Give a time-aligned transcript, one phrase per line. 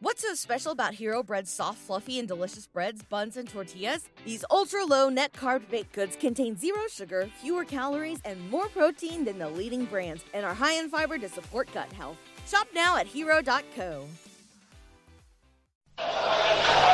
[0.00, 4.08] What's so special about Hero Bread's soft, fluffy, and delicious breads, buns, and tortillas?
[4.24, 9.24] These ultra low net carb baked goods contain zero sugar, fewer calories, and more protein
[9.24, 12.16] than the leading brands, and are high in fiber to support gut health.
[12.46, 14.06] Shop now at hero.co.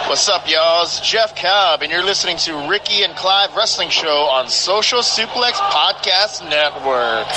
[0.08, 0.84] What's up, y'all?
[0.84, 5.52] It's Jeff Cobb, and you're listening to Ricky and Clive Wrestling Show on Social Suplex
[5.52, 7.28] Podcast Network.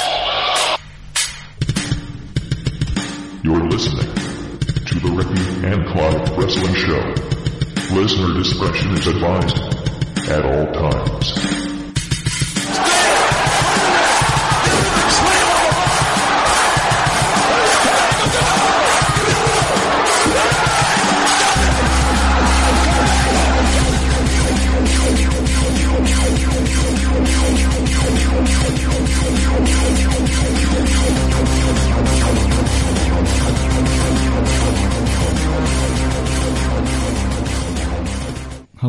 [3.44, 4.07] You're listening
[6.58, 7.96] Wrestling Show.
[7.96, 9.58] Listener discretion is advised
[10.30, 11.57] at all times.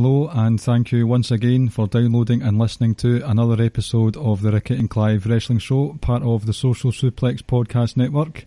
[0.00, 4.52] Hello, and thank you once again for downloading and listening to another episode of the
[4.52, 8.46] Ricky and Clive Wrestling Show, part of the Social Suplex Podcast Network.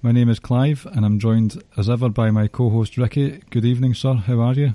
[0.00, 3.42] My name is Clive, and I'm joined as ever by my co host Ricky.
[3.50, 4.14] Good evening, sir.
[4.14, 4.74] How are you?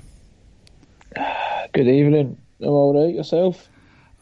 [1.72, 2.38] Good evening.
[2.60, 3.68] I'm alright, yourself?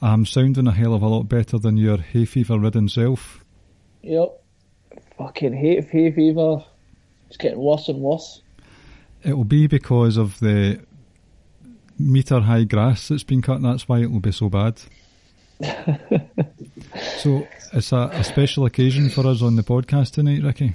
[0.01, 3.45] I'm sounding a hell of a lot better than your hay fever ridden self.
[4.01, 4.43] Yep.
[5.19, 6.65] Fucking hate hay fever.
[7.29, 8.41] It's getting worse and worse.
[9.23, 10.81] It will be because of the
[12.01, 14.81] metre high grass that's been cut, and that's why it will be so bad.
[17.19, 20.75] so it's a, a special occasion for us on the podcast tonight, Ricky.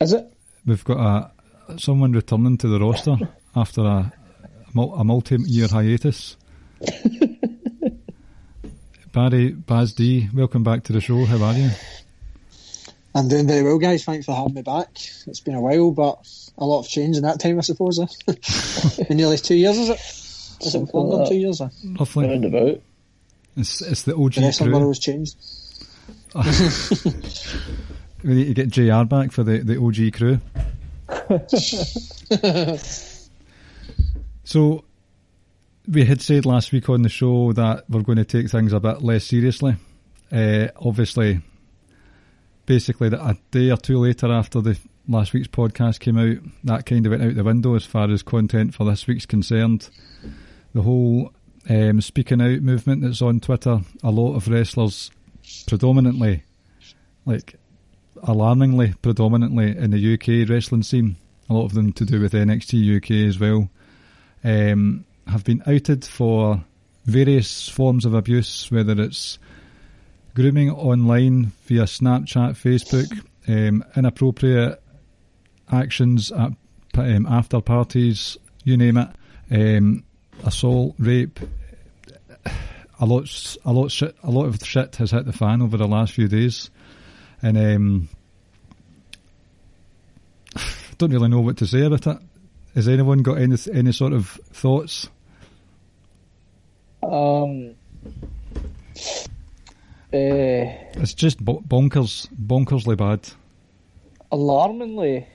[0.00, 0.32] Is it?
[0.66, 1.30] We've got a
[1.78, 3.16] someone returning to the roster
[3.56, 4.12] after a,
[4.76, 6.36] a multi-year hiatus.
[9.12, 11.24] Barry Baz D, welcome back to the show.
[11.24, 11.70] How are you?
[13.14, 14.04] I'm doing very well, guys.
[14.04, 14.88] Thanks for having me back.
[15.26, 17.98] It's been a while, but a lot of change in that time, I suppose.
[17.98, 18.06] Eh?
[19.08, 20.66] in nearly two years, is it?
[20.66, 21.60] Is it longer than two years?
[21.60, 21.68] Eh?
[21.98, 22.28] Roughly.
[22.28, 22.80] Round about.
[23.56, 24.78] It's, it's the OG The wrestling crew.
[24.78, 25.36] world has changed.
[28.24, 30.40] We need to get JR back for the, the OG crew.
[34.44, 34.84] so,
[35.86, 38.80] we had said last week on the show that we're going to take things a
[38.80, 39.76] bit less seriously.
[40.32, 41.42] Uh, obviously,
[42.64, 44.78] basically, a day or two later after the
[45.08, 48.22] last week's podcast came out, that kind of went out the window as far as
[48.22, 49.88] content for this week's concerned.
[50.74, 51.32] The whole
[51.68, 55.10] um, speaking out movement that's on Twitter, a lot of wrestlers,
[55.66, 56.42] predominantly,
[57.26, 57.56] like
[58.22, 61.16] alarmingly predominantly in the UK wrestling scene,
[61.48, 63.68] a lot of them to do with NXT UK as well,
[64.42, 66.62] um, have been outed for
[67.04, 69.38] various forms of abuse, whether it's
[70.34, 73.10] grooming online via Snapchat, Facebook,
[73.46, 74.80] um, inappropriate
[75.74, 76.52] actions at
[76.96, 79.08] um, after parties, you name it,
[79.50, 80.04] um,
[80.44, 81.40] assault, rape.
[83.00, 85.88] A lot, a lot, shit, a lot of shit has hit the fan over the
[85.88, 86.70] last few days,
[87.42, 88.08] and um,
[90.98, 92.18] don't really know what to say about it.
[92.76, 95.08] Has anyone got any any sort of thoughts?
[97.02, 97.74] Um.
[100.12, 103.28] Uh, It's just bonkers, bonkersly bad.
[104.30, 105.26] alarmingly,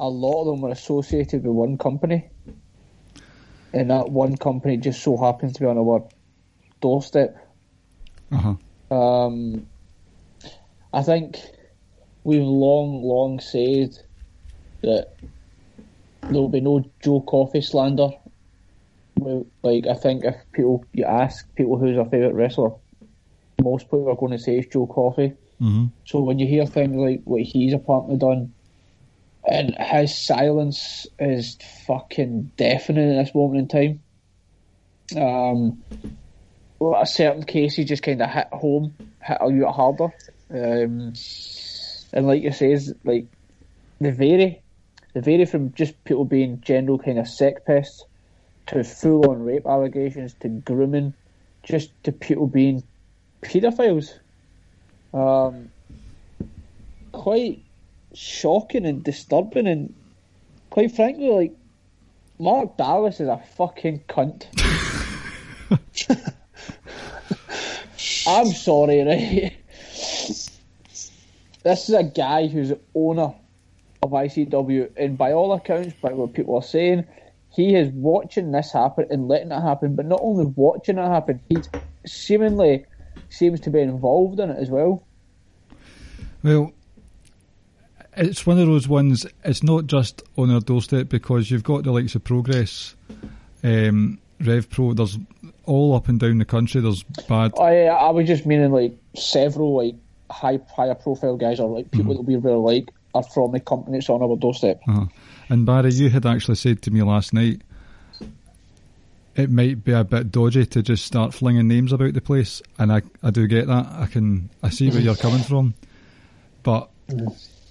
[0.00, 2.30] a lot of them were associated with one company,
[3.74, 6.08] and that one company just so happens to be on our
[6.80, 7.36] doorstep.
[8.32, 8.54] Uh
[8.90, 8.96] huh.
[8.96, 9.66] Um,
[10.92, 11.38] I think
[12.24, 13.90] we've long, long said
[14.82, 15.08] that
[16.22, 18.08] there'll be no Joe Coffey slander.
[19.62, 22.70] Like, I think if people you ask people who's their favourite wrestler,
[23.62, 25.34] most people are going to say it's Joe Coffey.
[25.58, 28.54] hmm So when you hear things like what he's apparently done,
[29.50, 33.98] and his silence is fucking deafening at this moment in
[35.12, 35.20] time.
[35.20, 35.82] Um,
[36.78, 40.14] well, a certain cases just kind of hit home, hit a little harder.
[40.50, 41.14] Um,
[42.12, 43.26] and like you says, like
[44.00, 44.62] they vary.
[45.14, 48.04] They vary from just people being general kind of sex pests
[48.68, 51.12] to full on rape allegations to grooming,
[51.64, 52.84] just to people being
[53.42, 54.16] paedophiles.
[55.12, 55.70] Um,
[57.10, 57.64] quite
[58.14, 59.94] shocking and disturbing, and
[60.70, 61.52] quite frankly, like
[62.38, 64.46] Mark Dallas is a fucking cunt.
[68.26, 69.56] I'm sorry, right?
[71.62, 73.34] This is a guy who's owner
[74.02, 77.06] of ICW, and by all accounts, by what people are saying,
[77.50, 79.94] he is watching this happen and letting it happen.
[79.94, 81.58] But not only watching it happen, he
[82.06, 82.86] seemingly
[83.28, 85.02] seems to be involved in it as well.
[86.42, 86.72] Well,
[88.20, 89.26] it's one of those ones.
[89.44, 92.94] It's not just on our doorstep because you've got the likes of Progress,
[93.64, 94.92] um, Rev Pro.
[94.92, 95.18] There's
[95.64, 96.80] all up and down the country.
[96.82, 97.52] There's bad.
[97.58, 99.94] I I was just meaning like several like
[100.30, 103.96] high higher profile guys or like people that we really like are from the company
[103.96, 104.80] that's on our doorstep.
[104.86, 105.06] Uh-huh.
[105.48, 107.62] And Barry, you had actually said to me last night
[109.34, 112.92] it might be a bit dodgy to just start flinging names about the place, and
[112.92, 113.86] I, I do get that.
[113.86, 115.74] I can I see where you're coming from,
[116.62, 116.90] but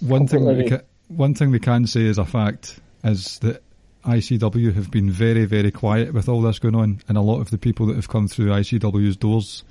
[0.00, 3.62] one thing that we ca- one thing we can say as a fact is that
[4.04, 7.50] ICW have been very very quiet with all this going on, and a lot of
[7.50, 9.64] the people that have come through ICW's doors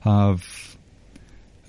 [0.00, 0.76] have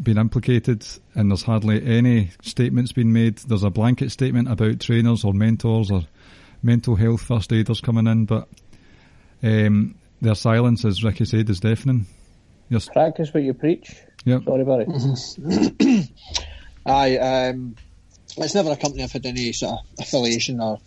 [0.01, 0.85] been implicated,
[1.15, 3.37] and there's hardly any statements being made.
[3.39, 6.03] There's a blanket statement about trainers or mentors or
[6.63, 8.47] mental health first aiders coming in, but
[9.43, 12.05] um, their silence, as Ricky said, is deafening.
[12.69, 12.89] Yes.
[12.89, 13.95] Practice what you preach.
[14.25, 14.43] Yep.
[14.43, 14.87] Sorry, Barry.
[16.85, 17.75] Aye, um,
[18.45, 20.79] it's never a company I've had any sort of affiliation or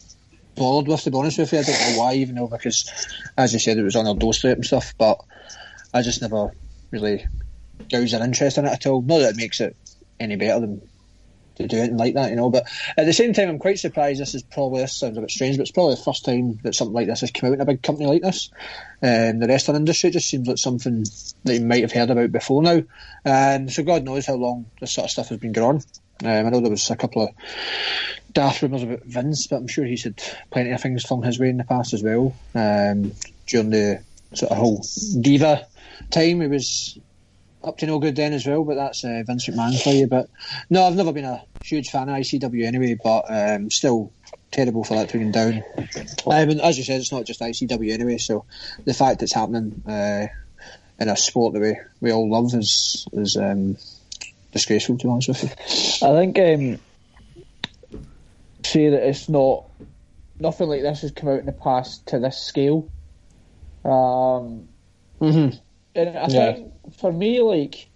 [0.57, 1.59] bothered with, to be honest with you.
[1.59, 2.91] I don't know why, even though, because,
[3.37, 5.19] as you said, it was on our doorstep and stuff, but
[5.93, 6.53] I just never
[6.91, 7.27] really
[7.91, 9.03] gouged an interest in it at all.
[9.03, 9.77] Not that it makes it
[10.19, 10.83] any better than
[11.57, 12.51] to do anything like that, you know.
[12.51, 12.67] But
[12.97, 14.21] at the same time, I'm quite surprised.
[14.21, 16.75] This is probably this sounds a bit strange, but it's probably the first time that
[16.75, 18.51] something like this has come out in a big company like this.
[19.03, 21.05] Um, the wrestling industry just seems like something
[21.45, 22.83] that you might have heard about before now.
[23.25, 25.83] Um, so God knows how long this sort of stuff has been going on.
[26.25, 27.31] Um, I know there was a couple of
[28.33, 31.49] daft rumours about Vince, but I'm sure he's had plenty of things flung his way
[31.49, 32.35] in the past as well.
[32.55, 33.13] Um,
[33.47, 34.03] during the
[34.35, 34.85] sort of whole
[35.21, 35.67] diva
[36.11, 36.99] time, he was
[37.63, 40.07] up to no good then as well, but that's uh, Vince McMahon for you.
[40.07, 40.29] But
[40.69, 44.13] no, I've never been a huge fan of ICW anyway, but um, still
[44.51, 45.63] terrible for that go down.
[46.27, 48.45] Um, and as you said, it's not just ICW anyway, so
[48.85, 50.27] the fact it's happening uh,
[50.99, 53.77] in a sport that we, we all love is is um,
[54.53, 56.09] disgraceful, to be honest with you.
[56.09, 56.79] I think um,
[58.65, 59.65] say that it's not
[60.39, 62.91] nothing like this has come out in the past to this scale.
[63.85, 64.69] Um,
[65.21, 65.57] Mm-hmm.
[65.95, 66.53] and I Yeah.
[66.53, 67.91] think for me, like,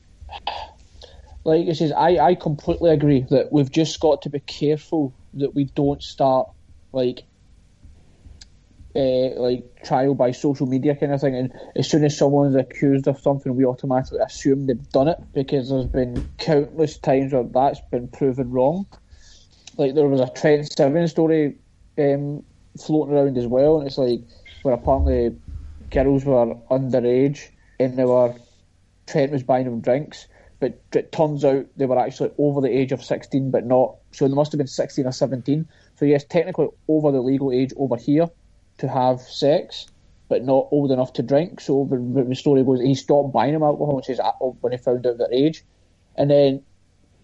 [1.45, 5.55] like it says, I I completely agree that we've just got to be careful that
[5.55, 6.49] we don't start
[6.93, 7.25] like.
[8.97, 13.09] Uh, like trial by social media kind of thing, and as soon as someone's accused
[13.09, 17.81] of something, we automatically assume they've done it because there's been countless times where that's
[17.91, 18.87] been proven wrong.
[19.77, 21.57] Like there was a Trent Seven story
[21.99, 22.45] um,
[22.81, 24.21] floating around as well, and it's like
[24.63, 25.39] where apparently
[25.91, 27.49] girls were underage
[27.81, 28.37] and they were
[29.09, 30.29] Trent was buying them drinks,
[30.61, 33.97] but it turns out they were actually over the age of 16, but not.
[34.13, 35.69] So they must have been 16 or 17.
[35.97, 38.29] So yes, technically over the legal age over here
[38.79, 39.87] to have sex,
[40.29, 41.61] but not old enough to drink.
[41.61, 44.73] So the, the story goes, he stopped buying them alcohol and says "Ah, oh," when
[44.73, 45.65] he found out their age,
[46.17, 46.63] and then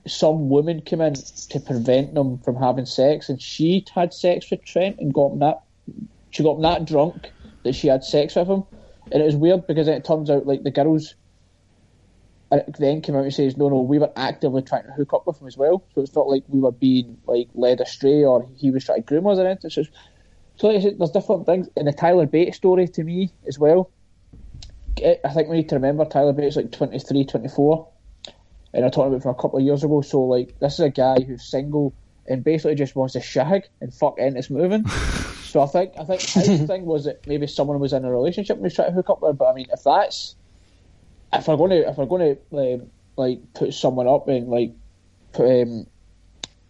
[0.06, 4.64] some woman came in to prevent them from having sex, and she had sex with
[4.64, 5.62] Trent and got him that.
[6.31, 7.32] She got him that drunk
[7.64, 8.64] that she had sex with him,
[9.11, 11.14] and it was weird because it turns out like the girls
[12.53, 15.26] uh, then came out and says, no, no, we were actively trying to hook up
[15.26, 15.85] with him as well.
[15.94, 19.06] So it's not like we were being like led astray or he was trying to
[19.06, 19.70] groom us or anything.
[20.60, 21.70] So like said, there's different things.
[21.74, 23.90] And the Tyler Bates story to me as well.
[25.02, 27.88] I think we need to remember Tyler Bates like 23, 24.
[28.74, 30.02] And I talked about from a couple of years ago.
[30.02, 31.94] So like this is a guy who's single
[32.28, 34.86] and basically just wants to shag and fuck Ennis moving.
[35.44, 38.56] so I think I think his thing was that maybe someone was in a relationship
[38.56, 39.32] and was trying to hook up with her.
[39.32, 40.34] But I mean, if that's
[41.32, 44.74] if we're going to if we're going to um, like put someone up and like
[45.32, 45.86] put um,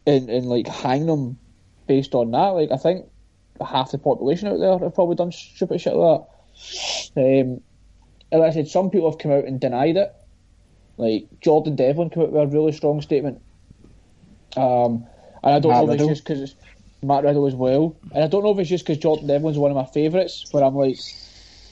[0.07, 1.41] and and like hang them
[1.89, 3.10] based on that, like I think
[3.65, 6.23] half the population out there have probably done stupid shit like
[7.15, 7.21] that.
[7.21, 7.61] Um,
[8.33, 10.15] and like I said, some people have come out and denied it.
[10.97, 13.41] Like Jordan Devlin came out with a really strong statement.
[14.57, 15.07] Um,
[15.43, 16.55] and I don't Matt know if it's just because it's
[17.03, 19.71] Matt Riddle as well, and I don't know if it's just because Jordan Devlin's one
[19.71, 20.47] of my favourites.
[20.51, 20.99] Where I'm like,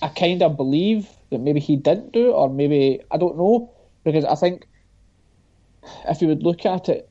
[0.00, 3.70] I kind of believe that maybe he didn't do it, or maybe I don't know,
[4.04, 4.66] because I think
[6.08, 7.07] if you would look at it,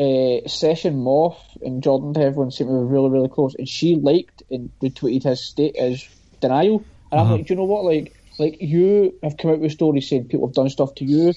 [0.00, 4.42] uh, Session Moth and Jordan Devlin seem to be really, really close, and she liked
[4.50, 6.08] and retweeted his state as
[6.40, 9.72] denial, and I'm like, do you know what, like, like you have come out with
[9.72, 11.34] stories saying people have done stuff to you,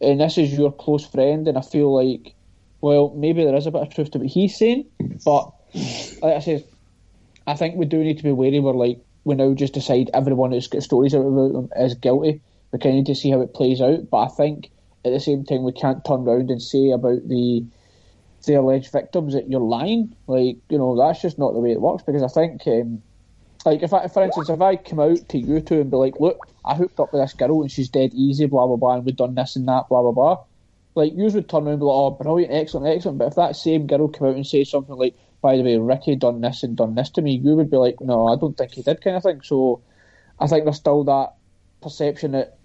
[0.00, 2.34] and this is your close friend, and I feel like,
[2.80, 4.84] well, maybe there is a bit of truth to what he's saying,
[5.24, 5.50] but
[6.20, 6.64] like I said,
[7.46, 8.60] I think we do need to be wary.
[8.60, 12.42] We're like we now just decide everyone who's got stories out about them is guilty.
[12.72, 14.10] We kind of need to see how it plays out.
[14.10, 14.70] But I think
[15.04, 17.64] at the same time we can't turn around and say about the
[18.46, 20.14] the alleged victims that you're lying.
[20.26, 22.02] Like you know that's just not the way it works.
[22.02, 23.02] Because I think um,
[23.64, 26.20] like if I, for instance, if I come out to you two and be like,
[26.20, 29.04] look, I hooked up with this girl and she's dead easy, blah blah blah, and
[29.04, 30.44] we've done this and that, blah blah blah.
[30.94, 33.56] like you would turn around and be like, "Oh, brilliant, excellent, excellent." But if that
[33.56, 36.76] same girl come out and say something like, "By the way, Ricky done this and
[36.76, 39.16] done this to me," you would be like, "No, I don't think he did," kind
[39.16, 39.40] of thing.
[39.42, 39.80] So,
[40.38, 41.34] I think there's still that
[41.80, 42.58] perception that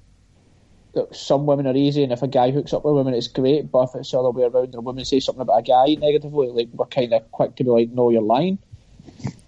[0.93, 3.71] that some women are easy, and if a guy hooks up with women, it's great.
[3.71, 5.95] But if it's the other way around, and a woman says something about a guy
[5.99, 8.57] negatively, like we're kind of quick to be like, "No, you're lying."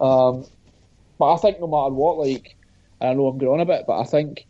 [0.00, 0.46] Um,
[1.18, 2.56] but I think no matter what, like,
[3.00, 4.46] I know I'm going on a bit, but I think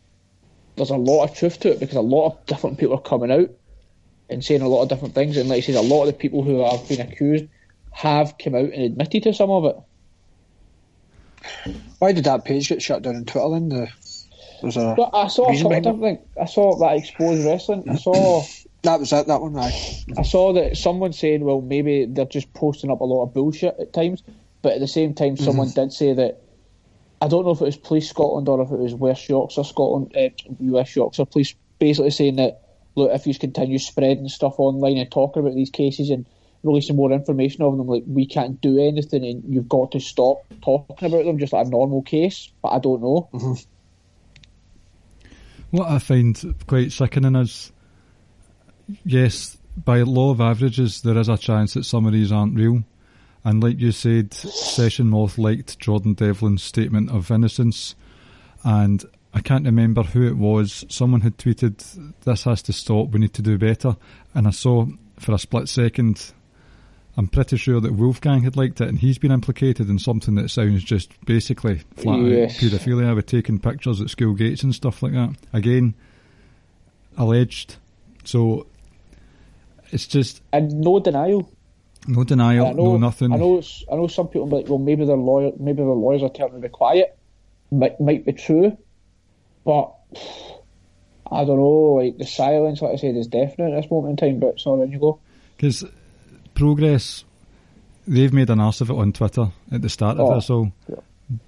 [0.77, 3.31] there's a lot of truth to it because a lot of different people are coming
[3.31, 3.51] out
[4.31, 6.19] and saying a lot of different things, and like I said, a lot of the
[6.19, 7.47] people who have been accused
[7.91, 9.77] have come out and admitted to some of it.
[11.99, 13.69] Why did that page get shut down on Twitter then?
[13.69, 13.89] The,
[14.63, 15.91] was a But I saw a reason couple of behind it?
[15.93, 16.29] different things.
[16.41, 17.85] I saw that exposed wrestling.
[17.89, 18.45] I saw.
[18.85, 19.73] That was it, that one, right?
[20.19, 23.77] I saw that someone saying, well, maybe they're just posting up a lot of bullshit
[23.79, 24.25] at times,
[24.61, 26.43] but at the same time, someone did say that.
[27.21, 30.13] I don't know if it was Police Scotland or if it was West Yorkshire Scotland,
[30.17, 32.63] uh, West Yorkshire Police, basically saying that
[32.97, 36.27] look, if you continue spreading stuff online and talking about these cases and
[36.63, 40.39] releasing more information of them, like we can't do anything, and you've got to stop
[40.65, 42.51] talking about them just like a normal case.
[42.63, 43.29] But I don't know.
[45.73, 47.73] What I find quite sickening is,
[49.07, 52.85] yes, by law of averages, there is a chance that some of these aren't real.
[53.43, 57.95] And like you said, Session Moth liked Jordan Devlin's statement of innocence.
[58.63, 59.03] And
[59.33, 60.85] I can't remember who it was.
[60.91, 63.97] Someone had tweeted, This has to stop, we need to do better.
[64.35, 64.85] And I saw
[65.19, 66.35] for a split second,
[67.17, 70.49] I'm pretty sure that Wolfgang had liked it, and he's been implicated in something that
[70.51, 72.57] sounds just basically flat Yes.
[72.57, 75.35] out paedophilia with taking pictures at school gates and stuff like that.
[75.53, 75.93] Again,
[77.19, 77.77] alleged.
[78.25, 78.67] So
[79.91, 81.51] it's just And no denial.
[82.09, 83.33] no denial, know, no nothing.
[83.33, 83.59] I know.
[83.59, 86.53] it's- I know some people like, well, maybe their lawyer, maybe their lawyers are telling
[86.55, 87.17] them to be quiet.
[87.71, 88.77] Might might be true,
[89.65, 89.93] but
[91.31, 91.95] I don't know.
[92.01, 94.41] Like the silence, like I said, is definite at this moment in time.
[94.41, 95.19] But sorry, on you go.
[95.57, 95.85] Because
[96.55, 97.25] Progress,
[98.07, 100.73] they've made an arse of it on Twitter at the start of Oh, this all,
[100.89, 100.97] yeah.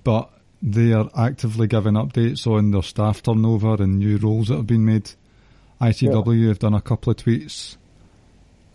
[0.02, 0.30] but
[0.62, 4.84] they are actively giving updates on their staff turnover and new roles that have been
[4.84, 5.10] made.
[5.80, 7.76] ICW have done a couple of tweets,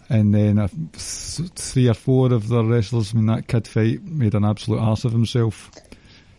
[0.10, 4.04] and then a, th- three or four of their wrestlers, I mean, that Kid Fite
[4.04, 5.72] made an absolute arse of himself,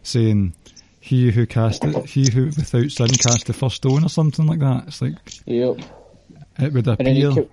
[0.02, 0.54] saying,
[1.00, 4.58] he who cast it, he who without sin cast the first stone or something like
[4.60, 4.84] that.
[4.88, 5.14] It's like,
[5.46, 5.80] Yep.
[6.58, 7.46] it would And then he appear.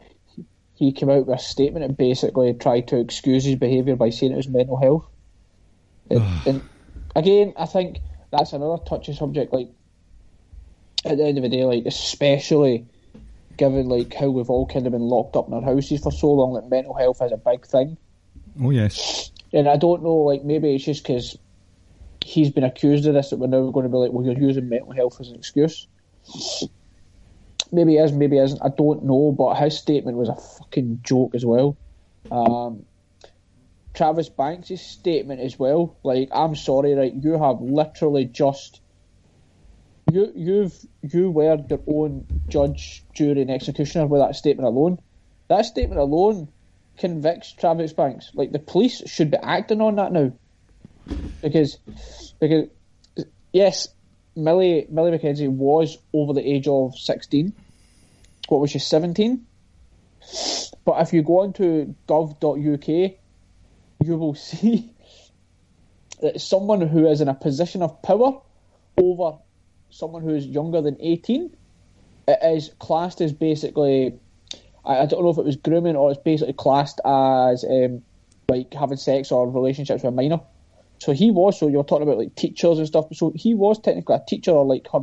[0.78, 4.32] He came out with a statement and basically tried to excuse his behaviour by saying
[4.32, 5.08] it was mental health.
[6.12, 6.62] And, and
[7.16, 7.98] again, I think
[8.32, 9.52] that's another touchy subject.
[9.52, 9.70] Like
[11.04, 12.86] at the end of the day, like especially
[13.58, 16.32] given like how we've all kind of been locked up in our houses for so
[16.32, 17.98] long, that mental health is a big thing.
[18.62, 19.32] Oh, yes.
[19.54, 21.40] And I don't know, like maybe it's just because
[22.24, 24.70] he's been accused of this that we're now going to be like, well, you're using
[24.70, 25.88] mental health as an excuse.
[27.72, 28.62] Maybe is, maybe isn't.
[28.64, 31.78] I don't know, but his statement was a fucking joke as well.
[32.32, 32.86] Um,
[33.94, 35.98] Travis Banks' statement as well.
[36.04, 37.14] Like, I'm sorry, right?
[37.14, 38.80] You have literally just
[40.12, 44.98] you you've you were your own judge, jury, and executioner with that statement alone.
[45.50, 46.50] That statement alone
[46.98, 48.32] convicts Travis Banks.
[48.34, 50.32] Like the police should be acting on that now,
[51.42, 51.78] because
[52.40, 52.68] because
[53.52, 53.88] yes,
[54.38, 57.54] Millie Millie McKenzie was over the age of sixteen.
[58.48, 59.46] What was she seventeen?
[60.86, 64.94] But if you go onto gov.uk, you will see
[66.22, 68.40] that someone who is in a position of power
[68.98, 69.38] over
[69.90, 71.56] someone who is younger than 18
[72.28, 74.14] it is classed as basically
[74.86, 78.04] I, I don't know if it was grooming or it's basically classed as um,
[78.50, 80.42] like having sex or relationships with a minor
[81.00, 83.06] so he was so you're talking about like teachers and stuff.
[83.14, 85.02] So he was technically a teacher or like her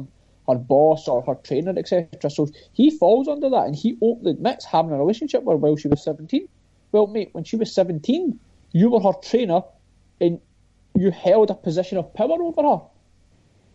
[0.48, 4.66] her boss or her trainer etc so he falls under that and he openly admits
[4.66, 6.46] having a relationship with her while she was 17
[6.92, 8.38] well mate when she was 17
[8.72, 9.62] you were her trainer
[10.20, 10.40] and
[10.94, 12.82] you held a position of power over her.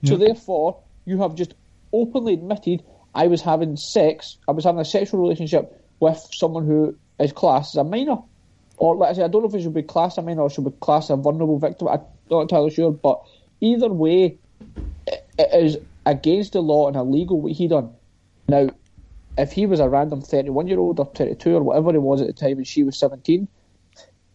[0.06, 1.54] So therefore, you have just
[1.92, 2.84] openly admitted
[3.14, 7.76] I was having sex, I was having a sexual relationship with someone who is classed
[7.76, 8.20] as a minor.
[8.80, 10.42] Or like I say I don't know if it should be classed as a minor
[10.42, 11.90] or should be classed a vulnerable victim.
[11.90, 13.22] I'm not entirely sure, but
[13.62, 14.38] either way,
[15.08, 17.92] it, is against the law and illegal what he done.
[18.48, 18.70] Now,
[19.38, 22.28] if he was a random 31 year old or 32 or whatever he was at
[22.28, 23.48] the time and she was 17,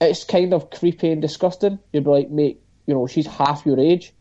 [0.01, 1.79] it's kind of creepy and disgusting.
[1.93, 4.13] You'd be like, mate, you know, she's half your age.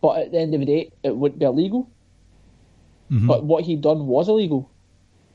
[0.00, 1.90] But at the end of the day, it wouldn't be illegal.
[3.10, 3.26] Mm-hmm.
[3.26, 4.70] But what he done was illegal.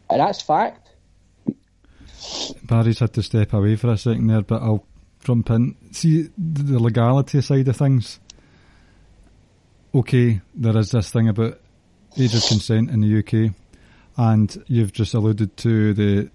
[0.10, 0.85] And that's fact.
[2.64, 4.86] Barry's had to step away for a second there, but I'll
[5.24, 5.76] jump in.
[5.92, 8.20] See the legality side of things.
[9.94, 11.60] Okay, there is this thing about
[12.18, 13.54] age of consent in the UK,
[14.18, 16.30] and you've just alluded to the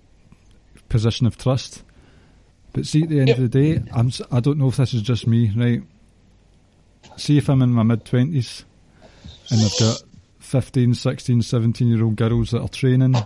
[0.88, 1.82] position of trust.
[2.72, 5.02] But see, at the end of the day, I'm, I don't know if this is
[5.02, 5.82] just me, right?
[7.16, 8.64] See if I'm in my mid 20s
[9.50, 10.02] and I've got
[10.38, 13.16] 15, 16, 17 year old girls that are training,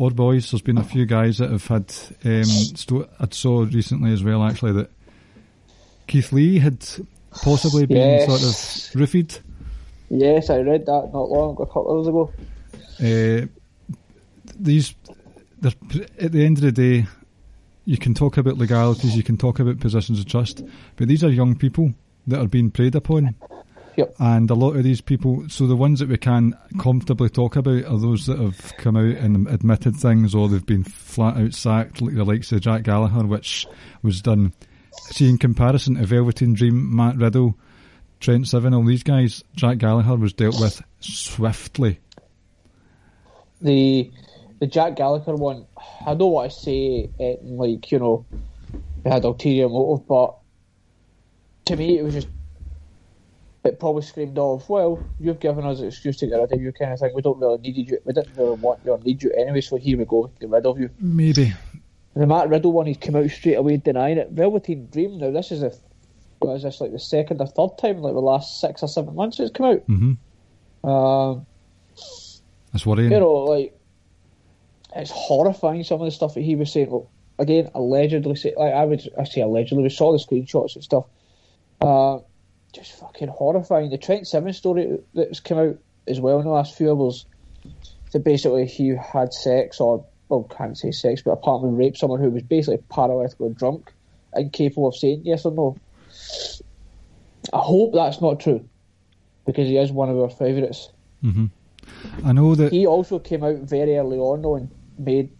[0.00, 0.50] or boys.
[0.50, 1.92] There's been a few guys that have had.
[2.24, 4.90] Um, sto- I saw recently as well, actually, that
[6.06, 6.84] Keith Lee had
[7.42, 8.26] possibly been Yes.
[8.26, 9.38] sort of roofied.
[10.08, 12.32] Yes, I read that not long ago, a couple of hours ago.
[12.98, 13.46] Uh,
[14.58, 14.94] these,
[16.18, 17.06] at the end of the day,
[17.84, 20.64] you can talk about legalities, you can talk about positions of trust,
[20.96, 21.92] but these are young people
[22.26, 23.34] that are being preyed upon.
[23.96, 24.14] Yep.
[24.18, 27.84] And a lot of these people, so the ones that we can comfortably talk about
[27.84, 32.00] are those that have come out and admitted things or they've been flat out sacked,
[32.00, 33.66] like the likes of Jack Gallagher, which
[34.02, 34.52] was done.
[34.92, 37.58] See, in comparison to Velveteen Dream, Matt Riddle,
[38.20, 41.98] Trent Seven, all these guys, Jack Gallagher was dealt with swiftly.
[43.60, 44.10] the
[44.60, 45.66] the Jack Gallagher one,
[46.06, 48.26] I don't want to say it like you know,
[49.04, 50.36] it had ulterior motive, but
[51.66, 52.28] to me it was just
[53.64, 56.72] it probably screamed of, well, you've given us an excuse to get rid of you,
[56.72, 57.12] kind of thing.
[57.14, 57.98] We don't really need you.
[58.04, 60.64] We didn't really want you or need you anyway, so here we go, get rid
[60.66, 60.90] of you.
[60.98, 61.52] Maybe.
[62.14, 64.30] The Matt Riddle one, he's come out straight away denying it.
[64.30, 65.72] Velveteen Dream, now this is a
[66.40, 68.88] what is this like the second or third time in like the last six or
[68.88, 69.82] seven months it's come out.
[69.82, 71.46] hmm Um,
[72.72, 73.12] That's worrying.
[73.12, 73.78] you know, like
[74.96, 76.90] it's horrifying some of the stuff that he was saying.
[76.90, 80.82] Well, again, allegedly, say, like I would, I say allegedly, we saw the screenshots and
[80.82, 81.04] stuff.
[81.80, 82.18] Uh,
[82.72, 83.90] just fucking horrifying.
[83.90, 87.26] The Trent Simmons story that's come out as well in the last few hours.
[88.12, 92.30] That basically he had sex, or well, can't say sex, but apparently raped someone who
[92.30, 93.92] was basically paralytic or drunk,
[94.34, 95.76] incapable of saying yes or no.
[97.52, 98.68] I hope that's not true,
[99.46, 100.88] because he is one of our favourites.
[101.24, 101.46] Mm-hmm.
[102.24, 105.30] I know that He also came out very early on though and made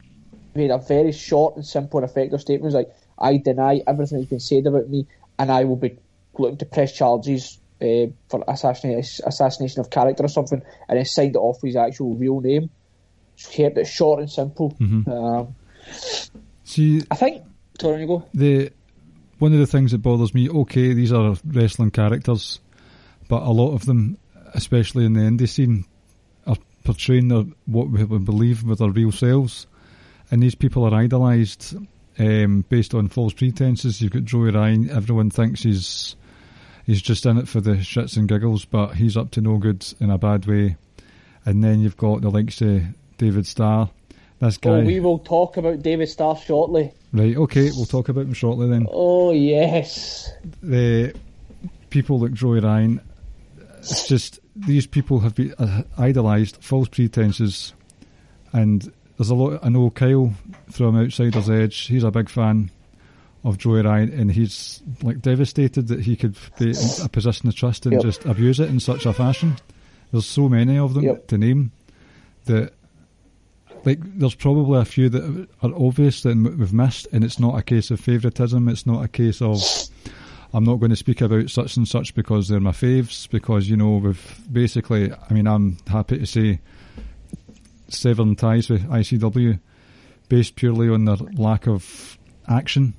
[0.54, 2.74] made a very short and simple and effective statement.
[2.74, 5.06] Like, I deny everything that's been said about me
[5.38, 5.96] and I will be
[6.40, 11.34] looking to press charges uh, for assassination, assassination of character or something and then signed
[11.34, 12.70] it off with his actual real name.
[13.36, 14.76] Just kept it short and simple.
[14.80, 15.54] Um,
[16.64, 17.42] see I think
[17.80, 18.24] sorry, you go.
[18.34, 18.70] the
[19.38, 20.48] one of the things that bothers me.
[20.48, 22.60] Okay, these are wrestling characters,
[23.28, 24.18] but a lot of them,
[24.52, 25.86] especially in the indie scene,
[26.46, 29.66] are portraying their, what we believe with their real selves,
[30.30, 31.74] and these people are idolised
[32.18, 34.02] um, based on false pretenses.
[34.02, 34.90] You've got Joey Ryan.
[34.90, 36.16] Everyone thinks he's
[36.90, 39.86] he's just in it for the shits and giggles, but he's up to no good
[40.00, 40.76] in a bad way.
[41.46, 42.82] And then you've got the likes of
[43.16, 43.88] David Starr.
[44.40, 46.92] This guy, Oh, we will talk about David Starr shortly.
[47.12, 47.36] right?
[47.36, 48.86] Okay, we'll talk about him shortly then.
[48.90, 50.30] Oh yes.
[50.62, 51.14] the
[51.90, 53.00] people like Joey Ryan,
[53.78, 57.72] it's just these people have been uh, idolised, false pretenses,
[58.52, 59.60] and there's a lot.
[59.62, 60.34] I know Kyle
[60.72, 61.86] from Outsider's Edge.
[61.86, 62.70] He's a big fan
[63.44, 67.54] of Joey Ryan, and he's like devastated that he could be in a position of
[67.56, 68.02] trust and Yep.
[68.02, 69.56] just abuse it in such a fashion.
[70.12, 71.28] There's so many of them Yep.
[71.28, 71.72] to name
[72.46, 72.72] that.
[73.82, 77.62] Like, there's probably a few that are obvious that we've missed, and it's not a
[77.62, 78.68] case of favouritism.
[78.68, 79.62] It's not a case of
[80.52, 83.26] I'm not going to speak about such and such because they're my faves.
[83.30, 86.60] Because you know, we've basically, I mean, I'm happy to say,
[87.88, 89.58] severing ties with ICW,
[90.28, 92.94] based purely on their lack of action,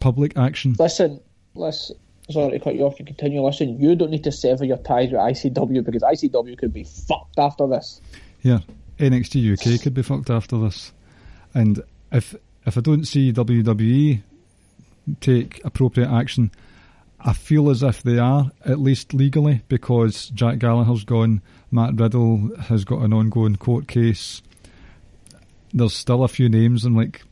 [0.00, 0.76] public action.
[0.78, 1.20] Listen,
[1.54, 1.96] listen.
[2.30, 2.98] Sorry to cut you off.
[2.98, 3.42] You continue.
[3.42, 7.38] Listen, you don't need to sever your ties with ICW because ICW could be fucked
[7.38, 8.00] after this.
[8.42, 8.60] Yeah,
[8.98, 10.92] NXT UK could be fucked after this.
[11.54, 14.22] And if if I don't see WWE
[15.20, 16.52] take appropriate action,
[17.20, 21.40] I feel as if they are, at least legally, because Jack Gallagher's gone,
[21.70, 24.42] Matt Riddle has got an ongoing court case.
[25.72, 27.22] There's still a few names, and like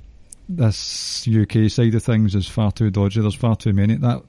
[0.57, 3.21] this UK side of things is far too dodgy.
[3.21, 3.97] There's far too many.
[3.97, 4.23] That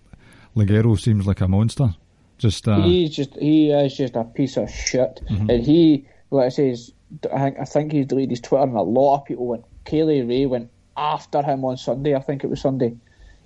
[0.55, 1.95] Ligero seems like a monster.
[2.37, 6.49] Just uh, He's just he is just a piece of shit, and he like I
[6.49, 6.91] says,
[7.33, 9.65] I think I think he's deleted his Twitter, and a lot of people went.
[9.83, 12.15] Kay Lee Ray went after him on Sunday.
[12.15, 12.95] I think it was Sunday.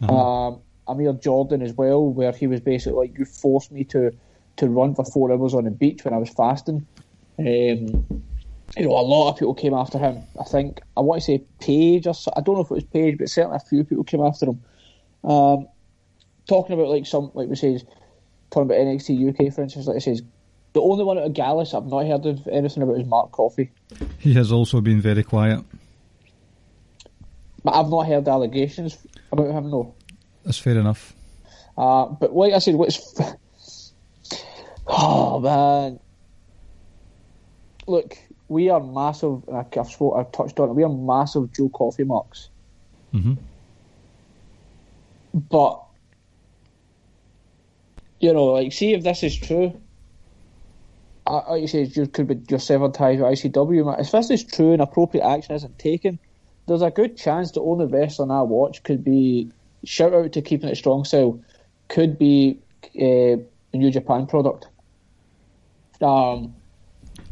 [0.08, 4.12] Um, Amir Jordan as well, where he was basically like, "You forced me to
[4.58, 6.86] to run for four hours on the beach when I was fasting."
[7.40, 8.24] Um,
[8.78, 10.24] you know, a lot of people came after him.
[10.40, 12.84] I think I want to say Page or so, I don't know if it was
[12.86, 14.64] Page, but certainly a few people came after him.
[15.24, 15.68] Um,
[16.48, 17.84] talking about like some like we says
[18.52, 20.22] talking about NXT UK for instance, like it says
[20.74, 23.72] the only one out of Gallus I've not heard of anything about is Mark Coffey.
[24.20, 25.64] he has also been very quiet.
[27.64, 28.98] But I've not heard allegations
[29.32, 29.96] about him no.
[30.44, 31.14] That's fair enough.
[31.78, 33.20] Uh, but like I said, what's
[34.88, 36.00] oh man,
[37.88, 39.48] look, we are massive.
[39.50, 40.74] I've spoke, I've touched on it.
[40.74, 42.50] We are massive Joe Coffey marks.
[43.14, 43.38] Mhm.
[45.34, 45.82] But
[48.20, 49.74] you know, like, see if this is true.
[51.28, 54.00] I- Like you say, you could be your severed ties with ICW.
[54.00, 56.18] If this is true and appropriate action isn't taken,
[56.68, 59.52] there's a good chance the only wrestling I watch could be
[59.84, 61.40] shout out to keeping it strong So
[61.90, 62.58] could be
[63.00, 63.38] uh,
[63.74, 64.68] a New Japan product.
[66.02, 66.56] Um,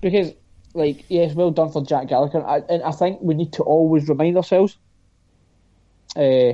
[0.02, 0.34] because
[0.74, 4.08] like yes, well done for Jack Gallagher, I, and I think we need to always
[4.10, 4.78] remind ourselves.
[6.16, 6.54] Uh,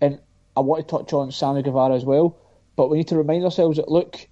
[0.00, 0.20] and
[0.56, 2.36] I want to touch on Sammy Guevara as well,
[2.76, 4.26] but we need to remind ourselves that look,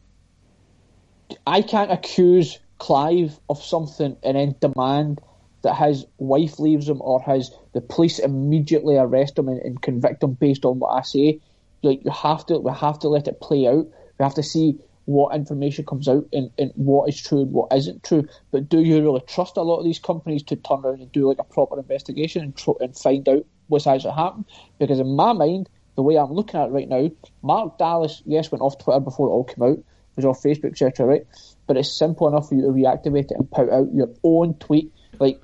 [1.46, 5.20] I can't accuse Clive of something and then demand
[5.62, 10.22] that his wife leaves him or his the police immediately arrest him and, and convict
[10.22, 11.40] him based on what I say.
[11.82, 13.86] Like you have to, we have to let it play out.
[14.18, 17.72] We have to see what information comes out and, and what is true and what
[17.72, 18.26] isn't true.
[18.50, 21.26] But do you really trust a lot of these companies to turn around and do
[21.28, 24.44] like a proper investigation and tr- and find out what's actually happened?
[24.78, 27.10] Because in my mind, the way I'm looking at it right now,
[27.42, 29.78] Mark Dallas, yes, went off Twitter before it all came out,
[30.16, 31.06] was off Facebook, etc.
[31.06, 31.26] Right,
[31.66, 34.92] but it's simple enough for you to reactivate it and put out your own tweet,
[35.20, 35.40] like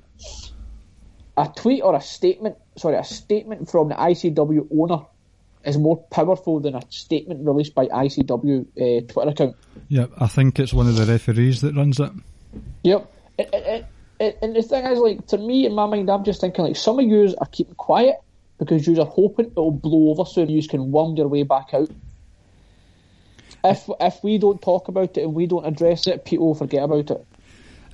[1.37, 2.57] a tweet or a statement.
[2.77, 5.05] Sorry, a statement from the ICW owner
[5.63, 9.55] is more powerful than a statement released by ICW uh, Twitter account.
[9.87, 12.11] Yeah, I think it's one of the referees that runs it.
[12.83, 13.11] Yep.
[13.37, 13.85] It, it,
[14.19, 16.75] it, and the thing is, like, to me, in my mind, I'm just thinking, like,
[16.75, 18.15] some of yous are keeping quiet
[18.59, 21.89] because yous are hoping it'll blow over so yous can worm your way back out.
[23.63, 26.83] If if we don't talk about it and we don't address it, people will forget
[26.83, 27.25] about it.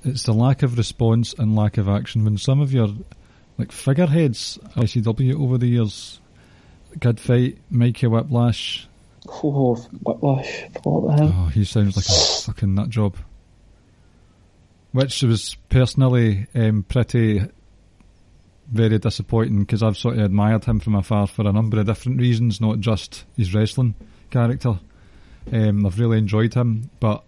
[0.03, 2.23] It's the lack of response and lack of action.
[2.23, 2.89] When some of your
[3.57, 6.21] like figureheads ICW over the years,
[6.99, 8.87] Good Fight, Mikey Whiplash,
[9.27, 10.63] Oh, whiplash.
[10.81, 11.31] Forgot about him.
[11.35, 13.15] oh, he sounds like a fucking nut job.
[14.91, 17.41] Which was personally um, pretty
[18.71, 22.19] very disappointing because I've sort of admired him from afar for a number of different
[22.19, 23.93] reasons, not just his wrestling
[24.31, 24.79] character.
[25.51, 27.23] Um, I've really enjoyed him, but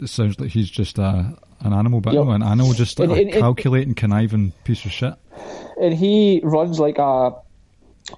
[0.00, 2.26] it sounds like he's just a an animal, but Yep.
[2.26, 5.14] an animal, just like And- a and- and- calculating, conniving piece of shit.
[5.80, 7.32] and he runs like a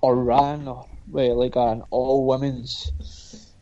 [0.00, 2.92] or ran or well, like an all women's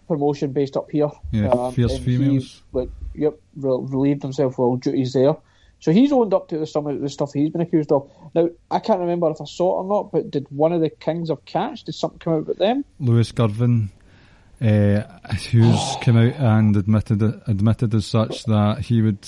[0.09, 1.11] promotion based up here.
[1.33, 2.63] Yeah, fierce and he, females.
[2.73, 5.37] like, yep, re- relieved himself of all duties there.
[5.79, 8.11] So he's owned up to some of the stuff he's been accused of.
[8.35, 10.91] Now I can't remember if I saw it or not, but did one of the
[10.91, 12.85] Kings of Catch did something come out about them?
[12.99, 13.91] Lewis Girvan,
[14.61, 15.03] uh,
[15.51, 19.27] who's come out and admitted admitted as such that he would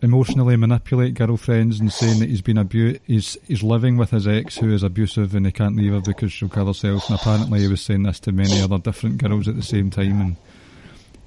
[0.00, 4.56] emotionally manipulate girlfriends and saying that he's been abu- he's he's living with his ex
[4.56, 7.08] who is abusive and he can't leave her because she'll kill herself.
[7.10, 10.20] And apparently he was saying this to many other different girls at the same time.
[10.20, 10.36] And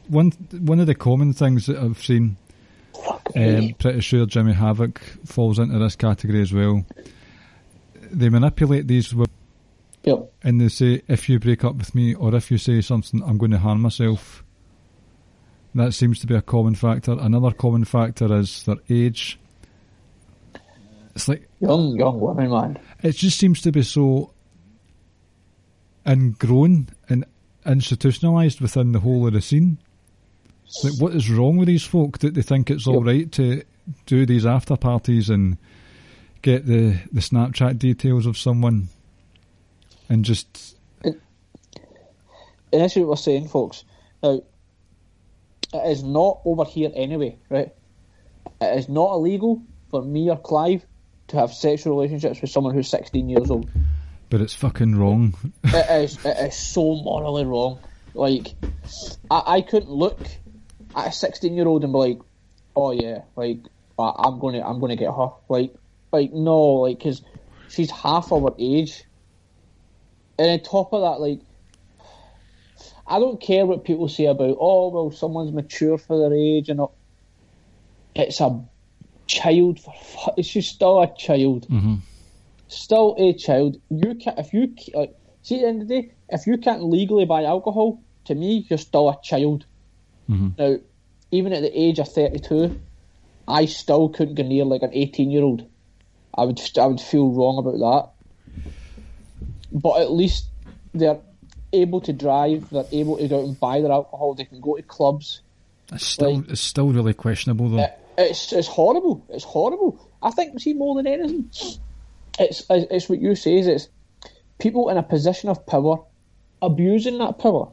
[0.08, 2.38] one one of the common things that I've seen,
[3.36, 6.86] um, pretty sure Jimmy Havoc falls into this category as well.
[8.12, 9.28] They manipulate these women
[10.04, 10.34] Yep.
[10.44, 13.38] and they say, if you break up with me or if you say something, I'm
[13.38, 14.44] going to harm myself.
[15.74, 17.14] That seems to be a common factor.
[17.20, 19.40] Another common factor is their age.
[21.16, 22.80] It's like, Young, young women, man.
[23.04, 24.34] it just seems to be so
[26.08, 27.26] ingrown and
[27.66, 29.78] institutionalised within the whole of the scene.
[30.84, 33.64] Like, what is wrong with these folk that they think it's all right to
[34.06, 35.58] do these after parties and
[36.42, 38.88] get the, the Snapchat details of someone
[40.10, 40.78] and just
[42.74, 43.84] and this is what we're saying, folks.
[44.24, 44.42] Now,
[45.74, 47.70] it is not over here anyway, right?
[48.60, 50.86] It is not illegal for me or Clive
[51.30, 53.70] to have sexual relationships with someone who's 16 years old.
[54.30, 55.36] but it's fucking wrong.
[55.64, 57.80] it is it is so morally wrong.
[58.14, 58.56] Like,
[59.30, 60.20] I, I couldn't look
[60.96, 62.20] at a 16 year old and be like,
[62.76, 63.60] oh yeah, like
[63.98, 65.30] I- I'm gonna I'm gonna get her.
[65.48, 65.74] Like,
[66.12, 67.22] like no, like because
[67.70, 69.04] she's half our age.
[70.38, 71.40] And on top of that, like,
[73.12, 76.80] I don't care what people say about oh well, someone's mature for their age and
[76.80, 76.96] all.
[78.16, 78.64] It's a
[79.28, 81.96] child for fu- it's she's still a child mm-hmm.
[82.70, 83.82] still a child.
[83.90, 86.86] You can if you like see at the end of the day, if you can't
[86.86, 89.66] legally buy alcohol, to me you're still a child.
[90.30, 90.50] Mm-hmm.
[90.58, 90.78] Now,
[91.32, 92.80] even at the age of thirty two,
[93.46, 95.68] I still couldn't go near like an eighteen year old.
[96.34, 98.14] I would I would feel wrong about
[98.54, 98.64] that.
[99.74, 100.46] But at least
[100.94, 101.20] they're
[101.74, 102.70] able to drive.
[102.70, 104.34] They're able to go out and buy their alcohol.
[104.34, 105.42] They can go to clubs.
[105.92, 107.84] It's still, Like- it's still really questionable though.
[107.84, 109.26] It, it's it's horrible.
[109.30, 110.00] It's horrible.
[110.22, 111.80] I think we see more than anything, it's
[112.40, 113.90] it's it's what you say is it's
[114.60, 115.98] people in a position of power
[116.62, 117.70] abusing that power.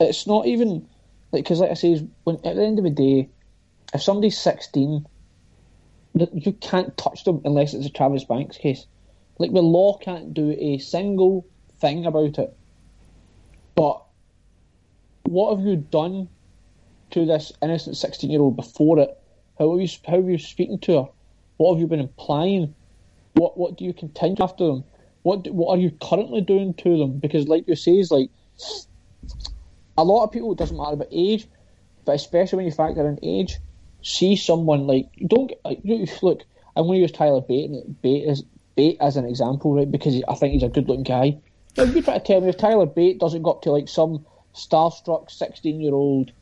[0.00, 0.86] It's not even
[1.32, 3.28] like because like I say, when at the end of the day,
[3.94, 5.06] if somebody's sixteen,
[6.14, 8.86] you can't touch them unless it's a Travis Banks case.
[9.38, 11.46] Like the law can't do a single
[11.80, 12.56] thing about it.
[13.78, 14.02] But
[15.22, 16.28] what have you done
[17.12, 19.16] to this innocent sixteen-year-old before it?
[19.56, 19.88] How are you?
[20.04, 21.08] How are you speaking to her?
[21.58, 22.74] What have you been implying?
[23.34, 24.82] What What do you continue after them?
[25.22, 27.20] What do- What are you currently doing to them?
[27.20, 28.30] Because, like you say, is like
[29.96, 30.50] a lot of people.
[30.50, 31.46] It doesn't matter about age,
[32.04, 33.58] but especially when you factor in age,
[34.02, 36.42] see someone like don't like look.
[36.74, 37.70] I'm going to use Tyler Bate,
[38.02, 38.42] Bate as
[38.74, 39.88] Bate as an example, right?
[39.88, 41.38] Because I think he's a good-looking guy.
[41.78, 44.26] Now, you try to tell me if Tyler Bate doesn't go up to like some
[44.52, 46.32] starstruck 16-year-old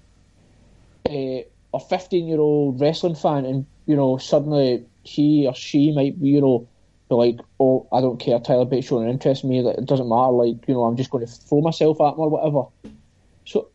[1.04, 6.40] uh, or 15-year-old wrestling fan, and you know suddenly he or she might be, you
[6.40, 6.66] know,
[7.10, 9.60] be like, oh, I don't care, Tyler Bate's showing an interest in me.
[9.60, 10.32] That it doesn't matter.
[10.32, 12.96] Like, you know, I'm just going to throw myself at him or whatever.
[13.44, 13.68] So,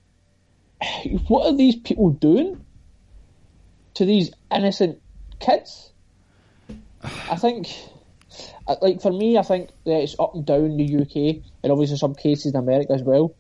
[1.27, 2.65] what are these people doing
[3.93, 4.99] to these innocent
[5.39, 5.91] kids?
[7.03, 7.67] I think,
[8.81, 12.15] like for me, I think that it's up and down the UK, and obviously some
[12.15, 13.35] cases in America as well.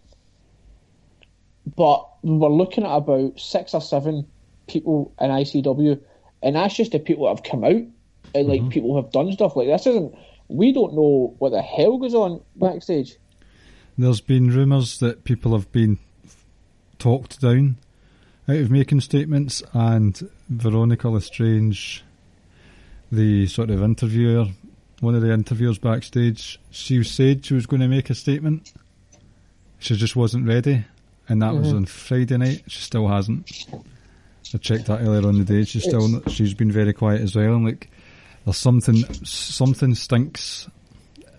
[1.75, 4.27] But we're looking at about six or seven
[4.67, 6.01] people in ICW,
[6.43, 7.83] and that's just the people that have come out
[8.33, 8.69] and like mm-hmm.
[8.69, 9.87] people who have done stuff like this.
[9.87, 10.15] Isn't
[10.47, 13.17] we don't know what the hell goes on backstage.
[13.97, 15.99] There's been rumours that people have been
[16.99, 17.77] talked down
[18.47, 22.03] out of making statements, and Veronica Lestrange,
[23.11, 24.47] the sort of interviewer,
[25.01, 28.71] one of the interviewers backstage, she said she was going to make a statement.
[29.79, 30.85] She just wasn't ready,
[31.27, 32.63] and that was on Friday night.
[32.67, 33.65] She still hasn't.
[34.53, 35.63] I checked that earlier on the day.
[35.63, 37.55] She's still not, she's been very quiet as well.
[37.55, 37.89] And like,
[38.45, 40.67] there's something something stinks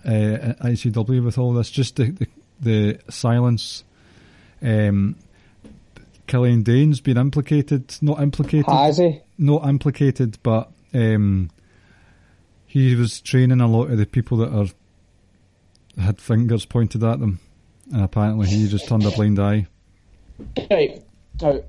[0.04, 1.70] uh, at ICW with all this.
[1.70, 2.26] Just the the,
[2.60, 3.84] the silence.
[4.60, 5.16] Um,
[6.26, 9.20] Killian Dain's been implicated, not implicated, Has he?
[9.38, 11.50] not implicated, but um,
[12.72, 17.38] he was training a lot of the people that are had fingers pointed at them,
[17.92, 19.66] and apparently he just turned a blind eye.
[20.70, 21.04] Right.
[21.42, 21.60] Now,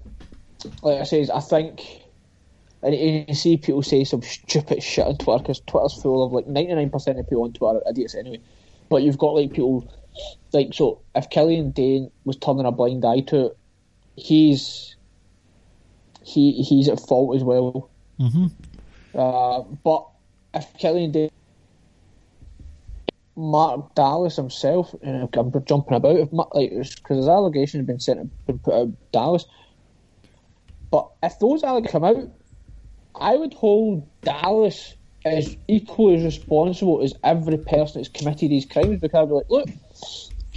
[0.82, 1.82] like I says, I think,
[2.82, 6.32] and you you see people say some stupid shit on Twitter because Twitter's full of
[6.32, 8.39] like ninety nine percent of people on Twitter are idiots anyway.
[8.88, 9.86] But you've got like people
[10.54, 11.02] like so.
[11.16, 13.58] If Killian Dain was turning a blind eye to it,
[14.16, 14.96] he's
[16.24, 17.89] he he's at fault as well.
[18.22, 18.46] Mm-hmm.
[19.13, 20.08] Uh, but
[20.54, 21.30] if Killian Dain,
[23.36, 28.00] Mark Dallas himself, and I'm jumping about, if Mark, like because his allegations have been
[28.00, 29.46] sent been put out Dallas.
[30.92, 32.30] But if those allegations come out,
[33.20, 34.94] I would hold Dallas
[35.26, 39.50] as equally as responsible as every person that's committed these crimes because I'd be like,
[39.50, 39.70] look,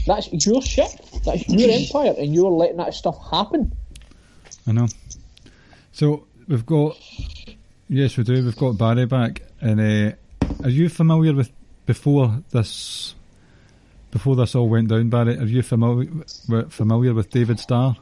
[0.06, 3.72] that's your shit, that's your empire, and you're letting that stuff happen.
[4.66, 4.88] I know.
[5.92, 6.98] So we've got
[7.88, 8.44] yes, we do.
[8.44, 10.16] We've got Barry back, and uh,
[10.62, 11.50] are you familiar with
[11.86, 13.14] before this?
[14.10, 16.08] Before this all went down, Barry, are you familiar
[16.48, 17.96] with, familiar with David Starr?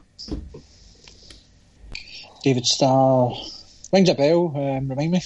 [2.43, 3.33] David Starr
[3.91, 4.51] rings a bell.
[4.55, 5.21] Um, remind me.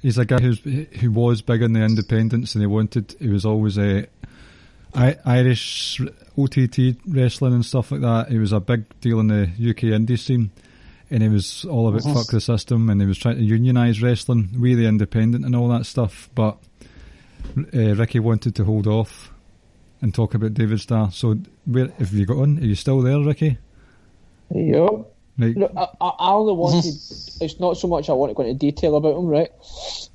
[0.00, 3.14] He's a guy who's who was big in the independents, and he wanted.
[3.18, 4.06] He was always a
[4.94, 6.00] I, Irish
[6.36, 8.28] OTT wrestling and stuff like that.
[8.30, 10.50] He was a big deal in the UK indie scene,
[11.12, 14.48] and he was all about fuck the system, and he was trying to unionise wrestling,
[14.58, 16.30] we the independent, and all that stuff.
[16.34, 16.56] But
[17.74, 19.30] uh, Ricky wanted to hold off
[20.00, 21.10] and talk about David Starr.
[21.12, 22.58] So, where have you got on?
[22.58, 23.58] Are you still there, Ricky?
[24.54, 24.90] Yep.
[25.38, 25.56] Right.
[25.56, 26.86] Look, I, I I only wanted.
[27.40, 29.50] it's not so much I want to go into detail about him, right?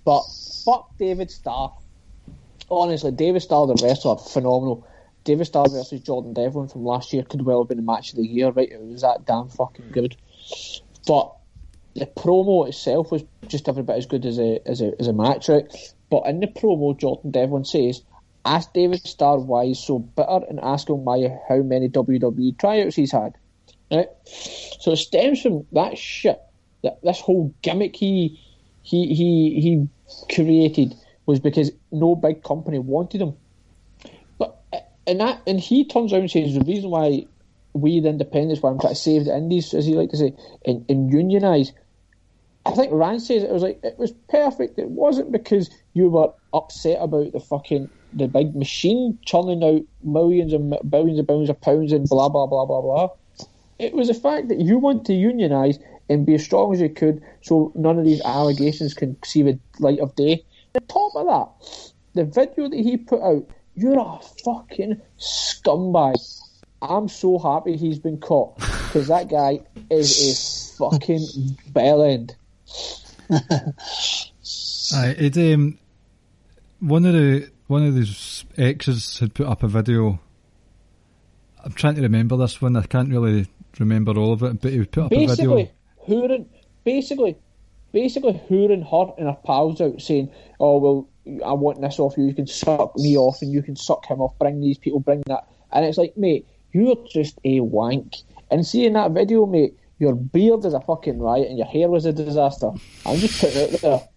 [0.04, 0.24] But
[0.66, 1.74] fuck David Starr.
[2.72, 4.86] Honestly, David Starr, the wrestler, phenomenal.
[5.26, 8.18] David Starr versus Jordan Devlin from last year could well have been a match of
[8.18, 8.72] the year, right?
[8.72, 10.16] It was that damn fucking good.
[11.08, 11.34] But
[11.96, 15.14] the promo itself was just every bit as good as a as a as a
[15.14, 15.66] match, right?
[16.10, 18.04] But in the promo, Jordan Devlin says,
[18.46, 22.96] "Ask David Starr why he's so bitter, and ask him why how many WWE tryouts
[22.96, 23.34] he's had."
[23.92, 24.10] Right?
[24.26, 26.40] So it stems from that shit.
[26.84, 28.40] That this whole gimmick he
[28.84, 29.88] he he he
[30.34, 33.34] created was because no big company wanted him.
[34.38, 37.26] But uh, and that and he turns around and says the reason why
[37.82, 40.34] we the independents, trying to save the indies, as he like to say,
[40.66, 41.72] and, and unionise.
[42.66, 44.78] I think Rand says it was like it was perfect.
[44.78, 50.52] It wasn't because you were upset about the fucking the big machine churning out millions
[50.54, 53.10] and billions and billions of pounds and blah blah blah blah blah.
[53.80, 56.90] It was the fact that you want to unionise and be as strong as you
[56.90, 60.44] could, so none of these allegations can see the light of day.
[60.76, 66.16] On top of that, the video that he put out, you're a fucking scumbag.
[66.82, 72.36] I'm so happy he's been caught because that guy is a fucking bell end.
[74.94, 75.78] Aye, it um,
[76.80, 80.20] one of the one of these exes had put up a video.
[81.64, 82.76] I'm trying to remember this one.
[82.76, 83.48] I can't really
[83.80, 85.28] remember all of it, but he put up a video.
[85.28, 86.50] basically hooring,
[86.84, 87.38] basically,
[87.92, 91.10] basically hooring her and her pals out, saying, "Oh well,
[91.44, 92.26] I want this off you.
[92.26, 94.38] You can suck me off, and you can suck him off.
[94.38, 98.16] Bring these people, bring that." And it's like, mate, you're just a wank.
[98.50, 102.06] And seeing that video, mate, your beard is a fucking riot, and your hair was
[102.06, 102.72] a disaster.
[103.06, 104.08] I'm just putting it out there.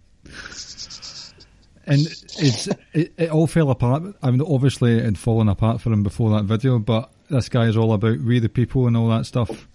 [1.87, 4.03] and it's it, it all fell apart.
[4.23, 7.67] I mean, obviously it had fallen apart for him before that video, but this guy
[7.67, 9.69] is all about we the people and all that stuff.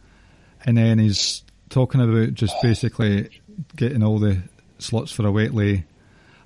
[0.63, 3.41] And then he's talking about just basically
[3.75, 4.41] getting all the
[4.77, 5.85] slots for a wet lay,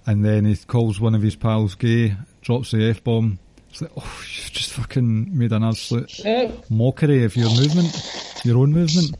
[0.06, 3.39] and then he calls one of his pals gay, drops the f bomb.
[3.70, 6.22] It's like, oh, you've just fucking made an absolute
[6.70, 9.16] mockery of your movement, your own movement.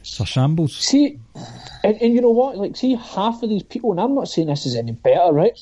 [0.00, 0.76] It's a shambles.
[0.76, 1.18] See,
[1.82, 2.56] and, and you know what?
[2.56, 5.58] Like, see, half of these people, and I'm not saying this is any better, right?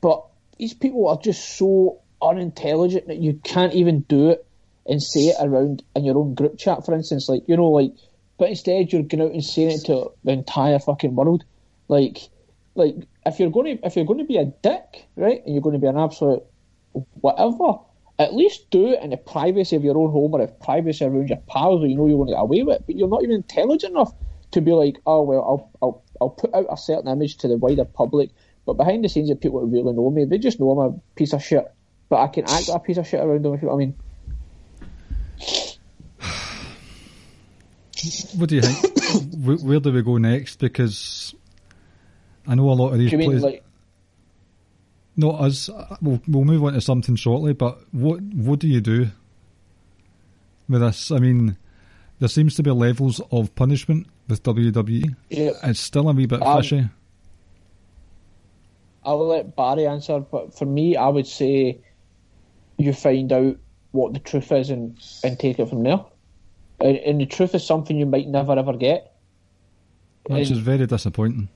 [0.00, 0.24] But
[0.58, 4.46] these people are just so unintelligent that you can't even do it
[4.86, 7.28] and say it around in your own group chat, for instance.
[7.28, 7.92] Like, you know, like,
[8.38, 11.44] but instead you're going out and saying it to the entire fucking world.
[11.88, 12.18] Like,
[12.74, 15.62] like if you're going to if you're going to be a dick, right, and you're
[15.62, 16.44] going to be an absolute
[17.20, 17.78] whatever,
[18.18, 21.28] at least do it in the privacy of your own home or if privacy around
[21.28, 22.82] your pals who you know you're going to get away with.
[22.86, 24.12] But you're not even intelligent enough
[24.52, 27.56] to be like, oh well, I'll I'll I'll put out a certain image to the
[27.56, 28.30] wider public,
[28.64, 31.00] but behind the scenes, the people who really know me, they just know I'm a
[31.14, 31.64] piece of shit.
[32.08, 33.54] But I can act like a piece of shit around them.
[33.54, 33.94] If you know what I mean.
[38.36, 39.34] What do you think?
[39.44, 40.60] where, where do we go next?
[40.60, 41.34] Because
[42.46, 43.42] I know a lot of these Do you mean players.
[43.42, 43.64] like?
[45.16, 45.70] Not us.
[46.02, 47.52] We'll, we'll move on to something shortly.
[47.54, 49.08] But what what do you do
[50.68, 51.10] with this?
[51.10, 51.56] I mean,
[52.18, 55.16] there seems to be levels of punishment with WWE.
[55.30, 56.88] Yeah, It's still a wee bit Um, fishy.
[59.04, 61.78] I'll let Barry answer, but for me, I would say
[62.76, 63.56] you find out
[63.92, 66.04] what the truth is and, and take it from there.
[66.80, 69.14] And, and the truth is something you might never ever get.
[70.26, 71.48] Which and- is very disappointing.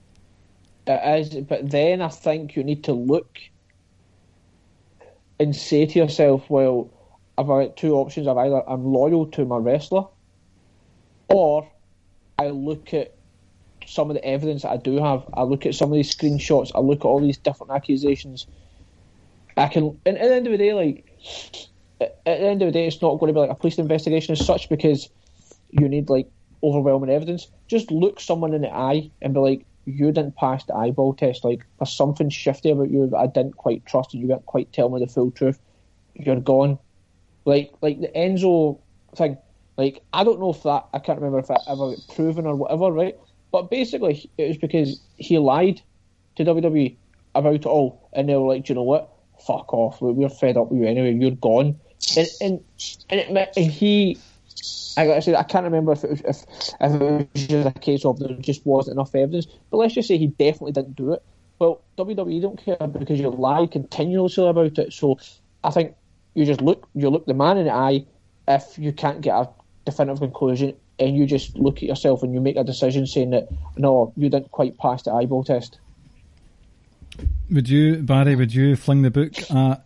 [0.87, 3.39] It is, but then I think you need to look
[5.39, 6.91] and say to yourself, well,
[7.39, 8.27] I've got two options.
[8.27, 10.05] I've either I'm loyal to my wrestler,
[11.29, 11.71] or
[12.39, 13.15] I look at
[13.87, 15.25] some of the evidence that I do have.
[15.35, 16.71] I look at some of these screenshots.
[16.75, 18.47] I look at all these different accusations.
[19.57, 21.05] I can, and at the end of the day, like
[22.01, 24.33] at the end of the day, it's not going to be like a police investigation
[24.33, 25.09] as such because
[25.71, 26.31] you need like
[26.63, 27.49] overwhelming evidence.
[27.69, 31.45] Just look someone in the eye and be like, you didn't pass the eyeball test.
[31.45, 34.73] Like there's something shifty about you that I didn't quite trust, and you didn't quite
[34.73, 35.59] tell me the full truth.
[36.15, 36.79] You're gone.
[37.45, 38.79] Like like the Enzo
[39.17, 39.39] thing.
[39.77, 42.55] Like I don't know if that I can't remember if that ever got proven or
[42.57, 43.17] whatever, right?
[43.53, 45.81] But basically, it was because he lied
[46.37, 46.97] to WWE
[47.35, 49.11] about it all, and they were like, "Do you know what?
[49.47, 50.01] Fuck off.
[50.01, 51.15] We- We're fed up with you anyway.
[51.15, 51.81] You're gone."
[52.17, 52.61] And and
[53.11, 54.19] and, it, and he
[54.97, 56.45] I like I said, I can't remember if it was if,
[56.81, 59.47] if it was just a case of there just wasn't enough evidence.
[59.71, 61.23] But let's just say he definitely didn't do it.
[61.59, 64.93] Well, WWE don't care because you lie continuously about it.
[64.93, 65.19] So
[65.63, 65.95] I think
[66.35, 68.05] you just look you look the man in the eye
[68.49, 69.49] if you can't get a
[69.85, 73.49] definitive conclusion and you just look at yourself and you make a decision saying that
[73.77, 75.79] no, you didn't quite pass the eyeball test.
[77.51, 78.37] Would you, Barry?
[78.37, 79.85] Would you fling the book at,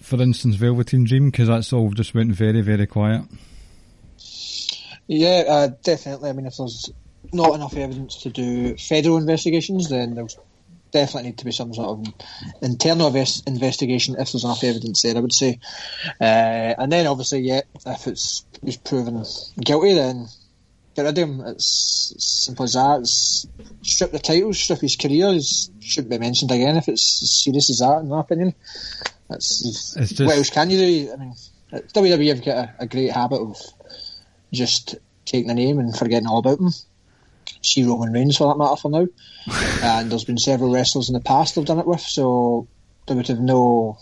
[0.00, 1.30] for instance, Velveteen Dream?
[1.30, 3.22] Because that's all just went very, very quiet.
[5.08, 6.30] Yeah, uh, definitely.
[6.30, 6.90] I mean, if there's
[7.32, 10.36] not enough evidence to do federal investigations, then there's
[10.92, 12.14] definitely need to be some sort of
[12.62, 15.16] internal ves- investigation if there's enough evidence there.
[15.16, 15.58] I would say,
[16.20, 19.24] uh, and then obviously, yeah, if it's he's proven
[19.60, 20.26] guilty, then
[20.94, 21.40] get rid of him.
[21.46, 23.00] It's as simple as that.
[23.00, 23.46] It's
[23.82, 25.32] strip the titles, strip his career.
[25.32, 25.40] He
[25.80, 28.54] shouldn't be mentioned again if it's as serious as that, in my opinion.
[29.28, 31.12] That's It's just- what else can you do?
[31.12, 31.34] I mean,
[31.92, 33.56] WWE have got a, a great habit of
[34.52, 36.70] just taking a name and forgetting all about them.
[37.62, 39.06] See Roman Reigns for that matter for now.
[39.82, 42.68] and there's been several wrestlers in the past they've done it with, so
[43.06, 43.98] they would have no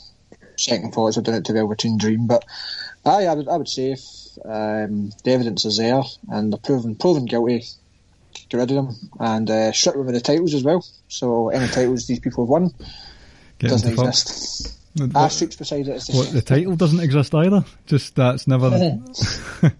[0.56, 2.26] second thoughts of doing it to Velveteen Dream.
[2.26, 2.44] But
[3.04, 4.00] aye, I would I would say if
[4.44, 7.64] um, the evidence is there and they're proven proven guilty,
[8.48, 10.84] get rid of them and uh, strip them of the titles as well.
[11.08, 12.74] So any titles these people have won
[13.58, 14.76] Get doesn't exist.
[14.94, 16.02] What, Asterisks beside it.
[16.10, 17.64] What, the title doesn't exist either.
[17.86, 18.70] Just that's never.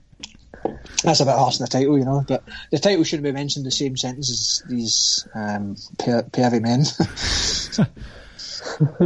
[1.02, 2.24] That's a bit harsh on the title, you know.
[2.26, 6.84] But the title shouldn't be mentioned in the same sentence as these um, pervy men.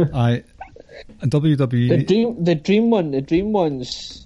[0.13, 0.43] I
[1.21, 4.25] and The dream, the dream one, the dream ones.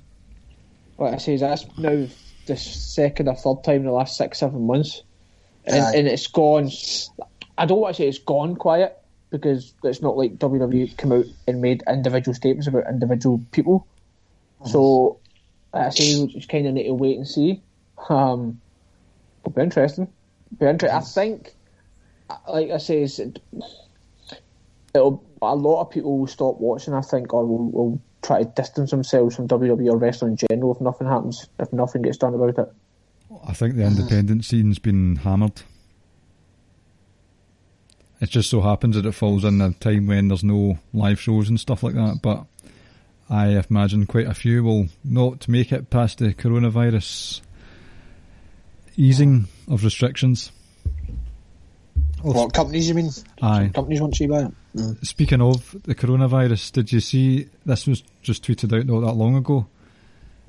[0.97, 2.07] Like I say, is that's now
[2.45, 5.03] the second or third time in the last six, seven months,
[5.65, 5.95] and, Aye.
[5.95, 6.69] and it's gone.
[7.57, 8.97] I don't want to say it's gone quiet
[9.29, 13.85] because it's not like WWE come out and made individual statements about individual people.
[14.65, 15.19] So
[15.75, 17.61] I say we just kind of need to wait and see.
[18.09, 18.61] Um,
[19.41, 20.07] it'll be interesting.
[20.59, 20.97] Be interesting.
[20.97, 21.53] I think,
[22.47, 23.07] like I say,
[24.93, 26.93] it'll a lot of people will stop watching.
[26.93, 30.73] I think, or will, will try to distance themselves from WWE or wrestling in general
[30.73, 32.73] if nothing happens, if nothing gets done about it.
[33.47, 35.61] I think the independent scene's been hammered.
[38.21, 41.49] It just so happens that it falls in a time when there's no live shows
[41.49, 42.45] and stuff like that, but
[43.29, 47.41] I imagine quite a few will not make it past the coronavirus
[48.97, 50.51] easing of restrictions.
[52.21, 53.11] What companies you mean?
[53.41, 53.71] Aye.
[53.73, 55.05] Companies want to see by it.
[55.05, 59.35] Speaking of the coronavirus, did you see this was just tweeted out not that long
[59.35, 59.67] ago?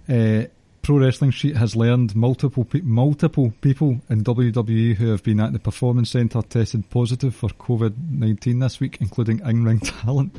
[0.09, 0.45] Uh,
[0.83, 5.53] Pro Wrestling Sheet has learned multiple pe- multiple people in WWE who have been at
[5.53, 10.37] the Performance Centre tested positive for COVID nineteen this week, including in ring talent.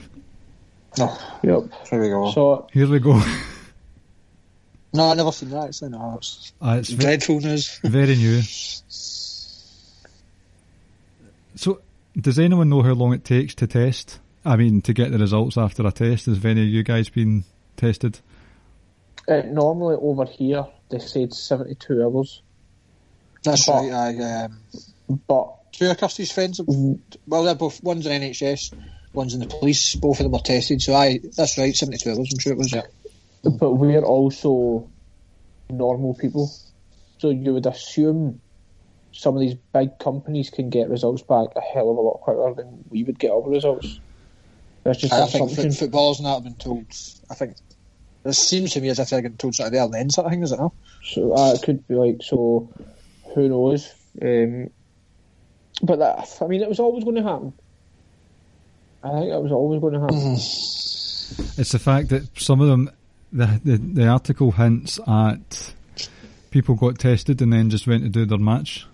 [0.97, 1.87] No, Yep.
[1.89, 2.31] here we go.
[2.31, 3.21] So Here we go.
[4.93, 5.65] no, I never seen that.
[5.67, 7.79] Actually, no, it's Uh, it's ve- dreadful news.
[7.83, 8.41] very new.
[11.55, 11.79] So,
[12.19, 14.19] does anyone know how long it takes to test?
[14.45, 16.27] I mean, to get the results after a test.
[16.27, 17.43] Has any of you guys been
[17.75, 18.19] tested?
[19.27, 22.41] uh, normally over here they said seventy two hours,
[23.43, 23.91] That's But- right.
[23.91, 24.59] I um,
[25.27, 26.61] but two of Kirsty's friends.
[27.27, 27.83] Well, they're both.
[27.83, 28.71] One's in NHS,
[29.18, 29.95] one's in the police.
[29.95, 30.82] Both of them were tested.
[30.82, 31.76] So I, that's right.
[31.76, 32.32] Seventy-two hours.
[32.32, 32.72] I'm sure it was.
[32.72, 32.84] Yeah.
[33.43, 34.89] but we're also
[35.70, 36.49] normal people,
[37.18, 38.39] so you would assume
[39.11, 42.53] some of these big companies can get results back a hell of a lot quicker
[42.55, 43.99] than we would get our results.
[44.84, 45.72] That's just I think assumption.
[45.72, 46.86] foot, footballers and that have been told.
[47.30, 47.55] I think
[48.24, 50.43] it seems to me as if they're getting told of there then sort of thing.
[50.43, 50.74] Is it not?
[51.03, 52.70] So uh, it could be like so.
[53.34, 53.93] Who knows?
[54.22, 54.70] Um,
[55.82, 57.53] but that, I mean, it was always going to happen.
[59.03, 60.33] I think that was always going to happen.
[61.57, 62.89] It's the fact that some of them,
[63.31, 65.73] the, the the article hints at
[66.51, 68.87] people got tested and then just went to do their match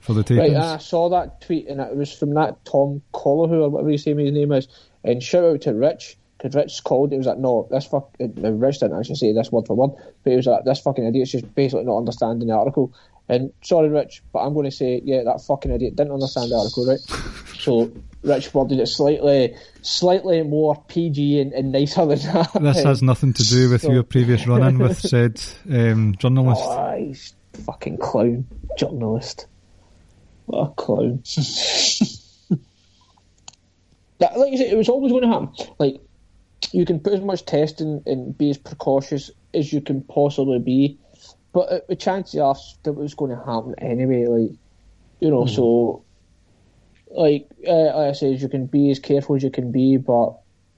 [0.00, 0.60] for the Right, tapings.
[0.60, 4.14] I saw that tweet and it was from that Tom Colohue or whatever you say
[4.14, 4.68] his name is.
[5.02, 7.12] And shout out to Rich because Rich called.
[7.12, 8.14] It was like, no, this fuck.
[8.20, 9.90] uh, Rich didn't actually say this word for word,
[10.22, 12.92] but he was like, this fucking idiot's just basically not understanding the article.
[13.28, 16.56] And sorry, Rich, but I'm going to say, yeah, that fucking idiot didn't understand the
[16.56, 17.00] article, right?
[17.58, 17.90] so
[18.24, 22.52] Rich worded it slightly, slightly more PG and, and nicer than that.
[22.60, 26.62] this has nothing to do with So- your previous run-in with said um, journalist.
[26.64, 27.34] Oh, he's
[27.66, 28.46] fucking clown
[28.78, 29.46] journalist.
[30.46, 31.22] What a clown.
[34.18, 35.52] that, like you said, it was always going to happen.
[35.78, 36.00] Like,
[36.72, 40.98] you can put as much testing and be as precautious as you can possibly be,
[41.52, 44.26] but uh, the chances are that it was going to happen anyway.
[44.26, 44.50] Like,
[45.20, 46.04] you know, so,
[47.14, 50.34] like, uh, like I said, you can be as careful as you can be, but,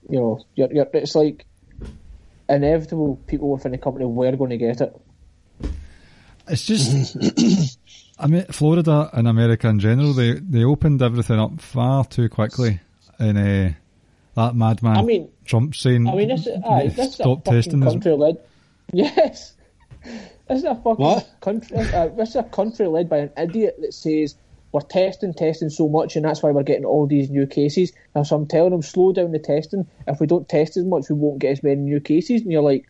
[0.09, 1.47] you know, you're, you're, it's like
[2.49, 4.97] inevitable people within the company were going to get it.
[6.49, 7.17] It's just,
[8.19, 12.81] I mean, Florida and America in general, they they opened everything up far too quickly,
[13.19, 13.75] and uh,
[14.37, 17.45] that madman I mean, Trump saying I mean, this is, aye, this is a stop
[17.45, 18.39] testing is country led.
[18.93, 19.55] Yes,
[20.05, 21.29] this is a fucking What?
[21.41, 21.79] country.
[21.79, 24.37] Uh, this is a country led by an idiot that says
[24.77, 27.93] we're testing, testing so much, and that's why we're getting all these new cases.
[28.15, 29.87] Now, so I'm telling them, slow down the testing.
[30.07, 32.43] If we don't test as much, we won't get as many new cases.
[32.43, 32.87] And you're like,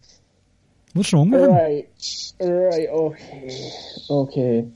[0.94, 1.50] what's wrong with him?
[1.52, 1.88] right,
[2.40, 3.70] right, okay,
[4.10, 4.68] okay.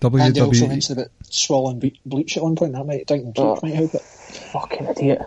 [0.00, 2.72] And he also WWE mentioned about swallowing ble- bleach at one point.
[2.74, 3.58] That might, drinking bleach Oh.
[3.62, 4.02] might help it.
[4.02, 5.22] Fucking idiot.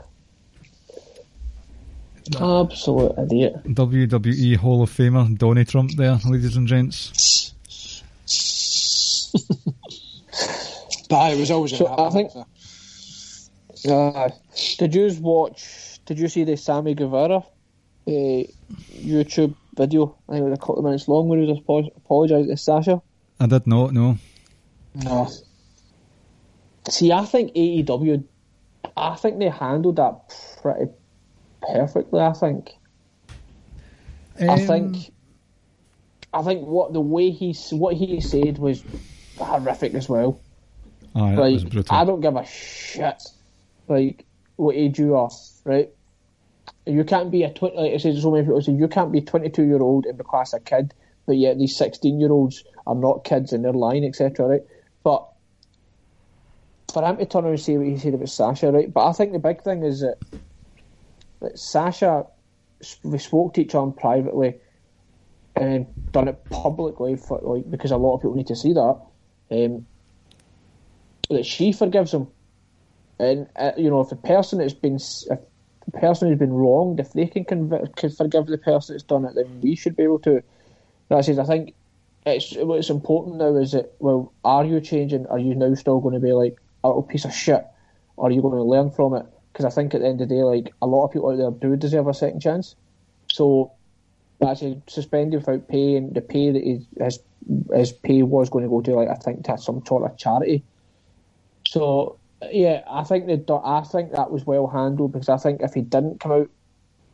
[2.39, 3.63] Absolute idiot.
[3.65, 7.50] WWE Hall of Famer Donny Trump there, ladies and gents.
[11.11, 12.29] But it was always So, going I happen.
[12.29, 12.47] think-
[13.91, 14.29] Uh,
[14.77, 15.99] did you watch?
[16.05, 17.43] Did you see the Sammy Guevara uh,
[18.07, 20.15] YouTube video?
[20.29, 22.57] I think it was a couple of minutes long where he was apo- apologising to
[22.57, 23.01] Sasha.
[23.39, 24.17] I did not know.
[24.95, 25.27] no.
[26.89, 28.23] See, I think AEW,
[28.97, 30.15] I think they handled that
[30.61, 30.91] pretty
[31.61, 32.19] perfectly.
[32.21, 32.71] I think.
[34.39, 35.13] I Um, think.
[36.33, 38.83] I think what the way he what he said was
[39.37, 40.39] horrific as well.
[41.15, 41.85] Aye, like.
[41.89, 43.21] I don't give a shit
[43.87, 45.29] like what age you are,
[45.65, 45.89] right?
[46.85, 47.77] You can't be a twenty.
[47.77, 50.17] Like I said, so many people say you can't be a twenty-two year old and
[50.17, 50.93] be classed a kid,
[51.25, 54.45] but yet these sixteen-year-olds are not kids and they're lying, etc.
[54.47, 54.61] Right?
[55.03, 55.27] But
[56.91, 58.91] for him to turn around and say what he said about Sasha, right?
[58.91, 60.17] But I think the big thing is that
[61.41, 62.25] that Sasha,
[63.03, 64.55] we spoke to each other privately
[65.55, 69.01] and done it publicly for like because a lot of people need to see that.
[69.51, 69.85] Um,
[71.33, 72.27] that she forgives him
[73.19, 75.39] and uh, you know if the person that's been if
[75.85, 79.25] the person who's been wronged, if they can, conv- can forgive the person that's done
[79.25, 80.43] it, then we should be able to.
[81.09, 81.73] That says, I think
[82.25, 85.27] it's what's important now is that well, are you changing?
[85.27, 87.65] Are you now still going to be like a little piece of shit,
[88.15, 89.25] or are you going to learn from it?
[89.51, 91.37] Because I think at the end of the day, like a lot of people out
[91.37, 92.75] there do deserve a second chance.
[93.31, 93.71] So
[94.45, 97.19] actually suspended without pay, and the pay that he, his
[97.73, 100.63] his pay was going to go to, like I think, to some sort of charity.
[101.71, 102.17] So
[102.51, 105.73] yeah, I think they, do- I think that was well handled because I think if
[105.73, 106.49] he didn't come out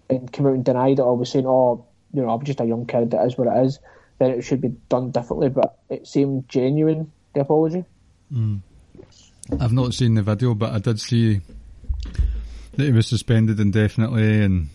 [0.10, 2.66] and come out and denied it or was saying, "Oh, you know, I'm just a
[2.66, 3.78] young kid, it is what it is,"
[4.18, 5.50] then it should be done differently.
[5.50, 7.86] But it seemed genuine, the apology.
[8.34, 8.58] Hmm.
[9.60, 11.42] I've not seen the video, but I did see
[12.76, 14.70] that he was suspended indefinitely, and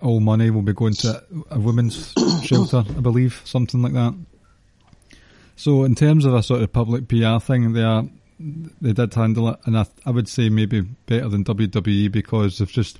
[0.00, 4.14] all money will be going to a women's shelter, I believe, something like that.
[5.56, 8.04] So, in terms of a sort of public PR thing, they are
[8.38, 12.70] they did handle it, and I, I would say maybe better than WWE because there's
[12.70, 12.98] just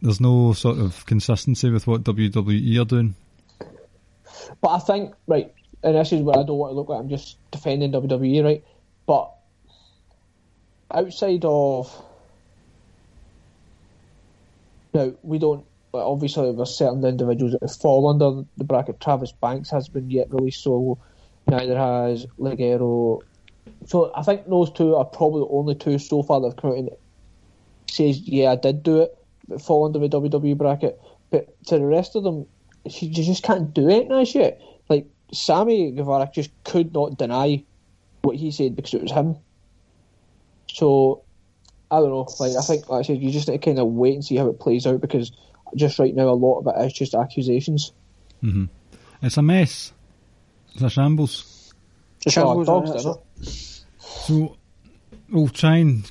[0.00, 3.14] there's no sort of consistency with what WWE are doing.
[4.60, 7.08] But I think right, and this is where I don't want to look like I'm
[7.08, 8.64] just defending WWE, right?
[9.06, 9.32] But
[10.90, 12.04] outside of
[14.94, 15.64] now, we don't.
[15.92, 19.00] Obviously, there's certain individuals that fall under the bracket.
[19.00, 20.98] Travis Banks has been yet released, so
[21.46, 23.22] neither has Ligero.
[23.86, 26.70] So I think those two are probably the only two so far that have come
[26.70, 26.90] out and
[27.90, 29.16] says, "Yeah, I did do it,"
[29.48, 31.00] but fall under the WWE bracket.
[31.30, 32.46] But to the rest of them,
[32.84, 34.60] you just can't do it now shit.
[34.88, 37.64] Like Sammy Guevara just could not deny
[38.22, 39.36] what he said because it was him.
[40.72, 41.22] So
[41.90, 42.28] I don't know.
[42.38, 44.36] Like I think, like I said, you just need to kind of wait and see
[44.36, 45.32] how it plays out because
[45.74, 47.92] just right now a lot of it is just accusations.
[48.42, 48.66] Mm-hmm.
[49.22, 49.92] It's a mess.
[50.74, 51.57] It's a shambles.
[52.20, 53.84] Just Oh, shambles, dogs, isn't isn't it?
[54.00, 54.56] So
[55.30, 56.10] we'll try and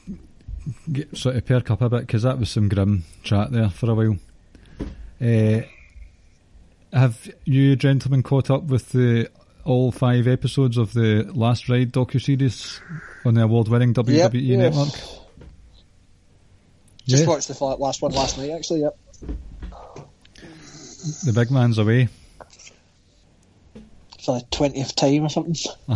[0.91, 3.89] get sort of perk up a bit because that was some grim chat there for
[3.91, 4.17] a while.
[5.21, 5.61] Uh,
[6.93, 9.29] have you gentlemen caught up with the
[9.65, 12.79] all five episodes of the Last Ride docu series
[13.25, 14.57] on the award-winning WWE Yep.
[14.73, 14.93] network?
[17.05, 17.27] Just Yeah.
[17.29, 18.81] watched the last one last night, actually.
[18.81, 18.97] Yep.
[21.25, 22.07] The big man's away.
[24.27, 25.55] For the twentieth time or something.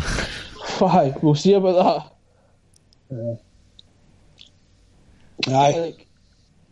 [0.79, 1.13] Why?
[1.21, 2.13] We'll see about
[3.11, 3.39] that.
[5.49, 5.95] Aye.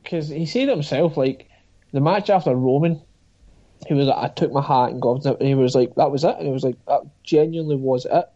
[0.01, 1.49] Because he said himself, like
[1.91, 3.01] the match after Roman,
[3.85, 6.23] he was like, "I took my hat and gloves," and he was like, "That was
[6.23, 8.29] it," and he was like, "That genuinely was it."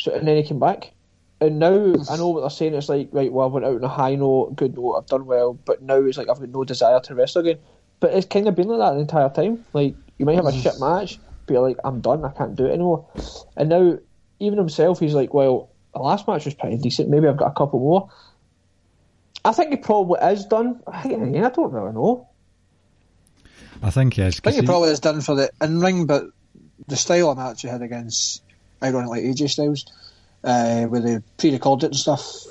[0.00, 0.90] So, and then he came back,
[1.40, 2.74] and now I know what they're saying.
[2.74, 5.26] It's like, right, well, I went out on a high note, good note, I've done
[5.26, 7.60] well, but now it's like I've got no desire to wrestle again.
[8.00, 9.64] But it's kind of been like that the entire time.
[9.72, 12.66] Like you might have a shit match, but you're like, I'm done, I can't do
[12.66, 13.08] it anymore.
[13.56, 13.98] And now,
[14.38, 17.08] even himself, he's like, well, the last match was pretty decent.
[17.08, 18.10] Maybe I've got a couple more.
[19.44, 20.80] I think he probably is done.
[20.86, 22.28] I, I don't really know.
[23.82, 24.40] I think yes.
[24.44, 26.26] I think he probably is done for the in ring, but
[26.86, 28.42] the style of match he had against,
[28.82, 29.86] ironically, AJ Styles,
[30.44, 32.46] uh, where they pre recorded and stuff.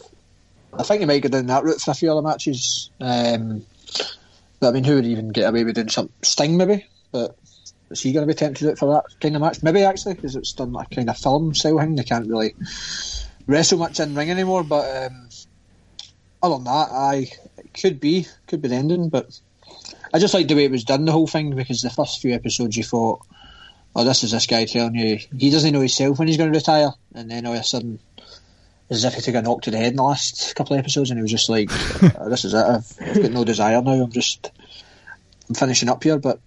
[0.73, 2.89] I think he might go down that route for a few other matches.
[2.99, 3.65] Um,
[4.59, 6.85] but I mean, who would even get away with doing some Sting maybe?
[7.11, 7.35] But
[7.91, 9.61] is he going to be tempted out for that kind of match?
[9.63, 11.95] Maybe actually, because it's done like kind of film style thing.
[11.95, 12.55] They can't really
[13.47, 14.63] wrestle much in ring anymore.
[14.63, 15.29] But um,
[16.41, 19.39] other than that, I it could be could be the ending, but.
[20.13, 22.33] I just like the way it was done, the whole thing, because the first few
[22.33, 23.25] episodes you thought,
[23.95, 26.57] oh, this is this guy telling you he doesn't know himself when he's going to
[26.57, 27.99] retire, and then all of a sudden,
[28.89, 31.09] as if he took a knock to the head in the last couple of episodes,
[31.09, 31.69] and he was just like,
[32.19, 34.51] "Oh, this is it, I've got no desire now, I'm just,
[35.47, 36.39] I'm finishing up here, but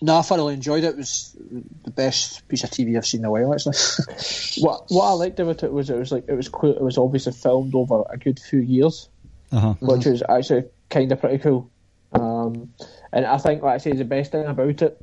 [0.00, 0.90] no, I thoroughly enjoyed it.
[0.90, 1.36] It was
[1.84, 3.76] the best piece of TV I've seen in a while, actually.
[4.64, 6.98] What what I liked about it was it was like it was clear, it was
[6.98, 9.08] obviously filmed over a good few years,
[9.52, 9.74] Uh-huh.
[9.80, 11.70] which was actually kind of pretty cool.
[12.12, 12.72] Um,
[13.12, 15.00] and I think, like I say, the best thing about it,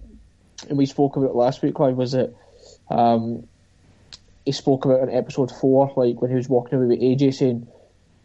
[0.69, 2.33] and we spoke about it last week, Clive, was that
[2.89, 3.47] um,
[4.45, 7.67] he spoke about in episode four, like when he was walking away with AJ, saying,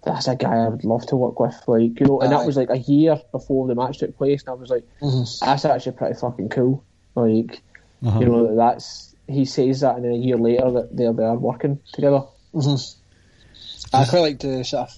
[0.02, 2.38] "That's a guy I would love to work with," like you know, and Aye.
[2.38, 5.44] that was like a year before the match took place, and I was like, mm-hmm.
[5.44, 6.84] "That's actually pretty fucking cool."
[7.14, 7.62] Like,
[8.04, 8.20] Uh-huh.
[8.20, 11.78] you know, that's he says that, and then a year later that they're there working
[11.92, 12.24] together.
[12.54, 13.96] Mm-hmm.
[13.96, 14.96] I quite like the sort of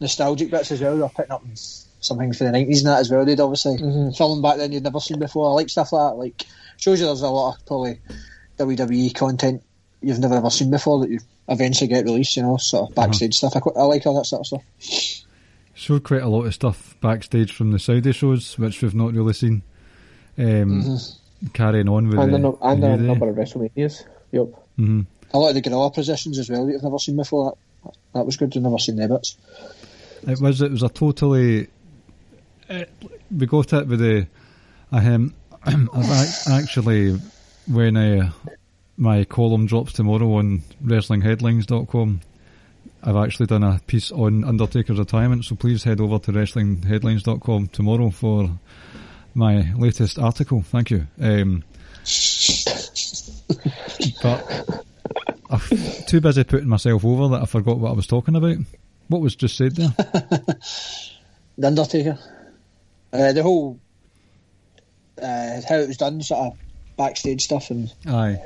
[0.00, 0.96] nostalgic bits as well.
[0.98, 1.44] They're picking up
[2.00, 3.24] something from the nineties and that as well.
[3.24, 4.10] They'd obviously mm-hmm.
[4.10, 5.50] filming back then you'd never seen before.
[5.50, 6.16] I like stuff like that.
[6.16, 8.00] Like shows you there's a lot of probably
[8.58, 9.62] WWE content
[10.02, 12.36] you've never ever seen before that you eventually get released.
[12.36, 13.56] You know, sort of backstage stuff.
[13.56, 15.24] I, I like all that sort of stuff.
[15.74, 19.32] Showed quite a lot of stuff backstage from the Saudi shows, which we've not really
[19.32, 19.62] seen.
[20.38, 20.98] Um,
[21.52, 24.04] Carrying on with and the, a, and a number of WrestleManias.
[24.32, 24.48] Yep.
[24.78, 27.56] A lot of the gorilla positions as well that you've never seen before.
[27.84, 28.56] That, that was good.
[28.56, 29.36] I've never seen the bits.
[30.26, 31.68] It was it was a totally.
[32.68, 32.90] It,
[33.30, 34.26] we got it with the.
[34.90, 35.34] Um,
[35.64, 37.18] I've actually
[37.66, 38.30] when uh,
[38.96, 42.20] my column drops tomorrow on WrestlingHeadlines.com,
[43.02, 45.44] I've actually done a piece on Undertaker's retirement.
[45.44, 48.50] So please head over to WrestlingHeadlines.com tomorrow for
[49.34, 50.62] my latest article.
[50.62, 51.06] Thank you.
[51.20, 51.64] Um,
[54.22, 54.84] but
[55.50, 55.60] I'm
[56.06, 58.56] too busy putting myself over that I forgot what I was talking about.
[59.08, 59.94] What was just said there?
[61.56, 62.18] The Undertaker.
[63.12, 63.78] Uh, the whole
[65.22, 66.58] uh, how it was done, sort of
[66.96, 68.38] backstage stuff, and Aye,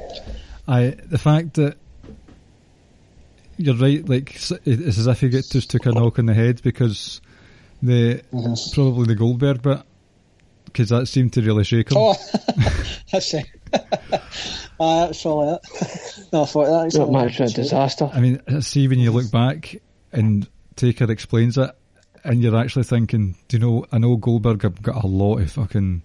[0.67, 1.77] I the fact that
[3.57, 6.63] you're right, like it's as if you get just took a knock on the head
[6.63, 7.21] because
[7.83, 8.23] the
[8.73, 9.83] probably the Goldberg bit
[10.65, 11.99] because that seemed to really shake him.
[11.99, 12.15] oh,
[13.13, 13.47] that's it.
[13.73, 16.29] uh, that's all that.
[16.33, 16.99] no, I thought that.
[16.99, 18.11] That match was a disaster.
[18.13, 19.77] I mean, see when you look back
[20.13, 21.71] and Taker explains it,
[22.25, 23.87] and you're actually thinking, do you know?
[23.91, 26.03] I know Goldberg have got a lot of fucking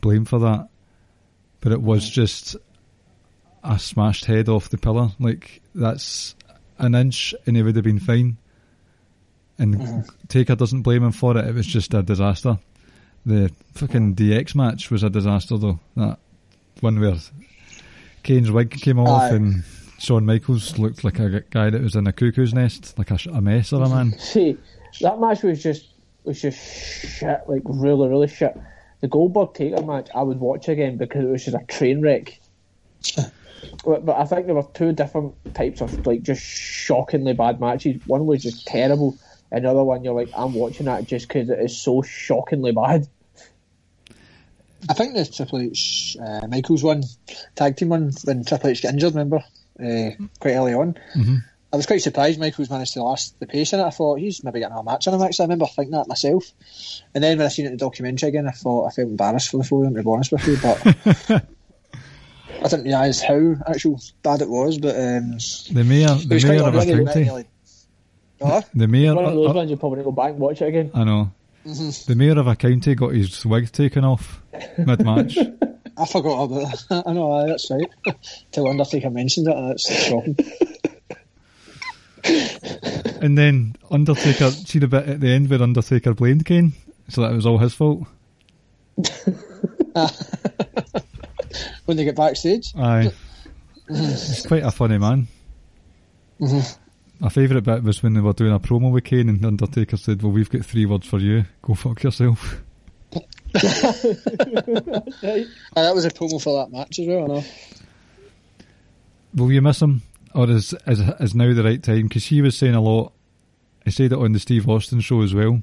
[0.00, 0.68] blame for that,
[1.60, 2.56] but it was just
[3.64, 5.10] a smashed head off the pillar.
[5.18, 6.34] Like that's
[6.78, 8.36] an inch, and he would have been fine.
[9.58, 10.00] And mm-hmm.
[10.28, 11.44] Taker doesn't blame him for it.
[11.46, 12.58] It was just a disaster.
[13.26, 15.80] The fucking DX match was a disaster, though.
[15.96, 16.18] That
[16.80, 17.16] one where
[18.22, 19.34] Kane's wig came off Aye.
[19.34, 19.64] and
[19.98, 23.40] Shawn Michaels looked like a guy that was in a cuckoo's nest, like a, a
[23.40, 24.12] mess or a man.
[24.18, 24.56] See,
[25.00, 25.88] that match was just
[26.24, 28.56] was just shit, like really, really shit.
[29.00, 32.40] The Goldberg Taker match, I would watch again because it was just a train wreck.
[33.84, 38.00] but, but I think there were two different types of like just shockingly bad matches.
[38.06, 39.16] One was just terrible,
[39.50, 43.06] another one you're like, I'm watching that just because it is so shockingly bad.
[44.88, 47.02] I think the Triple H uh, Michaels one,
[47.56, 49.44] tag team one, when Triple H got injured, remember?
[49.78, 50.96] Uh, quite early on.
[51.70, 53.84] I was quite surprised Michaels managed to last the pace in it.
[53.84, 55.42] I thought he's maybe getting a match in him, actually.
[55.42, 56.44] I remember thinking that myself.
[57.14, 59.50] And then when I seen it in the documentary again, I thought I felt embarrassed
[59.50, 60.56] for the phone, to be honest with you.
[60.62, 61.42] But
[62.64, 64.78] I didn't realise how actual bad it was.
[64.78, 65.32] But um,
[65.72, 67.24] The mayor, it the was mayor quite of a unreal, county.
[67.24, 67.44] really.
[68.40, 70.30] Oh, The mayor, One of those uh, uh, ones you probably need to go back
[70.30, 70.90] and watch it again.
[70.94, 71.32] I know.
[71.64, 74.40] The mayor of a county got his wig taken off
[74.78, 75.36] mid match.
[75.98, 77.02] I forgot about that.
[77.06, 77.90] I know, that's right.
[78.52, 80.36] Till Undertaker mentioned it, that's shocking.
[82.24, 86.72] And then Undertaker, see the bit at the end where Undertaker blamed Kane,
[87.08, 88.06] so that was all his fault.
[91.86, 93.10] When they get backstage, Aye.
[93.88, 95.26] He's quite a funny man.
[96.38, 96.60] Mm-hmm.
[97.20, 100.22] My favourite bit was when they were doing a promo with Kane and Undertaker said,
[100.22, 101.46] Well, we've got three words for you.
[101.62, 102.60] Go fuck yourself.
[103.54, 103.94] That
[105.94, 107.44] was a promo for that match as well, I know.
[109.34, 110.02] Will you miss him?
[110.34, 112.08] Or is, is, is now the right time?
[112.08, 113.12] Because he was saying a lot.
[113.86, 115.62] I said it on the Steve Austin show as well.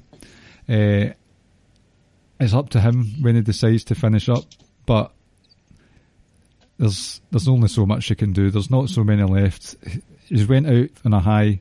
[0.68, 1.10] Uh,
[2.40, 4.44] it's up to him when he decides to finish up,
[4.84, 5.12] but
[6.78, 8.50] there's there's only so much he can do.
[8.50, 9.76] There's not so many left.
[10.26, 11.60] He's went out on a high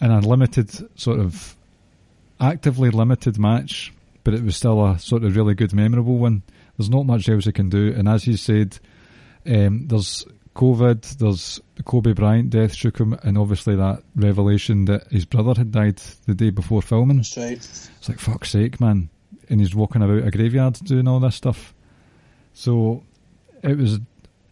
[0.00, 1.56] in a limited sort of
[2.40, 3.92] actively limited match,
[4.24, 6.42] but it was still a sort of really good, memorable one.
[6.76, 8.78] There's not much else he can do, and as he said,
[9.46, 10.26] um, there's
[10.56, 15.52] COVID, there's the Kobe Bryant death shook him, and obviously that revelation that his brother
[15.54, 17.18] had died the day before filming.
[17.18, 17.52] That's right.
[17.52, 19.10] It's like fuck's sake, man.
[19.50, 21.74] And he's walking about a graveyard doing all this stuff.
[22.54, 23.02] So
[23.62, 24.00] it was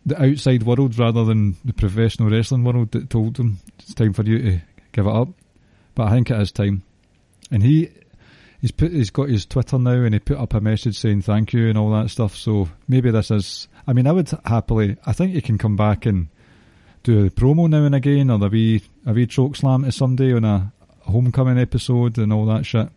[0.05, 4.25] the outside world rather than the professional wrestling world that told him it's time for
[4.25, 4.61] you to
[4.93, 5.29] give it up.
[5.95, 6.83] But I think it is time.
[7.51, 7.91] And he
[8.65, 11.53] he's put he's got his Twitter now and he put up a message saying thank
[11.53, 12.35] you and all that stuff.
[12.35, 16.07] So maybe this is I mean I would happily I think he can come back
[16.07, 16.29] and
[17.03, 20.33] do a promo now and again or a wee a wee choke slam to somebody
[20.33, 22.89] on a homecoming episode and all that shit.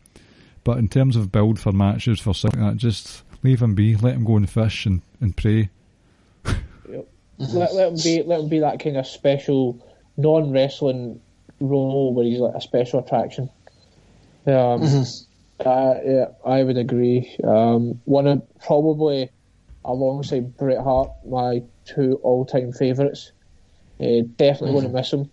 [0.64, 3.98] But in terms of build for matches for something like that, just leave him be,
[3.98, 5.70] let him go and fish and, and pray.
[7.40, 11.20] let, let him be let him be that kind of special non wrestling
[11.60, 13.50] role where he's like a special attraction.
[14.46, 15.06] Um,
[15.66, 17.36] uh, yeah, I would agree.
[17.44, 19.30] Um, one of probably
[19.84, 23.32] alongside Bret Hart, my two all time favourites.
[24.00, 25.32] Uh, definitely going to miss him.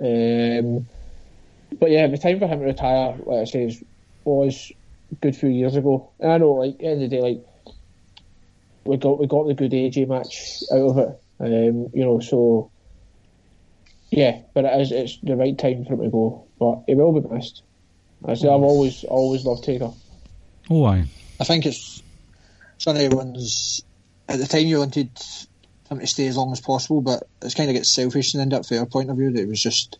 [0.00, 0.86] Um,
[1.78, 3.78] but yeah, the time for him to retire, like I say,
[4.24, 4.72] was
[5.12, 6.12] a good few years ago.
[6.20, 7.44] And I know, like, end of the day, like
[8.86, 11.08] we got we got the good AJ match out of it.
[11.40, 12.72] Um, you know, so
[14.10, 16.48] yeah, but it is it's the right time for him to go.
[16.58, 17.62] But he will be missed.
[18.24, 19.92] I say I've always always loved Taker.
[20.70, 21.04] Oh, aye.
[21.40, 22.02] I think it's
[22.76, 23.82] it's one of ones
[24.28, 25.10] at the time you wanted
[25.88, 28.54] him to stay as long as possible, but it's kind of gets selfish and end
[28.54, 29.98] up from our point of view that it was just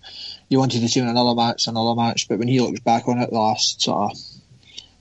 [0.48, 2.28] you wanted to see him in another match, another match.
[2.28, 4.18] But when he looks back on it, the last sort of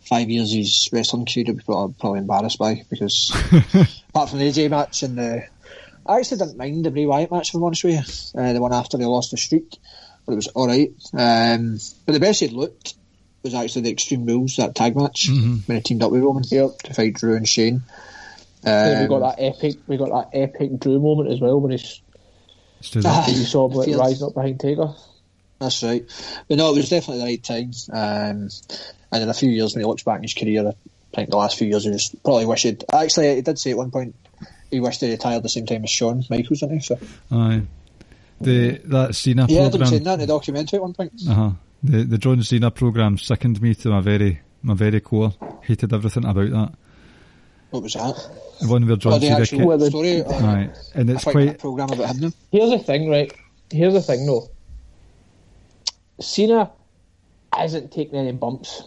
[0.08, 3.32] five years his wrestling career, he'll probably, probably embarrassed by because
[4.10, 5.44] apart from the AJ match and the,
[6.06, 7.52] I actually didn't mind the Bray Wyatt match.
[7.52, 9.78] for I'm honest with you, uh, the one after they lost the streak,
[10.26, 10.94] but it was all right.
[11.14, 12.96] Um, but the best he looked
[13.44, 15.56] was actually the Extreme Rules that tag match Mm-hmm.
[15.66, 16.80] when he teamed up with Roman Yep.
[16.84, 17.84] to fight Drew and Shane.
[18.64, 21.72] Then we Um, got that epic, we got that epic Drew moment as well when
[21.72, 22.02] he's,
[22.80, 23.28] Let's do that.
[23.30, 24.94] you saw him like, rising up behind Taker.
[25.60, 26.06] That's right.
[26.48, 27.72] But no, it was definitely the right time.
[27.92, 28.50] Um,
[29.12, 31.38] and in a few years, when he looks back in his career, I think the
[31.38, 32.84] last few years, he just probably wished he'd.
[32.94, 34.14] Actually, he did say at one point
[34.70, 36.84] he wished he retired the same time as Shawn Michaels, didn't he?
[36.84, 37.00] So,
[37.32, 37.62] Aye.
[38.40, 40.04] The that Cena yeah, I didn't say program.
[40.04, 41.14] that in the documentary at one point.
[41.28, 41.52] Uh-huh.
[41.84, 45.34] The the John Cena program sickened me to my very my very core.
[45.62, 46.74] Hated everything about that.
[47.70, 48.16] What was that?
[48.62, 49.40] The one where John oh, Cena.
[49.42, 50.22] actual ca- the- story?
[50.22, 51.50] Or Aye, and it's quite.
[51.50, 52.32] a program about him now.
[52.52, 53.32] Here's the thing, right?
[53.72, 54.50] Here's the thing, though.
[56.20, 56.72] Cena
[57.62, 58.84] isn't taking any bumps.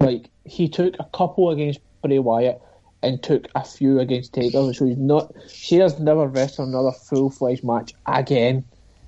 [0.00, 2.60] Like he took a couple against Bray Wyatt
[3.02, 5.32] and took a few against Taker, so he's not.
[5.48, 8.64] Cena's never wrestled another full fledged match again.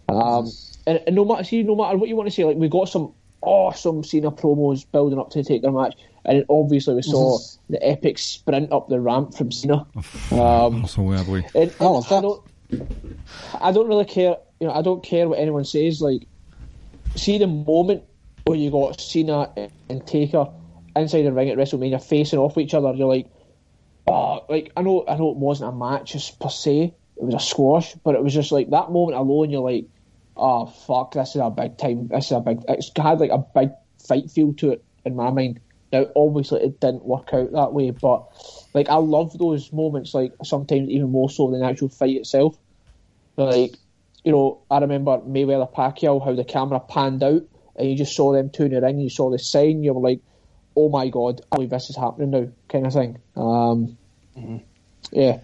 [0.08, 0.50] Um,
[0.88, 2.88] and, and no matter see, no matter what you want to say, like we got
[2.88, 3.12] some
[3.42, 8.18] awesome Cena promos building up to take their match, and obviously we saw the epic
[8.18, 9.86] sprint up the ramp from Cena.
[10.32, 11.44] Um, so lovely.
[11.54, 12.16] and, I love that.
[12.16, 12.44] I don't,
[13.60, 14.36] I don't really care.
[14.60, 16.00] You know, I don't care what anyone says.
[16.00, 16.26] Like,
[17.16, 18.04] see the moment
[18.44, 19.52] where you got Cena
[19.88, 20.48] and Taker
[20.96, 22.92] inside the ring at WrestleMania facing off each other.
[22.94, 23.26] You're like,
[24.06, 26.94] oh, like I know, I know it wasn't a match just per se.
[27.16, 29.50] It was a squash, but it was just like that moment alone.
[29.50, 29.86] You're like,
[30.38, 32.08] oh fuck, this is a big time.
[32.08, 32.60] This is a big.
[32.68, 33.70] It's had like a big
[34.06, 35.60] fight feel to it in my mind.
[35.92, 38.26] Now, obviously, it didn't work out that way, but
[38.74, 40.14] like I love those moments.
[40.14, 42.58] Like sometimes even more so than the actual fight itself.
[43.36, 43.76] Like,
[44.24, 47.42] you know, I remember Mayweather Pacquiao, how the camera panned out
[47.78, 50.00] and you just saw them two in the ring, you saw the sign, you were
[50.00, 50.20] like,
[50.76, 53.18] oh my god, I believe this is happening now, kind of thing.
[53.36, 53.96] Um,
[55.12, 55.40] Yeah.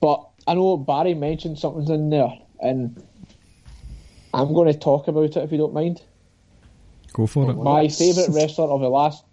[0.00, 3.02] But I know Barry mentioned something in there, and
[4.36, 6.02] I'm going to talk about it if you don't mind.
[7.14, 7.54] Go for it.
[7.54, 9.24] My favourite wrestler of the last,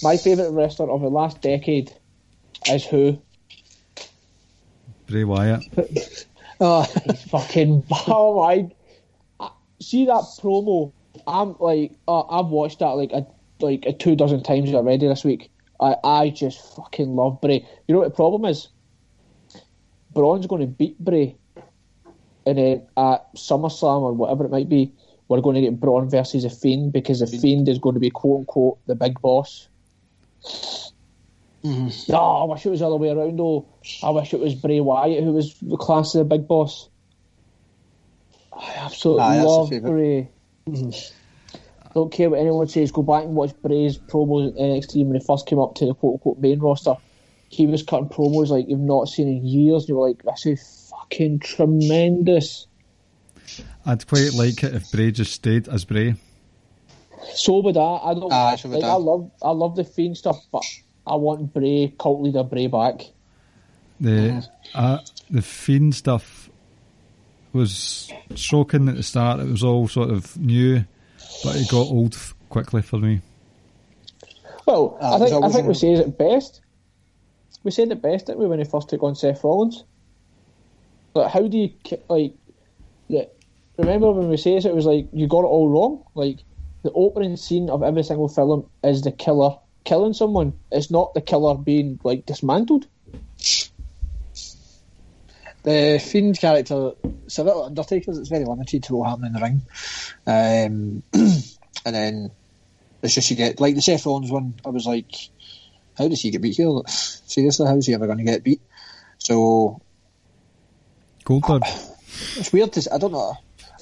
[0.00, 1.92] my favourite wrestler of the last decade
[2.68, 3.20] is who?
[5.06, 5.64] Bray Wyatt.
[6.60, 6.82] Oh,
[7.30, 8.68] fucking oh my
[9.38, 10.92] I- see that promo
[11.28, 13.24] i'm like uh, i've watched that like a
[13.60, 17.92] like a two dozen times already this week i i just fucking love bray you
[17.92, 18.70] know what the problem is
[20.12, 21.36] braun's going to beat bray
[22.48, 24.92] and then at SummerSlam or whatever it might be
[25.28, 28.10] we're going to get braun versus a fiend because the fiend is going to be
[28.10, 29.68] quote unquote the big boss
[31.64, 32.12] Mm-hmm.
[32.12, 33.66] no, I wish it was the other way around though.
[34.02, 36.88] I wish it was Bray Wyatt who was the class of the big boss.
[38.52, 39.70] I absolutely Aye, love.
[39.70, 40.30] Bray.
[40.68, 41.14] Mm-hmm.
[41.94, 42.92] Don't care what anyone says.
[42.92, 45.94] Go back and watch Bray's promos at NXT when he first came up to the
[45.94, 46.94] quote unquote main roster.
[47.48, 49.84] He was cutting promos like you've not seen in years.
[49.84, 50.60] And you were like, this is
[51.10, 52.66] fucking tremendous.
[53.86, 56.14] I'd quite like it if Bray just stayed as Bray.
[57.34, 57.80] So would I.
[58.04, 58.84] I don't Aye, so like.
[58.84, 58.88] I.
[58.88, 59.30] I love.
[59.42, 60.62] I love the fiend stuff, but
[61.06, 63.02] I want Bray, cult leader Bray back.
[64.00, 64.98] The uh,
[65.30, 66.48] the fiend stuff
[67.52, 69.40] was shocking at the start.
[69.40, 70.84] It was all sort of new,
[71.42, 73.20] but it got old f- quickly for me.
[74.66, 76.60] Well, Ah, I think I think we a- said it best.
[77.64, 79.82] We said it best, didn't we, when he first took on Seth Rollins?
[81.18, 81.70] Like, how do you
[82.08, 82.34] like?
[83.08, 83.28] The,
[83.76, 86.04] remember when we said it, it was like you got it all wrong.
[86.14, 86.38] Like
[86.82, 90.52] the opening scene of every single film is the killer killing someone.
[90.70, 92.86] It's not the killer being like dismantled.
[95.64, 96.92] The Fiend character,
[97.26, 97.72] it's a bit like
[98.06, 99.62] it's very limited to what happened in the ring.
[100.26, 101.02] Um,
[101.84, 102.30] and then
[103.02, 105.10] it's just you get, like the Seth Rollins one, I was like,
[105.96, 106.70] how does he get beat here?
[106.86, 108.62] Seriously, how's he ever going to get beat?
[109.18, 109.82] So
[111.28, 111.62] Goldberg.
[111.66, 112.90] it's weird to, say.
[112.90, 113.36] I don't know.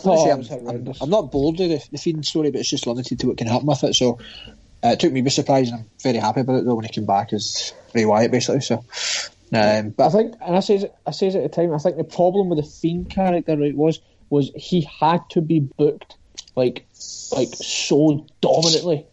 [0.05, 0.95] Oh, Honestly, it was I'm, I'm.
[1.01, 3.47] I'm not bored of the, the Fiend story, but it's just limited to what can
[3.47, 3.95] happen with it.
[3.95, 4.19] So
[4.83, 6.91] uh, it took me by surprise, and I'm very happy about it though when he
[6.91, 8.63] came back as Bray Wyatt, basically.
[8.63, 8.85] So,
[9.55, 11.73] um, I think, and I says it, I says it at the time.
[11.73, 15.61] I think the problem with the Fiend character right was was he had to be
[15.61, 16.17] booked
[16.57, 16.85] like
[17.31, 19.07] like so dominantly,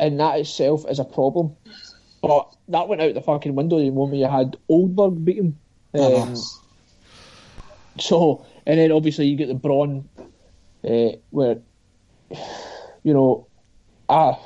[0.00, 1.54] and that itself is a problem.
[2.22, 5.58] But that went out the fucking window the moment you had Goldberg beat him.
[5.94, 6.34] Um,
[8.00, 10.08] so, and then obviously you get the Braun,
[10.84, 11.58] uh, where
[13.02, 13.46] you know,
[14.08, 14.38] ah.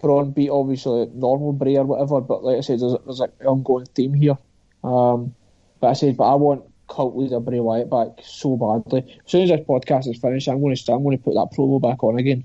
[0.00, 3.86] Braun beat obviously normal Bray or whatever, but like I said, there's, there's an ongoing
[3.86, 4.36] theme here.
[4.82, 5.34] Um,
[5.80, 9.18] but I said, but I want cult leader Bray Wyatt back so badly.
[9.24, 10.98] As soon as this podcast is finished, I'm going to start.
[10.98, 12.44] I'm going to put that promo back on again.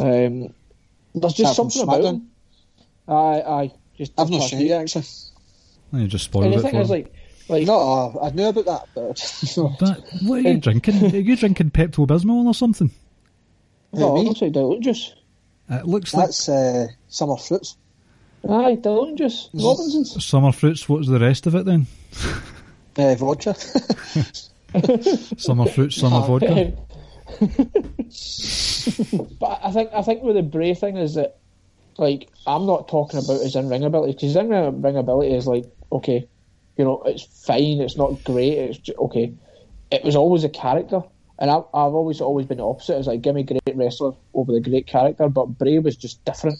[0.00, 0.54] Um,
[1.14, 2.14] there's just That from something about SmackDown?
[2.14, 2.30] him.
[3.08, 3.72] Aye, aye.
[3.98, 5.04] Just I've not just seen it actually.
[5.92, 6.96] You just And spoiled the thing for is, them.
[6.96, 7.12] like,
[7.48, 11.14] like No, uh, I knew about that, but That, what are you drinking?
[11.14, 12.90] Are you drinking Pepto Bismol or something?
[13.92, 14.20] no, me?
[14.20, 15.14] it looks like dilute juice.
[15.68, 17.76] It looks like that's uh, summer fruits.
[18.48, 19.48] Aye, dilute juice.
[19.54, 20.24] Robinsons.
[20.24, 20.88] summer fruits.
[20.88, 21.86] What's the rest of it then?
[22.96, 23.54] Uh, vodka.
[25.38, 26.72] Summer fruits, summer vodka.
[29.40, 31.38] but I think I think with the Bray thing is that
[31.98, 35.46] like I'm not talking about his in ring ability because his in ring ability is
[35.46, 36.26] like okay,
[36.82, 39.32] you know it's fine, it's not great, it's ju- okay.
[39.92, 41.00] It was always a character,
[41.38, 42.98] and I've, I've always always been the opposite.
[42.98, 46.58] It's like give me great wrestler over the great character, but Bray was just different.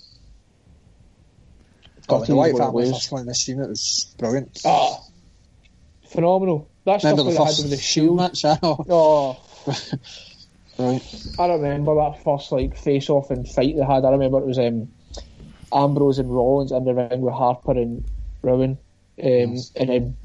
[2.08, 2.90] Oh, Got the Wyatt use what it Family was.
[2.92, 4.60] first one in this it was brilliant.
[4.64, 4.96] Ah,
[6.08, 6.70] phenomenal.
[6.84, 8.16] That stuff Remember the first with the Shield shield.
[8.18, 8.44] match?
[8.44, 8.84] I know.
[8.88, 9.44] Oh,
[10.78, 11.02] Right.
[11.38, 14.04] I remember that first like face off and fight they had.
[14.04, 14.88] I remember it was um,
[15.72, 18.04] Ambrose and Rollins in the ring with Harper and
[18.42, 18.78] Rowan,
[19.20, 20.16] um, and then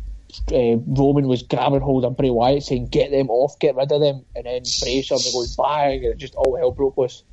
[0.52, 4.02] uh, Roman was grabbing hold of Bray Wyatt saying, "Get them off, get rid of
[4.02, 7.24] them," and then Bray suddenly goes bang, and it just all hell broke loose.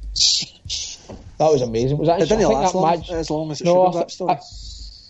[1.38, 1.98] That was amazing.
[1.98, 2.22] Was that?
[2.22, 3.94] It didn't I think last that long, match, as long as it No, should have,
[3.94, 4.30] I that thi- story.
[4.32, 4.40] I-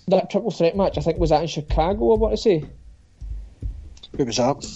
[0.07, 0.99] that triple threat match.
[0.99, 2.12] I think was that in Chicago.
[2.12, 2.64] I want to say
[4.18, 4.66] Who was that?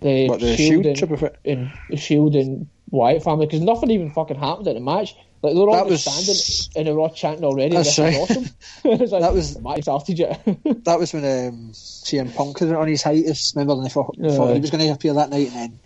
[0.00, 1.36] the, What, the Shield, Shield and, triple threat?
[1.44, 5.14] and the Shield and Wyatt family because nothing even fucking happened in the match.
[5.42, 7.74] Like they were all That just was- standing and they were all chanting already.
[7.74, 8.30] That's this is right.
[8.30, 8.44] awesome.
[8.84, 10.40] It's like, That was- the match started yet.
[10.84, 13.52] That was when um, CM Punk was on his hiatus.
[13.56, 14.30] Remember, when they thought, Yeah.
[14.36, 15.80] thought he was going to appear that night, and then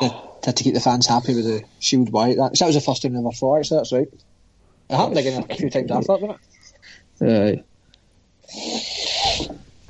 [0.00, 0.08] they
[0.44, 2.36] had to keep the fans happy with the Shield Wyatt.
[2.38, 4.08] That, that was the first time they ever fought, actually, that's right.
[4.90, 6.38] It happened again a few times after that,
[7.18, 7.64] didn't it?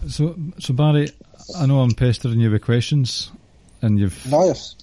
[0.08, 1.10] So, so Barry,
[1.56, 3.30] I know I'm pestering you with questions,
[3.82, 4.26] and you've.
[4.30, 4.74] No, yes.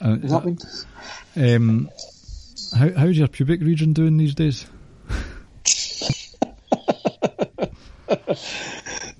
[0.00, 0.58] uh, Has that been?
[1.56, 1.90] um,
[2.76, 4.66] how, how's your pubic region doing these days?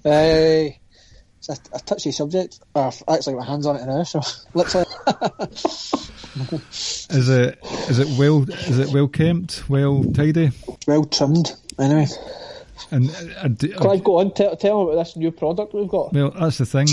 [0.03, 0.73] Uh,
[1.39, 2.59] it's a, a touchy subject.
[2.75, 4.21] I've actually got my hands on it now, so
[4.55, 4.87] literally.
[7.11, 7.59] Is it
[7.91, 10.53] is it well is it well kept, well tidy?
[10.87, 12.07] well trimmed, anyway.
[12.93, 15.75] And uh, uh, d- uh, Clive, go on, tell, tell them about this new product
[15.75, 16.13] we've got.
[16.15, 16.87] well, that's the thing.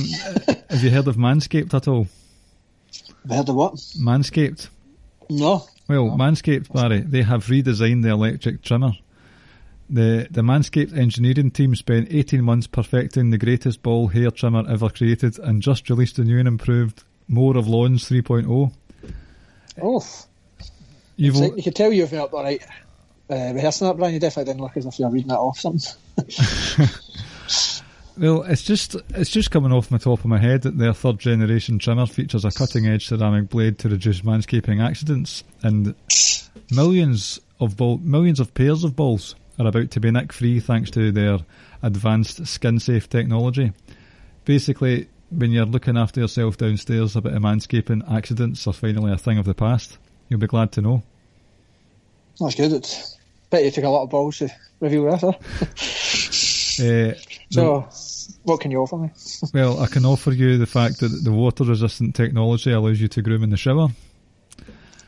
[0.69, 2.07] Have you heard of Manscaped at all?
[3.29, 3.75] Have heard of what?
[3.75, 4.69] Manscaped.
[5.29, 5.63] No.
[5.87, 8.91] Well, Manscaped, Barry, they have redesigned the electric trimmer.
[9.89, 14.89] The the Manscaped engineering team spent 18 months perfecting the greatest ball hair trimmer ever
[14.89, 18.73] created and just released the new and improved More of Lawns 3.0.
[19.81, 20.05] Oh.
[21.15, 22.61] You've you could tell you've been up all right.
[23.29, 25.59] Uh, rehearsing that, Brian, you definitely didn't look as if you were reading that off
[25.59, 25.93] something.
[28.17, 31.19] Well, it's just it's just coming off the top of my head that their third
[31.19, 35.93] generation trimmer features a cutting edge ceramic blade to reduce manscaping accidents, and
[36.71, 40.89] millions of ball, millions of pairs of balls are about to be nick free thanks
[40.91, 41.37] to their
[41.83, 43.71] advanced skin safe technology.
[44.45, 49.17] Basically, when you're looking after yourself downstairs, a bit of manscaping accidents are finally a
[49.17, 49.97] thing of the past.
[50.27, 51.03] You'll be glad to know.
[52.39, 52.71] That's good.
[52.71, 53.15] It's,
[53.51, 54.49] bet you took a lot of balls to
[54.79, 55.33] review that, huh?
[56.79, 57.13] Uh,
[57.49, 57.87] So,
[58.43, 59.09] what can you offer me?
[59.53, 63.21] Well, I can offer you the fact that the water resistant technology allows you to
[63.21, 63.89] groom in the shower.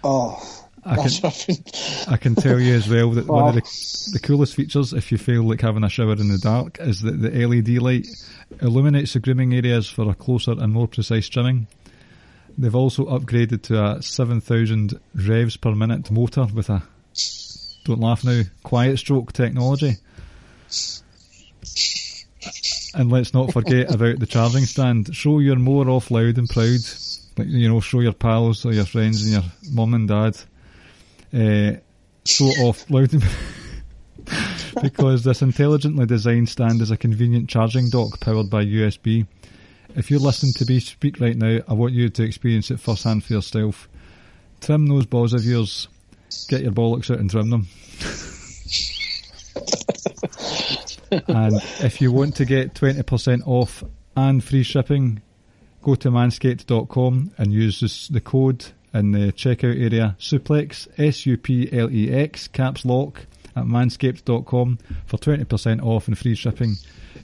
[0.03, 1.63] Oh, I can, that's nothing.
[2.07, 4.11] I can tell you as well that one of the, oh.
[4.13, 7.21] the coolest features, if you feel like having a shower in the dark, is that
[7.21, 8.07] the LED light
[8.61, 11.67] illuminates the grooming areas for a closer and more precise trimming.
[12.57, 16.83] They've also upgraded to a 7,000 revs per minute motor with a,
[17.85, 19.93] don't laugh now, quiet stroke technology.
[22.95, 25.13] And let's not forget about the charging stand.
[25.15, 26.79] Show you're more off loud and proud.
[27.37, 30.37] Like, you know, show your pals or your friends and your mum and dad.
[31.33, 31.79] Uh,
[32.25, 33.23] show off loud and
[34.81, 39.25] because this intelligently designed stand is a convenient charging dock powered by USB.
[39.95, 43.23] If you're listening to me speak right now, I want you to experience it firsthand
[43.23, 43.89] for yourself.
[44.61, 45.87] Trim those balls of yours.
[46.47, 47.67] Get your bollocks out and trim them.
[51.11, 53.83] and if you want to get 20% off
[54.15, 55.21] and free shipping,
[55.81, 61.37] go to manscaped.com and use this, the code in the checkout area suplex S U
[61.37, 66.75] P L E X, caps lock at manscaped.com for 20% off and free shipping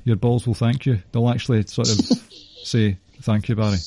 [0.04, 1.96] your balls will thank you they'll actually sort of
[2.64, 3.78] say thank you barry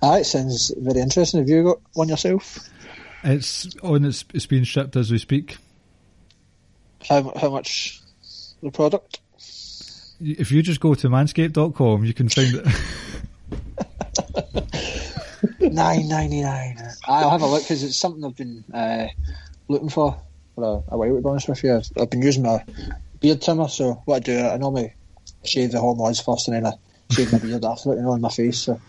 [0.00, 1.40] Ah, it sounds very interesting.
[1.40, 2.58] Have you got one yourself?
[3.24, 5.56] it's on it's, it's being shipped as we speak
[7.06, 8.00] How, how much
[8.62, 9.20] the product?
[10.20, 12.66] if you just go to manscaped.com, you can find it.
[15.72, 16.78] Nine ninety nine.
[17.06, 19.06] I'll have a look because it's something I've been uh,
[19.68, 20.20] looking for
[20.54, 21.14] for a, a while.
[21.14, 22.64] To be honest with you, I've, I've been using my
[23.20, 23.68] beard trimmer.
[23.68, 24.94] So what I do, I normally
[25.44, 26.72] shave the whole hormones first, and then I
[27.12, 28.58] shave my beard after it, you know, on my face.
[28.58, 28.74] So.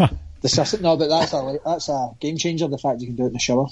[0.40, 2.68] the no, but that's a that's a game changer.
[2.68, 3.66] The fact you can do it in the shower.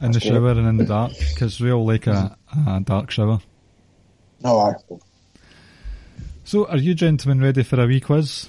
[0.00, 2.36] In the shower and in the dark, because we all like a,
[2.66, 3.40] a dark shower.
[4.42, 4.74] No, I.
[6.44, 8.48] So, are you gentlemen ready for a wee quiz?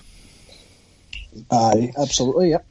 [1.51, 2.65] Aye, absolutely, yep.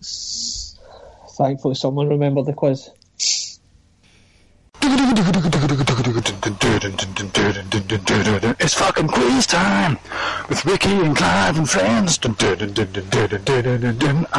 [1.37, 2.91] Thankfully, someone remembered the quiz.
[8.61, 9.99] It's fucking quiz time
[10.49, 12.19] with Ricky and Clive and friends.
[12.19, 12.33] A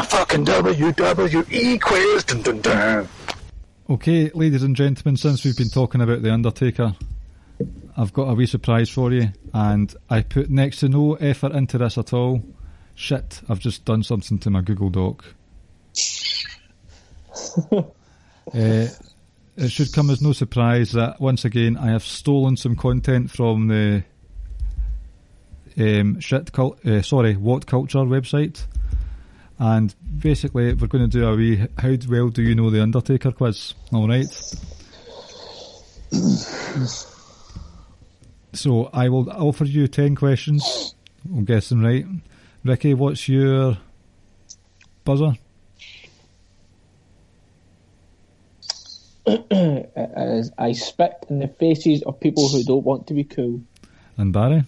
[0.04, 2.26] fucking WWE quiz.
[3.90, 6.96] Okay, ladies and gentlemen, since we've been talking about The Undertaker,
[7.98, 11.78] I've got a wee surprise for you, and I put next to no effort into
[11.78, 12.42] this at all.
[12.96, 15.26] Shit, I've just done something to my Google Doc.
[17.74, 17.84] uh,
[18.54, 18.90] it
[19.68, 24.06] should come as no surprise that once again I have stolen some content from the
[25.78, 28.66] um, shit cult, uh, sorry, what culture website,
[29.60, 33.32] and basically we're going to do a wee how well do you know the Undertaker
[33.32, 33.74] quiz.
[33.92, 34.26] All right.
[38.54, 40.96] so I will offer you ten questions.
[41.28, 42.06] We'll guess them right.
[42.64, 43.78] Ricky, what's your
[45.04, 45.34] buzzer?
[49.26, 53.62] As I spit in the faces of people who don't want to be cool.
[54.18, 54.66] And Barry?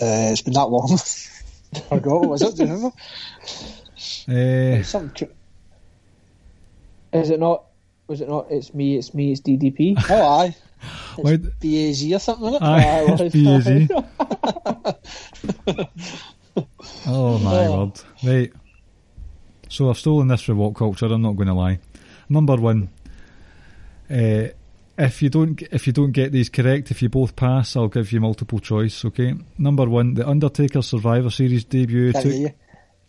[0.00, 0.98] Uh, it's been that long.
[1.74, 2.96] I forgot what was it, do you remember?
[4.28, 5.28] Uh, Something,
[7.12, 7.64] Is it not?
[8.08, 8.46] Was it not?
[8.50, 8.96] It's me.
[8.96, 9.32] It's me.
[9.32, 9.96] It's DDP.
[10.10, 10.54] oh, aye.
[11.18, 12.66] wait, BAZ or something, isn't it?
[12.66, 13.88] aye, it's BAZ.
[17.06, 17.84] oh my Oh.
[17.86, 18.00] word.
[18.24, 18.52] Right.
[19.68, 21.78] So I've stolen this from what culture, I'm not going to lie.
[22.28, 22.88] Number one.
[24.10, 24.48] Uh,
[24.98, 28.12] if you don't if you don't get these correct, if you both pass, I'll give
[28.12, 29.34] you multiple choice, okay?
[29.58, 32.54] Number one, the Undertaker Survivor Series debut Can't took hear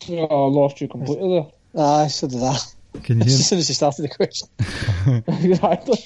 [0.08, 0.26] you.
[0.30, 1.28] Oh, I lost you completely
[1.74, 1.82] there.
[1.84, 2.74] Aye, so did that.
[3.02, 3.34] Can you hear?
[3.34, 4.48] As hear soon as you started the question.
[5.26, 5.98] exactly.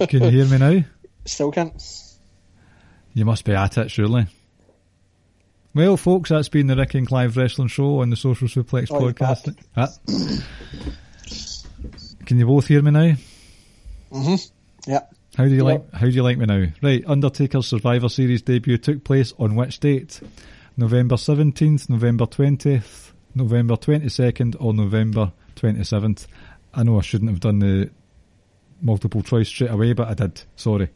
[0.08, 0.84] can you hear me now?
[1.24, 1.82] Still can't.
[3.14, 4.26] You must be at it, surely.
[5.74, 9.00] Well, folks, that's been the Rick and Clive Wrestling Show on the Social Suplex Oh,
[9.00, 9.56] podcast.
[9.76, 9.88] Ah.
[12.24, 13.14] Can you both hear me now?
[14.12, 14.54] Mm-hmm.
[14.86, 15.14] Yep.
[15.36, 15.64] How do you Yep.
[15.64, 15.92] like?
[15.94, 16.66] How do you like me now?
[16.82, 20.20] Right, Undertaker's Survivor Series debut took place on which date?
[20.76, 26.26] November seventeenth, November twentieth, November twenty second, or November twenty seventh.
[26.74, 27.90] I know I shouldn't have done the
[28.80, 30.42] multiple choice straight away, but I did.
[30.56, 30.88] Sorry.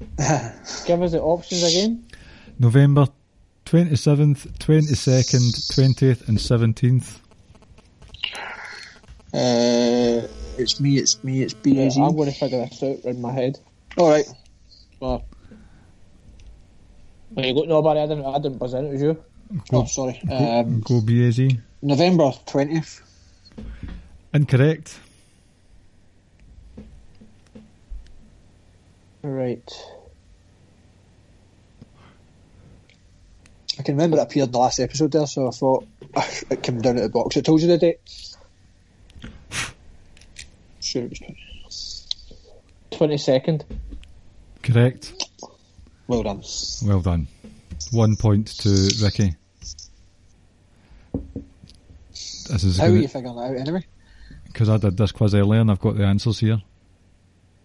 [0.18, 2.04] Give us the options again.
[2.58, 3.06] November
[3.64, 7.20] twenty seventh, twenty second, twentieth, and seventeenth.
[9.32, 10.22] Uh,
[10.60, 11.96] it's me, it's me, it's Yeah, BAZ.
[11.98, 13.58] I'm going to figure this out in my head.
[13.98, 14.26] Alright.
[15.00, 15.24] Well,
[17.32, 18.00] There you got nobody.
[18.00, 18.24] I didn't.
[18.26, 18.86] I didn't buzz in.
[18.86, 19.24] It was you.
[19.72, 20.20] oh, sorry.
[20.30, 21.56] Um, Go BAZ.
[21.82, 23.00] November 20th.
[24.34, 24.98] Incorrect.
[29.22, 29.70] Right.
[33.78, 35.86] I can remember it appeared in the last episode there, so I thought
[36.50, 37.36] it came down at the box.
[37.36, 38.00] It told you the date.
[40.90, 41.10] Sure, it
[41.64, 42.08] was
[42.90, 43.64] Twenty second.
[44.60, 45.12] Correct.
[46.08, 46.42] Well done.
[46.84, 47.28] Well done.
[47.92, 49.36] One point to Ricky.
[52.10, 53.86] This is How are you figuring that out anyway?
[54.46, 56.60] because I did this quiz earlier and I've got the answers here.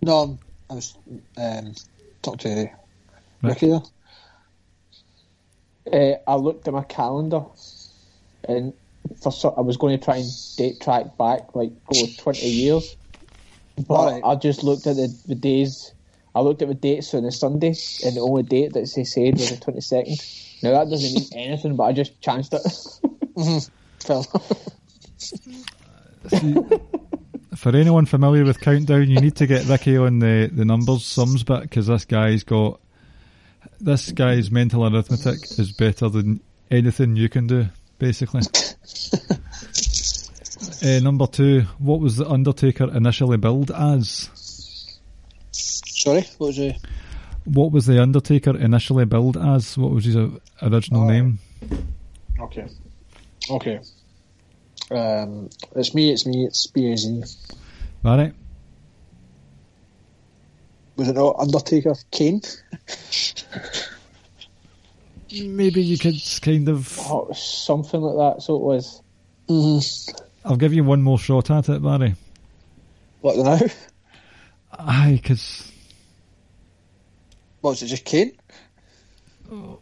[0.03, 0.37] No,
[0.69, 0.95] I was
[1.35, 1.73] um,
[2.21, 2.69] talking to
[3.41, 3.81] Ricky there.
[5.91, 7.41] Uh, I looked at my calendar,
[8.47, 8.71] and
[9.19, 12.95] for so, I was going to try and date track back like go twenty years,
[13.75, 14.23] but Alright.
[14.23, 15.93] I just looked at the, the days.
[16.33, 19.33] I looked at the dates on the Sunday, and the only date that they said
[19.33, 20.17] was the twenty second.
[20.63, 22.61] Now that doesn't mean anything, but I just chanced it.
[23.35, 23.59] Mm-hmm.
[23.99, 24.71] Fair enough.
[27.55, 31.43] For anyone familiar with Countdown, you need to get Ricky on the, the numbers sums
[31.43, 32.81] bit because this guy's got
[33.79, 37.67] this guy's mental arithmetic is better than anything you can do,
[37.97, 38.41] basically.
[40.85, 44.29] uh, number two, what was the Undertaker initially billed as?
[45.51, 46.75] Sorry, what was it?
[47.45, 49.77] What was the Undertaker initially billed as?
[49.77, 50.15] What was his
[50.61, 51.07] original Oh.
[51.07, 51.39] name?
[52.39, 52.67] Okay.
[53.49, 53.79] Okay.
[54.91, 57.35] Um, it's me, it's me, it's BAZ.
[58.03, 58.33] Barry?
[60.95, 61.95] Was it not Undertaker?
[62.11, 62.41] Kane?
[65.31, 66.97] Maybe you could kind of.
[67.01, 68.41] Oh, something like that.
[68.43, 69.01] So it was.
[69.49, 70.24] Mm-hmm.
[70.45, 72.15] I'll give you one more shot at it, Barry.
[73.21, 73.59] What now?
[74.71, 75.71] Aye, because
[77.61, 77.87] What was it?
[77.87, 78.33] Just Kane?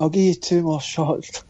[0.00, 1.44] I'll give you two more shots.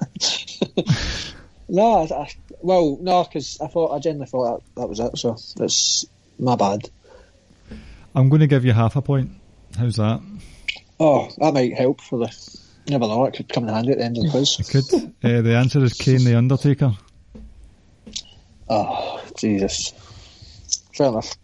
[1.69, 2.31] no, I, I,
[2.63, 5.17] well, no, because I thought I genuinely thought that, that was it.
[5.19, 6.05] So that's
[6.39, 6.91] my bad.
[8.15, 9.31] I'm going to give you half a point.
[9.79, 10.21] How's that?
[10.99, 12.58] Oh, that might help for the.
[12.89, 14.57] You Never know, it could come in handy at the end of the quiz.
[14.71, 16.93] Could uh, the answer is Kane the Undertaker?
[18.71, 19.93] Oh, Jesus.
[20.95, 21.35] Fair enough.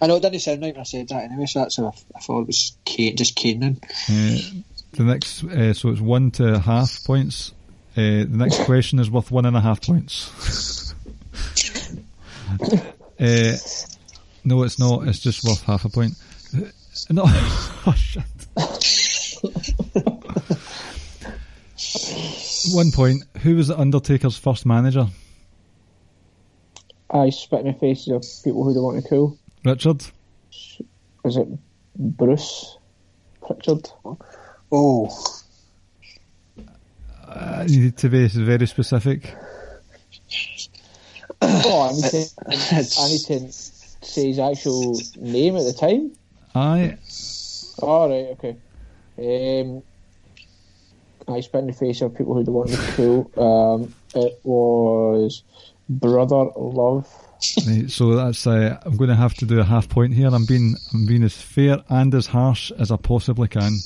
[0.00, 2.20] I know it didn't sound right when I said that anyway, so that's I, I
[2.20, 3.80] thought it was Kane, just Kane then.
[4.08, 4.38] Uh,
[4.92, 7.52] the next, uh, so it's one to half points.
[7.96, 10.92] Uh, the next question is worth one and a half points.
[13.18, 13.56] uh,
[14.44, 15.08] no, it's not.
[15.08, 16.14] It's just worth half a point.
[16.56, 16.60] Uh,
[17.10, 18.22] No, oh, shit.
[22.72, 23.22] One point.
[23.42, 25.06] Who was the Undertaker's first manager?
[27.10, 29.38] I spit in the faces of people who don't want to cool.
[29.64, 30.02] Richard.
[31.24, 31.48] Is it
[31.96, 32.76] Bruce
[33.44, 33.88] Pritchard?
[34.72, 35.08] Oh,
[37.26, 39.34] Uh, you need to be very specific.
[41.42, 46.12] Oh, I need to, it's, I need to say his actual name at the time.
[46.54, 46.96] Aye.
[47.80, 48.56] All right, okay.
[49.18, 49.82] Um,
[51.28, 53.30] I spit in the face of people who don't want to cool.
[53.36, 55.42] Um, it was
[55.88, 57.08] Brother Love.
[57.66, 60.28] Right, so that's uh, I'm going to have to do a half point here.
[60.28, 63.78] I'm being I'm being as fair and as harsh as I possibly can.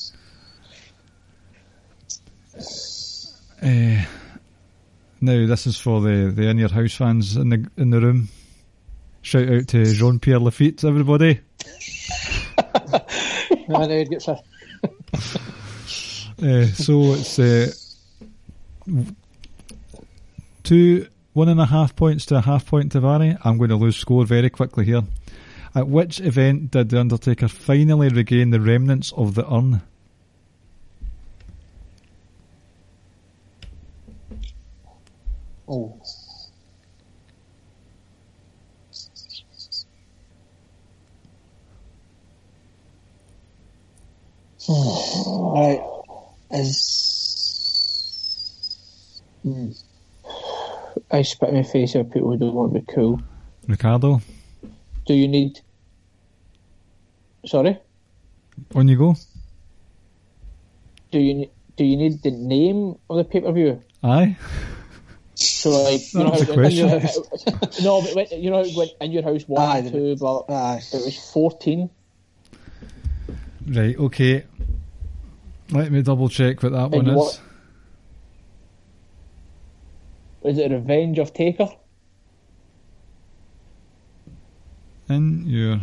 [3.62, 4.04] Uh,
[5.20, 8.28] now this is for the the in your house fans in the in the room.
[9.22, 11.40] Shout out to Jean Pierre Lafitte, everybody.
[13.68, 14.42] no, no, it gets a,
[16.42, 17.70] Uh, so it's uh,
[20.62, 23.36] two, one and a half points to a half point to Barry.
[23.44, 25.02] I'm going to lose score very quickly here.
[25.74, 29.82] At which event did The Undertaker finally regain the remnants of the urn?
[35.68, 36.00] oh.
[45.54, 45.99] right.
[46.50, 47.86] Is.
[49.42, 49.70] Hmm.
[51.10, 53.20] I spit in the face of people who don't want to be cool.
[53.66, 54.20] Ricardo,
[55.06, 55.60] Do you need?
[57.46, 57.78] Sorry.
[58.74, 59.16] on you go.
[61.10, 63.82] Do you ne- do you need the name of the pay per view?
[64.02, 64.36] Aye.
[65.34, 66.88] So like you know how a in your,
[67.82, 70.42] no, but when- you know how when in your house one, Aye, two, blah.
[70.48, 70.82] Aye.
[70.92, 71.88] It was fourteen.
[73.66, 74.44] Right, okay.
[75.72, 77.16] Let me double check what that one is.
[77.16, 77.40] what-
[80.42, 81.68] Was it Revenge of Taker?
[85.08, 85.80] In your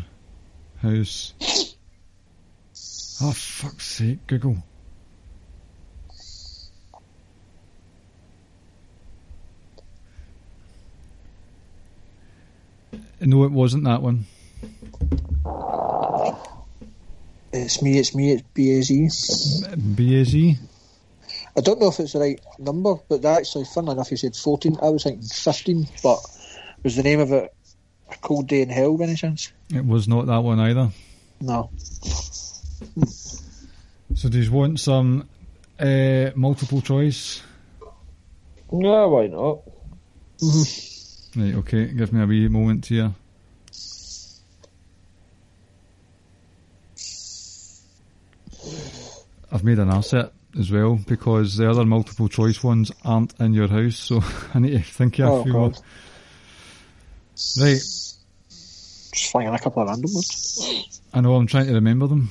[0.77, 1.33] house.
[3.21, 4.57] Oh, fuck's sake, Google.
[13.19, 14.25] No, it wasn't that one.
[17.53, 19.67] It's me, it's me, it's BAZ.
[19.95, 20.57] BAZ.
[21.55, 24.77] I don't know if it's the right number, but actually, funnily enough, you said 14.
[24.81, 26.19] I was thinking 15, but
[26.83, 27.53] was the name of it
[28.11, 29.51] A Cold Day in Hell by any chance?
[29.73, 30.91] It was not that one either.
[31.41, 31.69] No.
[34.15, 35.27] So, do you want some
[35.79, 37.41] uh, multiple choice?
[38.71, 39.61] No, why not?
[41.35, 43.13] Right, okay, give me a wee moment here.
[49.51, 53.67] I've made an asset as well because the other multiple choice ones aren't in your
[53.67, 54.21] house, so
[54.53, 55.71] I need to think of a Oh, few more.
[57.59, 60.99] Right, Just flying a couple of random ones.
[61.13, 62.29] I know I'm trying to remember them.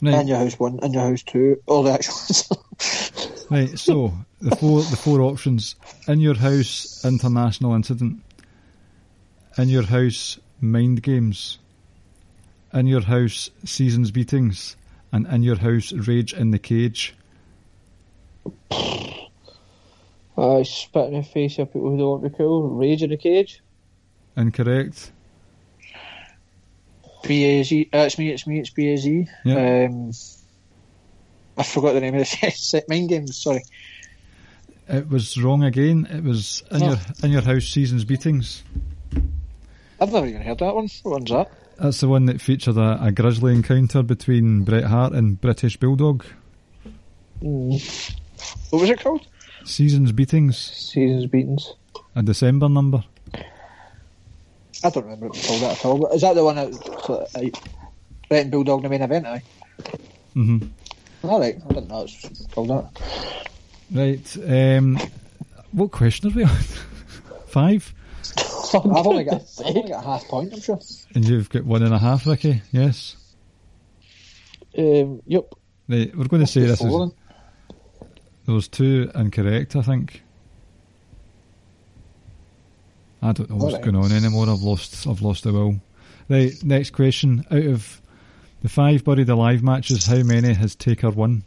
[0.00, 3.46] Right, In your house one, in your house two, all the actual ones.
[3.50, 3.78] right.
[3.78, 5.76] So the four the four options:
[6.08, 8.20] in your house, international incident;
[9.58, 11.58] in your house, mind games;
[12.72, 14.74] in your house, seasons beatings;
[15.12, 17.14] and in your house, rage in the cage.
[20.36, 22.68] I spit in the face of people who don't want to be cool.
[22.70, 23.60] Rage in the cage.
[24.36, 25.12] Incorrect.
[27.22, 27.70] BAZ.
[27.92, 29.28] It's me, it's me, it's BAZ.
[29.44, 29.86] Yeah.
[29.88, 30.10] Um,
[31.56, 32.88] I forgot the name of the set.
[32.88, 33.62] Mind Games, sorry.
[34.88, 36.08] It was wrong again.
[36.10, 36.86] It was in Oh.
[36.88, 38.62] your in your house, seasons beatings.
[40.00, 40.88] I've never even heard that one.
[41.02, 41.52] What one's that?
[41.82, 46.24] That's the one that featured a, a grisly encounter between Bret Hart and British Bulldog.
[47.40, 47.82] What
[48.70, 49.26] was it called?
[49.64, 51.72] Seasons Beatings, Seasons beatings.
[52.14, 53.02] a December number.
[54.84, 55.98] I don't remember what it was called that at all.
[55.98, 56.72] But is that the one that
[57.10, 57.26] uh,
[58.28, 59.26] Brett and Bulldog in the main event?
[59.26, 59.42] Aye.
[60.34, 60.58] hmm
[61.24, 61.56] All right.
[61.68, 63.44] I didn't know it was called that.
[63.90, 64.36] Right.
[64.78, 64.98] Um,
[65.72, 66.48] what question are we on?
[67.48, 67.92] Five?
[68.74, 70.52] I've only got I've only got a half point.
[70.52, 70.78] I'm sure.
[71.14, 72.62] And you've got one and a half, Ricky?
[72.70, 73.16] Yes.
[74.76, 75.52] Um, yep.
[75.88, 76.86] Right, we're going to say this is.
[76.86, 77.12] Four.
[78.46, 80.22] There was two incorrect, I think.
[83.20, 83.84] I don't know what's Alright.
[83.92, 84.48] going on anymore.
[84.48, 85.06] I've lost.
[85.06, 85.80] I've lost the will.
[86.28, 86.52] Right.
[86.64, 87.44] Next question.
[87.50, 88.02] Out of
[88.62, 91.44] the five buried alive matches, how many has Taker won?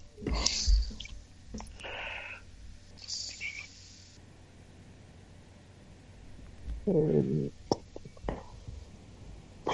[6.88, 7.52] Um,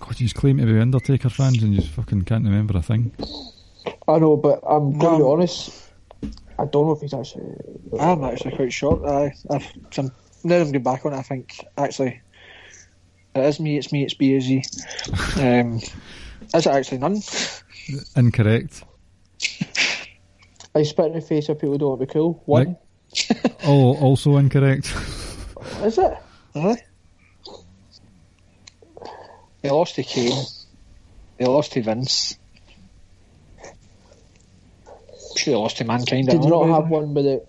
[0.00, 3.12] God, you claim to be Undertaker fans and you fucking can't remember a thing.
[4.08, 5.90] I know, but I'm going to be honest.
[6.58, 7.56] I don't know if he's actually.
[7.98, 9.04] I'm actually quite shocked.
[9.06, 10.12] I, I've some,
[10.42, 11.16] now I'm going back on it.
[11.16, 12.20] I think actually
[13.34, 13.76] it is me.
[13.76, 14.04] It's me.
[14.04, 14.62] It's B A Z.
[15.36, 15.76] Um,
[16.54, 17.20] is it actually none?
[18.16, 18.84] Incorrect.
[20.74, 22.42] I spit in the face of people who don't want to be cool.
[22.46, 22.76] One.
[23.66, 24.94] Oh, also incorrect.
[25.82, 26.18] Is it?
[26.54, 26.76] Aye.
[29.62, 30.44] He lost to Kane.
[31.38, 32.36] He lost to Vince.
[35.36, 36.26] Should have lost to Mankind.
[36.28, 37.48] Did at you not have one with it?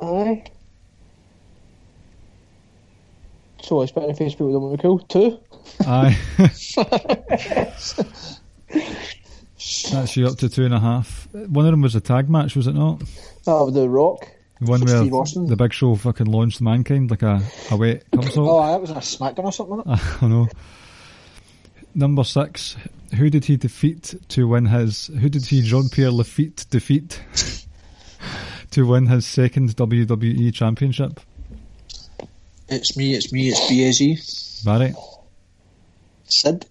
[0.00, 0.42] Aye.
[3.62, 4.98] So I spit in the face of people who don't want to be cool.
[4.98, 5.38] Two.
[5.86, 6.18] Aye.
[9.90, 11.28] That's you up to two and a half.
[11.32, 12.98] One of them was a tag match, was it not?
[13.44, 14.28] That was The Rock.
[14.60, 15.46] One where Steve Austin?
[15.46, 18.94] the Big Show fucking launched mankind like a, a wet cum Oh, that was a
[18.94, 19.76] SmackDown or something.
[19.84, 20.22] Wasn't it?
[20.22, 20.48] I know.
[21.94, 22.76] Number six.
[23.16, 25.06] Who did he defeat to win his?
[25.08, 27.20] Who did he Jean Pierre Lafitte defeat
[28.72, 31.20] to win his second WWE Championship?
[32.68, 33.14] It's me.
[33.14, 33.48] It's me.
[33.48, 34.18] It's B A Z.
[34.64, 34.94] Barry,
[36.24, 36.66] Sid.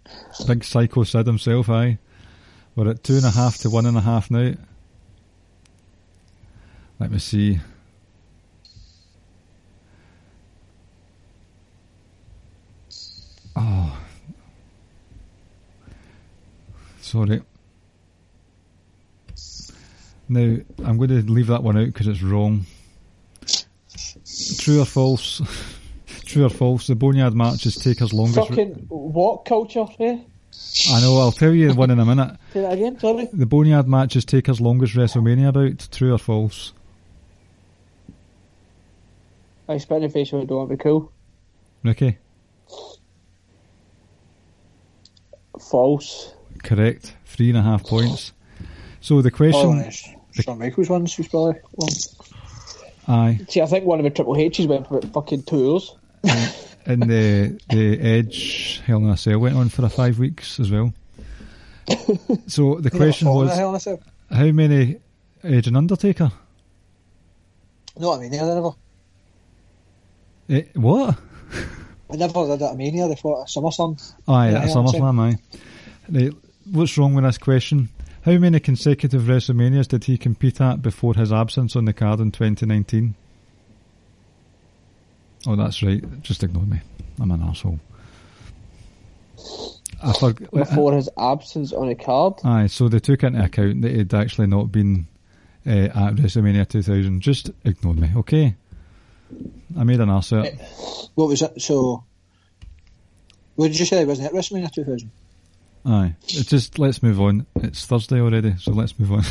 [0.45, 1.69] big psycho Sid himself.
[1.69, 1.97] Aye,
[2.75, 4.53] we're at two and a half to one and a half now.
[6.99, 7.59] Let me see.
[13.55, 13.97] Oh,
[17.01, 17.41] sorry.
[20.27, 22.65] Now I'm going to leave that one out because it's wrong.
[24.57, 25.41] True or false?
[26.25, 26.87] True or false?
[26.87, 28.49] The Boneyard match is Taker's longest.
[28.49, 29.85] Fucking what culture?
[29.99, 30.17] Eh?
[30.91, 31.17] I know.
[31.19, 32.37] I'll tell you one in a minute.
[32.53, 32.99] Say that again.
[32.99, 33.29] Sorry.
[33.31, 35.87] The Boneyard match is Taker's longest WrestleMania bout.
[35.91, 36.73] True or false?
[39.67, 41.11] I spit in the face people who don't want to be cool.
[41.83, 42.17] Ricky,
[45.61, 46.33] False.
[46.63, 47.13] correct.
[47.25, 48.31] Three and a half points.
[49.01, 50.09] So the Oh, question, yes.
[50.33, 51.89] Shawn Michaels ones was probably one.
[53.07, 55.95] aye, See, I think one of the Triple H's went for about fucking two hours.
[56.87, 60.71] and the the Edge Hell in a Cell went on for a five weeks as
[60.71, 60.93] well.
[62.47, 63.99] So the question was, hell in a cell?
[64.31, 64.97] how many
[65.43, 66.31] Edge and Undertaker?
[67.97, 68.71] No, I mean, they never.
[70.49, 71.17] Eh, what?
[72.15, 73.07] I never did that at Mania.
[73.07, 74.13] They fought at SummerSlam.
[74.27, 75.37] Aye, Yeah, at Hell in a SummerSlam, aye.
[76.09, 76.33] Right,
[76.71, 77.89] what's wrong with this question?
[78.23, 82.31] How many consecutive WrestleManias did he compete at before his absence on the card in
[82.31, 83.15] 2019?
[85.47, 86.03] Oh, that's right.
[86.23, 86.79] Just ignore me.
[87.19, 87.79] I'm an asshole.
[90.01, 90.51] I forgot.
[90.53, 92.33] Before his absence on a card.
[92.43, 95.07] Aye, so they took into account that he'd actually not been
[95.67, 97.21] uh, at WrestleMania 2000.
[97.21, 98.55] Just ignore me, okay?
[99.77, 100.47] I made an ass out.
[101.15, 101.61] What was it?
[101.61, 102.03] So,
[103.55, 104.05] what did you say?
[104.05, 105.11] Wasn't it WrestleMania 2000?
[105.85, 107.45] Aye, it's just let's move on.
[107.57, 109.23] It's Thursday already, so let's move on.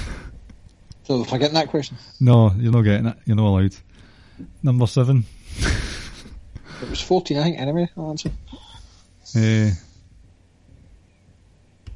[1.05, 1.99] So, forgetting that question.
[2.21, 3.19] no, you're not getting it.
[3.27, 3.75] You're not allowed.
[4.63, 5.25] Number seven.
[6.83, 7.89] It was 14, I think, anyway.
[7.97, 8.31] I'll answer.
[9.37, 9.71] Uh,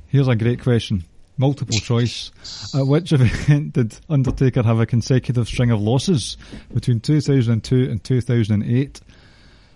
[0.09, 1.05] here's a great question.
[1.39, 2.33] Multiple choice.
[2.75, 6.37] At which event did Undertaker have a consecutive string of losses
[6.75, 9.01] between 2002 and 2008?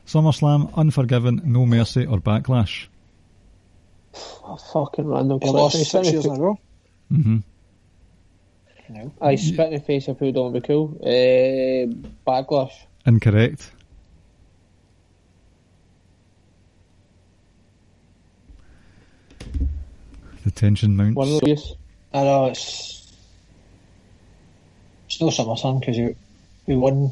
[0.06, 2.86] SummerSlam, Unforgiven, No Mercy, or Backlash?
[4.44, 5.54] A fucking random He question.
[5.56, 6.58] lost I spit six years in a fa- row.
[7.08, 7.36] hmm
[8.88, 9.12] No.
[9.20, 10.98] I spit in the face of people who don't be cool.
[11.00, 11.94] Uh,
[12.28, 12.72] backlash.
[13.06, 13.70] Incorrect.
[20.44, 21.16] The tension mounts.
[21.16, 21.76] One of those.
[22.12, 23.00] I know, it's.
[25.06, 26.16] It's no summer SummerSlam because you,
[26.66, 27.10] you won.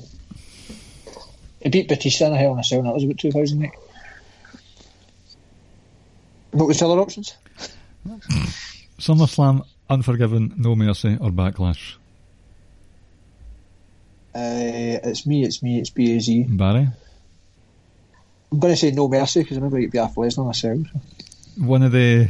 [1.60, 3.70] He beat Batista in a Hell in a Cell, and that was about 2008.
[6.52, 7.36] What was the other options?
[8.98, 11.94] SummerSlam, Unforgiven, No Mercy, or Backlash?
[14.34, 16.56] Uh, it's me, it's me, it's BAZ.
[16.56, 16.88] Barry?
[18.52, 20.54] I'm going to say No Mercy because I remember it beat Brock Lesnar in a
[20.54, 20.84] Cell.
[21.58, 22.28] One of the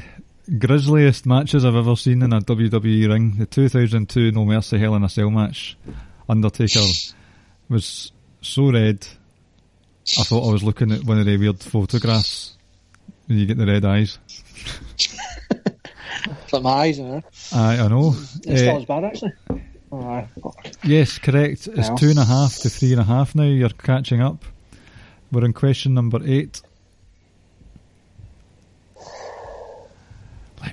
[0.59, 3.37] grisliest matches I've ever seen in a WWE ring.
[3.39, 5.77] The 2002 No Mercy Hell in a Cell match.
[6.29, 6.81] Undertaker
[7.69, 9.07] was so red.
[10.19, 12.57] I thought I was looking at one of the weird photographs
[13.27, 14.19] when you get the red eyes.
[16.43, 17.23] It's like my eyes, you know.
[17.55, 18.15] I, I know.
[18.45, 19.33] It's Uh, not as bad, actually.
[19.93, 20.27] Oh.
[20.83, 21.69] Yes, correct.
[21.69, 23.45] It's two and a half to three and a half now.
[23.45, 24.45] You're catching up.
[25.33, 26.61] We're in question number eight.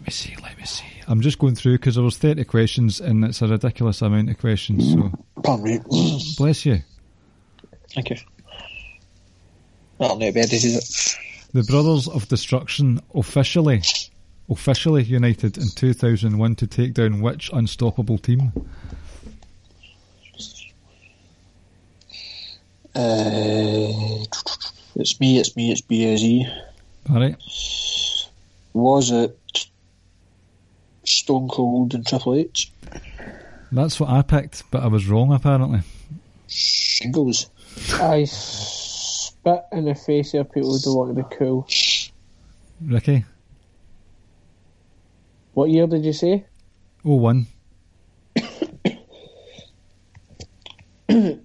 [0.07, 0.85] Me see, let me see.
[1.07, 4.37] I'm just going through because there was 30 questions and it's a ridiculous amount of
[4.37, 4.93] questions.
[4.93, 5.11] So,
[5.43, 6.33] Pardon me.
[6.37, 6.79] bless you.
[7.93, 8.17] Thank you.
[9.97, 11.17] That'll not be bad, is it?
[11.53, 13.81] The Brothers of Destruction officially,
[14.49, 18.51] officially united in 2001 to take down which unstoppable team?
[22.95, 24.23] Uh,
[24.95, 26.49] it's me, it's me, it's BAZ.
[27.09, 27.35] All right.
[28.73, 29.37] Was it
[31.07, 32.71] Stone Cold and Triple H?
[33.71, 35.79] That's what I picked, but I was wrong apparently.
[36.47, 37.49] Singles.
[37.93, 41.67] I spit in the face of people who don't want to be cool.
[42.81, 43.25] Ricky?
[45.53, 46.45] What year did you say?
[47.05, 47.47] Oh, one.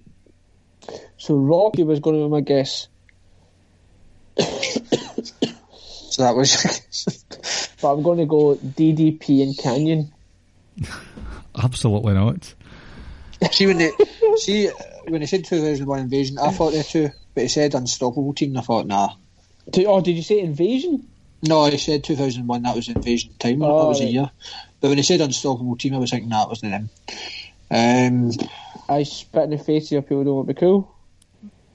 [1.17, 2.89] So Rocky was going to be my guess,
[6.09, 7.15] So that was.
[7.83, 10.11] but I'm going to go DDP and Kanyon.
[11.55, 12.53] Absolutely not.
[13.51, 13.91] see when they
[14.37, 14.69] see
[15.07, 18.57] when they said 2001 Invasion, I thought they two, but he said Unstoppable Team.
[18.57, 19.09] I thought nah.
[19.69, 21.07] Did- Oh, did you say Invasion?
[21.43, 22.61] No, he said 2001.
[22.63, 23.61] That was Invasion time.
[23.61, 24.31] Oh, that was a year.
[24.79, 26.89] But when he said Unstoppable Team, I was thinking that wasn't them.
[27.69, 28.31] Um,
[28.89, 30.95] I spit in the face of people who don't want to be cool.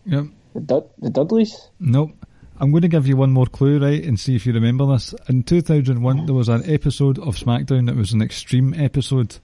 [0.07, 0.25] Yep.
[0.55, 1.69] The, Dud- the Dudleys.
[1.79, 2.13] Nope.
[2.61, 5.15] I'm going to give you one more clue, right, and see if you remember this.
[5.29, 9.37] In 2001, there was an episode of SmackDown that was an extreme episode.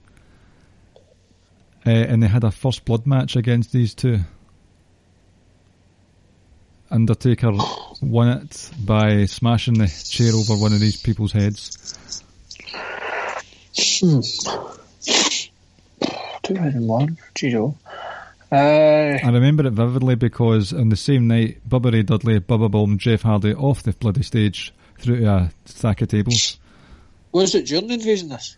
[1.85, 4.19] Uh, and they had a first blood match against these two.
[6.91, 7.51] Undertaker
[8.01, 12.21] won it by smashing the chair over one of these people's heads.
[16.43, 17.17] 2001.
[17.33, 17.77] Jeez, oh.
[18.55, 23.01] Uh, I remember it vividly because on the same night, Bubba Ray Dudley, Bubba bombed
[23.01, 26.57] Jeff Hardy off the bloody stage through to a stack of tables.
[27.33, 28.29] was it during the invasion?
[28.29, 28.57] This.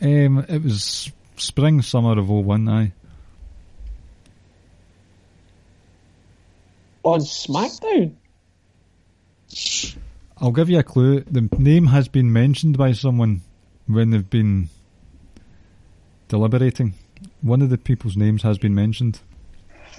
[0.00, 2.92] Um, it was spring, summer of 01, aye.
[7.02, 8.14] On SmackDown?
[10.38, 11.20] I'll give you a clue.
[11.20, 13.42] The name has been mentioned by someone
[13.86, 14.70] when they've been
[16.28, 16.94] deliberating.
[17.42, 19.20] One of the people's names has been mentioned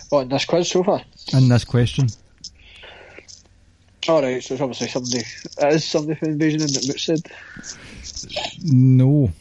[0.09, 1.01] What in this quiz so far?
[1.33, 2.07] in this question.
[4.09, 5.19] All right, so it's obviously somebody.
[5.19, 7.21] It is somebody from Invasion, and it said.
[8.63, 9.31] No.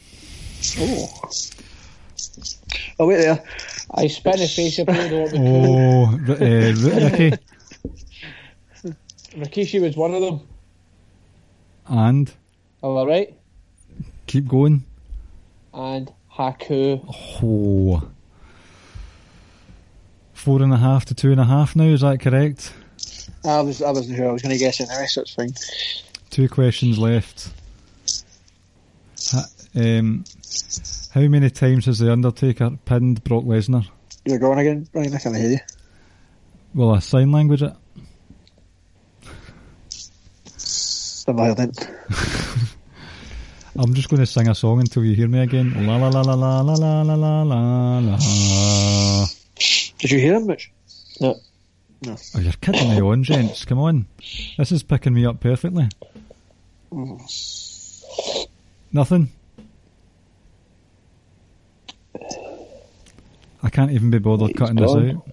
[0.79, 1.31] Oh.
[3.01, 3.43] Oh wait there.
[3.95, 5.31] I spit in the face of people who don't want
[6.27, 6.37] to be cool.
[6.39, 7.39] Oh, uh, Ricky.
[9.37, 10.41] Rikishi was one of them.
[11.87, 12.33] And
[12.85, 13.35] Am I right?
[14.27, 14.85] keep going.
[15.75, 17.05] And Haku.
[17.43, 18.09] Oh.
[20.33, 22.73] Four and a half to two and a half now, is that correct?
[23.45, 25.53] I was I wasn't sure I was going to guess anyway, so it's fine.
[26.31, 27.51] Two questions left.
[29.75, 30.25] Um,
[31.15, 33.87] how many times has The Undertaker pinned Brock Lesnar?
[34.25, 35.15] You're going again, Brian.
[35.15, 35.59] I can't hear you.
[36.75, 37.75] Will I sign language it?
[41.27, 41.89] Heard it.
[43.75, 45.87] I'm just going to sing a song until you hear me again.
[45.87, 49.27] La la la la la la la la la la la.
[49.99, 50.71] Did you hear him much?
[51.21, 51.37] No.
[52.05, 52.17] No.
[52.35, 53.65] Oh, you're kidding me on, gents.
[53.65, 54.07] Come on.
[54.59, 55.89] This is picking me up perfectly.
[58.93, 59.31] Nothing?
[63.63, 65.29] I can't even be bothered He's cutting this out.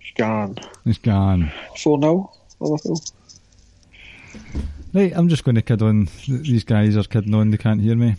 [0.00, 0.56] It's gone.
[0.84, 1.50] It's gone.
[1.76, 2.32] Four now.
[2.60, 3.00] Liverpool.
[4.98, 6.08] Right, I'm just going to kid on.
[6.26, 7.52] These guys are kidding on.
[7.52, 8.16] They can't hear me.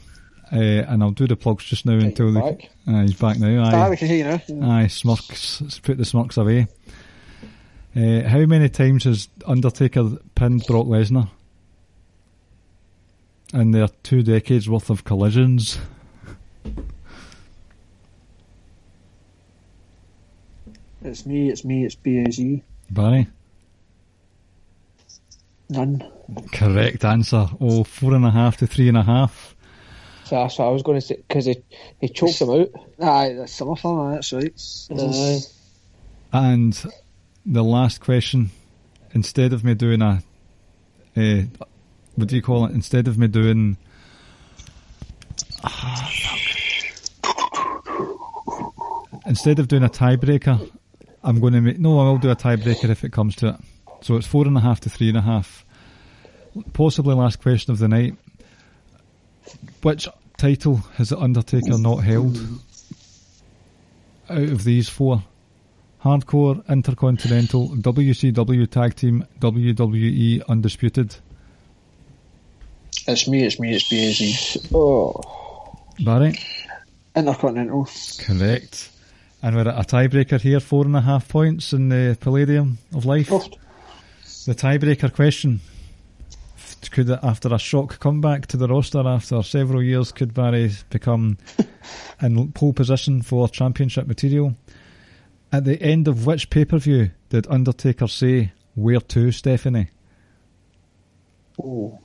[0.50, 0.56] Uh,
[0.88, 2.70] and I'll do the plugs just now until back.
[2.88, 3.66] Uh, he's back now.
[3.66, 3.90] Ah, Aye.
[3.90, 4.78] we can hear you now.
[4.78, 5.80] Aye, smirks.
[5.84, 6.68] Put the smirks away.
[7.94, 11.30] Uh, how many times has Undertaker pinned Brock Lesnar?
[13.52, 15.80] And In their two decades worth of collisions.
[21.02, 21.50] It's me.
[21.50, 21.84] It's me.
[21.84, 22.62] It's BAZ.
[22.90, 23.28] Barry?
[25.68, 26.10] None.
[26.52, 27.48] Correct answer.
[27.60, 29.56] Oh, four and a half to three and a half.
[30.26, 31.58] So that's what I was going to say because he
[32.00, 32.70] he choked him out.
[33.02, 34.54] Aye, that's SummerSlam, aye, that's right.
[35.00, 35.40] Aye.
[36.32, 36.92] And
[37.46, 38.52] the last question,
[39.14, 40.22] instead of me doing a,
[41.18, 41.42] uh,
[42.16, 42.74] what do you call it?
[42.74, 43.78] Instead of me doing,
[45.64, 46.12] Ah,
[49.26, 50.70] instead of doing a tiebreaker,
[51.24, 52.00] I'm going to make no.
[52.00, 53.56] I'll do a tiebreaker if it comes to it.
[54.02, 55.66] So it's four and a half to three and a half.
[56.74, 58.16] Possibly last question of the night.
[59.82, 60.08] Which
[60.38, 62.38] title has the Undertaker not held
[64.30, 65.24] out of these four?
[66.04, 71.16] Hardcore, Intercontinental, WCW Tag Team, WWE Undisputed.
[73.08, 74.70] It's me, it's me, it's BAZ.
[74.74, 76.36] Oh, Barry?
[77.16, 77.90] Intercontinental.
[78.20, 78.92] Correct.
[79.42, 83.06] And we're at a tiebreaker here, four and a half points in the Palladium of
[83.06, 83.30] Life.
[83.32, 83.40] Oh,
[84.46, 85.60] The tiebreaker question.
[86.92, 91.38] Could, after a shock comeback to the roster after several years, could Barry become
[92.22, 94.56] in pole position for championship material?
[95.52, 99.90] At the end of which pay per view did Undertaker say, Where to, Stephanie?
[101.62, 102.00] oh.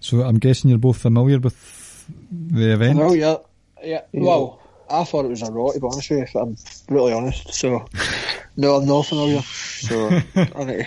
[0.00, 2.98] So I'm guessing you're both familiar with the event.
[3.00, 3.36] Oh yeah,
[3.82, 4.02] yeah.
[4.12, 6.56] Well, I thought it was a Raw, to be honest with you, if I'm
[6.86, 7.52] brutally honest.
[7.52, 7.84] So,
[8.56, 9.42] no, I'm not familiar.
[9.42, 10.86] So, I need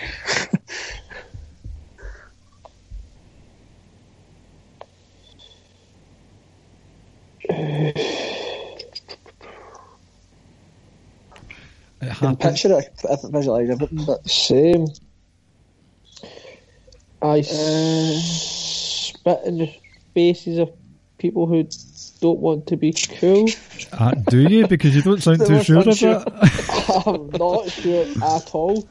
[12.00, 12.40] It can happened.
[12.40, 14.86] picture it, I visualise everything, but Same.
[17.20, 19.72] I uh, spit in the
[20.14, 20.70] faces of
[21.18, 21.64] people who
[22.22, 23.48] don't want to be cool.
[23.92, 24.66] Uh, do you?
[24.68, 26.22] Because you don't sound too sure of unsure.
[26.24, 27.06] it.
[27.06, 28.88] I'm not sure at all.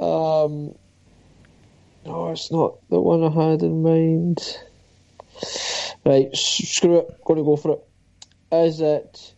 [0.00, 0.74] Um,
[2.04, 4.58] no, it's not the one I had in mind.
[6.04, 7.24] Right, screw it.
[7.24, 7.84] Going to go for it.
[8.50, 9.34] Is it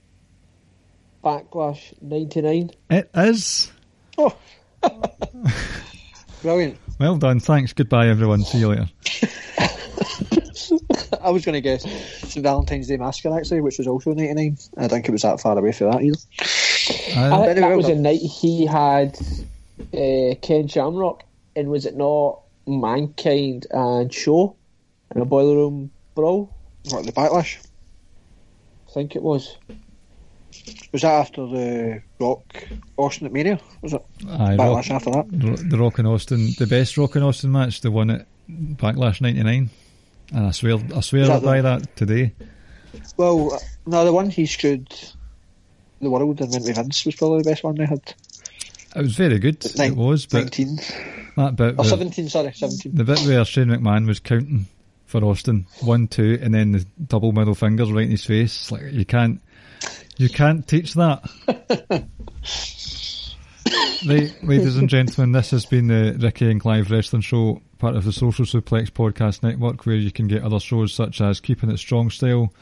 [1.22, 2.70] Backlash '99?
[2.88, 3.70] It is.
[4.16, 4.34] Oh.
[6.42, 6.78] brilliant.
[6.98, 7.40] Well done.
[7.40, 7.74] Thanks.
[7.74, 8.44] Goodbye, everyone.
[8.44, 8.88] See you later.
[11.22, 11.82] I was going to guess
[12.28, 14.56] St Valentine's Day Massacre, actually, which was also 99.
[14.76, 16.18] I don't think it was that far away for that either.
[17.18, 19.18] I Uh, think Very that was a night he had
[19.94, 21.22] uh, Ken Shamrock,
[21.56, 24.56] and was it not Mankind and Show
[25.14, 26.54] in a boiler room brawl?
[26.90, 27.58] What, the Backlash?
[28.88, 29.56] I think it was.
[30.92, 32.42] Was that after the Rock
[32.96, 33.60] Austin at Mania?
[33.82, 34.04] Was it?
[34.28, 35.26] aye, Rock, Backlash after that?
[35.70, 39.70] The Rock and Austin, the best Rock and Austin match, the one at Backlash '99,
[40.32, 42.32] and I swear, I swear that by the- that today.
[43.16, 44.88] Well, no, the one he screwed
[46.00, 48.14] the world and went with Vince was probably the best one they had.
[48.96, 49.64] It was very good.
[49.76, 50.80] Nin- it was, but 19.
[51.36, 52.94] that bit, oh, Or 17, sorry, 17.
[52.94, 54.66] the bit where Shane McMahon was counting
[55.06, 58.72] for Austin, one, two, and then the double middle fingers right in his face.
[58.72, 59.40] Like you can't,
[60.16, 61.22] you can't teach that.
[64.06, 68.04] Right, ladies and gentlemen, this has been the Ricky and Clive Wrestling Show, part of
[68.04, 71.78] the Social Suplex Podcast Network, where you can get other shows such as Keeping It
[71.78, 72.52] Strong Style,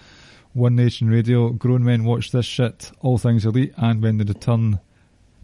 [0.53, 4.79] One Nation Radio, Grown Men Watch This Shit, All Things Elite, and When They Return.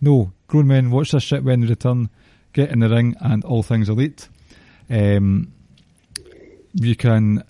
[0.01, 2.09] No, Grown Men Watch This Shit, When They Return,
[2.52, 4.28] Get in the Ring, and All Things Elite.
[4.88, 5.52] Um,
[6.72, 7.42] you can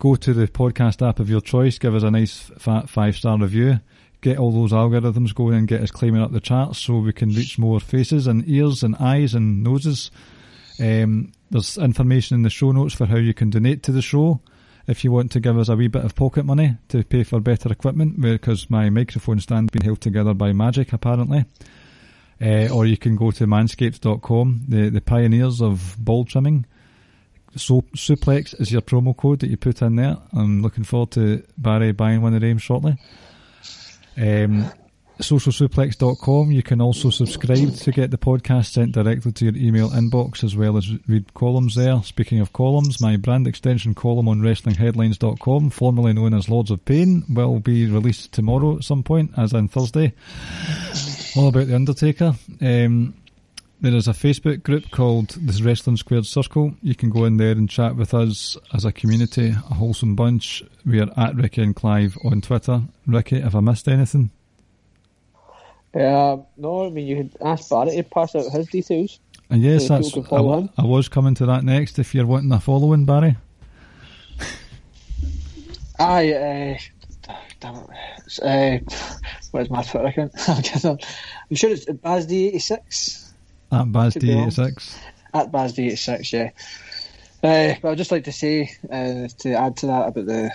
[0.00, 3.38] go to the podcast app of your choice, give us a nice fat five star
[3.38, 3.78] review,
[4.22, 7.28] get all those algorithms going and get us climbing up the charts so we can
[7.28, 10.10] reach more faces and ears and eyes and noses.
[10.80, 14.40] Um, there's information in the show notes for how you can donate to the show
[14.86, 17.38] if you want to give us a wee bit of pocket money to pay for
[17.38, 21.44] better equipment because my microphone stand's been held together by magic apparently.
[22.42, 26.64] Uh, or you can go to manscaped.com, the, the pioneers of ball trimming.
[27.54, 30.16] So suplex is your promo code that you put in there.
[30.32, 32.96] I'm looking forward to Barry buying one of them shortly.
[34.16, 34.70] Um,
[35.20, 36.50] socialsuplex.com.
[36.50, 40.56] You can also subscribe to get the podcast sent directly to your email inbox as
[40.56, 42.02] well as read columns there.
[42.02, 47.24] Speaking of columns, my brand extension column on WrestlingHeadlines.com, formerly known as Lords of Pain,
[47.28, 50.12] will be released tomorrow at some point, as in Thursday.
[51.36, 52.34] All about The Undertaker.
[52.60, 53.14] Um,
[53.80, 56.74] there is a Facebook group called the Wrestling Squared Circle.
[56.82, 60.62] You can go in there and chat with us as a community, a wholesome bunch.
[60.84, 62.82] We are at Ricky and Clive on Twitter.
[63.06, 64.30] Ricky, have I missed anything?
[65.94, 69.18] Um, no, I mean you could ask Barry to pass out his details.
[69.48, 70.08] And yes, So that's.
[70.08, 70.70] I, can follow wa- him?
[70.78, 71.98] I was coming to that next.
[71.98, 73.36] If you're wanting a following, Barry,
[75.98, 78.38] Aye, uh, damn it.
[78.42, 78.78] Uh,
[79.50, 80.32] what is my Twitter account?
[80.48, 83.32] I'm sure it's BazD86.
[83.72, 84.48] At Baz Could be wrong.
[84.48, 84.96] D86.
[85.34, 86.50] At BazD86, yeah.
[87.42, 90.50] Uh, but I'd just like to say, uh, to add to that about the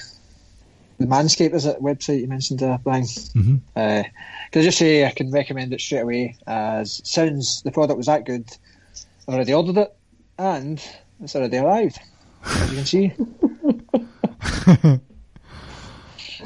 [0.98, 3.04] the Manscaped is it website you mentioned there, Brian?
[3.04, 3.62] Mhm.
[3.76, 4.04] Uh,
[4.52, 8.06] can I just say I can recommend it straight away as sounds the product was
[8.08, 8.50] that good.
[9.28, 9.96] I already ordered it
[10.38, 10.82] and
[11.22, 12.00] it's already arrived,
[12.46, 13.12] as you can see.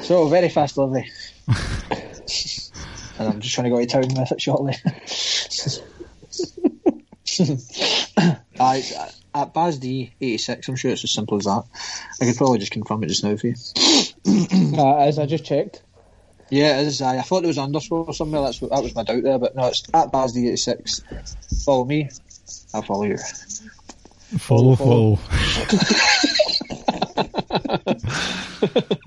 [0.00, 1.10] so very fast delivery.
[3.18, 4.74] and I'm just trying to go to town with it shortly.
[8.60, 8.82] I,
[9.34, 11.64] at BazD86, I'm sure it's as simple as that.
[12.20, 13.54] I could probably just confirm it just now for you.
[14.76, 15.82] Uh, as I just checked.
[16.50, 17.00] Yeah, it is.
[17.02, 18.42] I, I thought it was an underscore somewhere.
[18.42, 21.64] That's that was my doubt there, but no, it's at BazD86.
[21.64, 22.08] Follow me.
[22.74, 23.18] I'll follow you.
[24.38, 26.60] Follow, Follow, follow.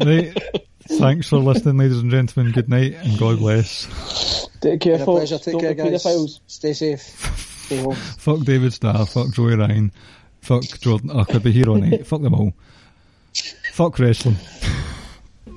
[0.04, 0.38] right.
[0.88, 2.52] Thanks for listening, ladies and gentlemen.
[2.52, 4.48] Good night and God bless.
[4.62, 5.20] Take care, Been a folks.
[5.30, 5.38] pleasure.
[5.44, 6.04] Take Don't care, be guys.
[6.04, 6.40] pedophiles.
[6.48, 7.00] Stay safe.
[7.66, 7.96] Stay home.
[8.18, 9.06] Fuck David Starr.
[9.06, 9.92] Fuck Joey Ryan.
[10.42, 11.12] Fuck Jordan.
[11.12, 12.06] I could be here all night.
[12.06, 12.54] Fuck them all.
[13.72, 14.36] Fuck wrestling.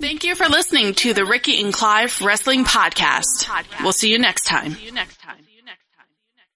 [0.01, 3.49] Thank you for listening to the Ricky and Clive Wrestling Podcast.
[3.83, 4.77] We'll see you next time.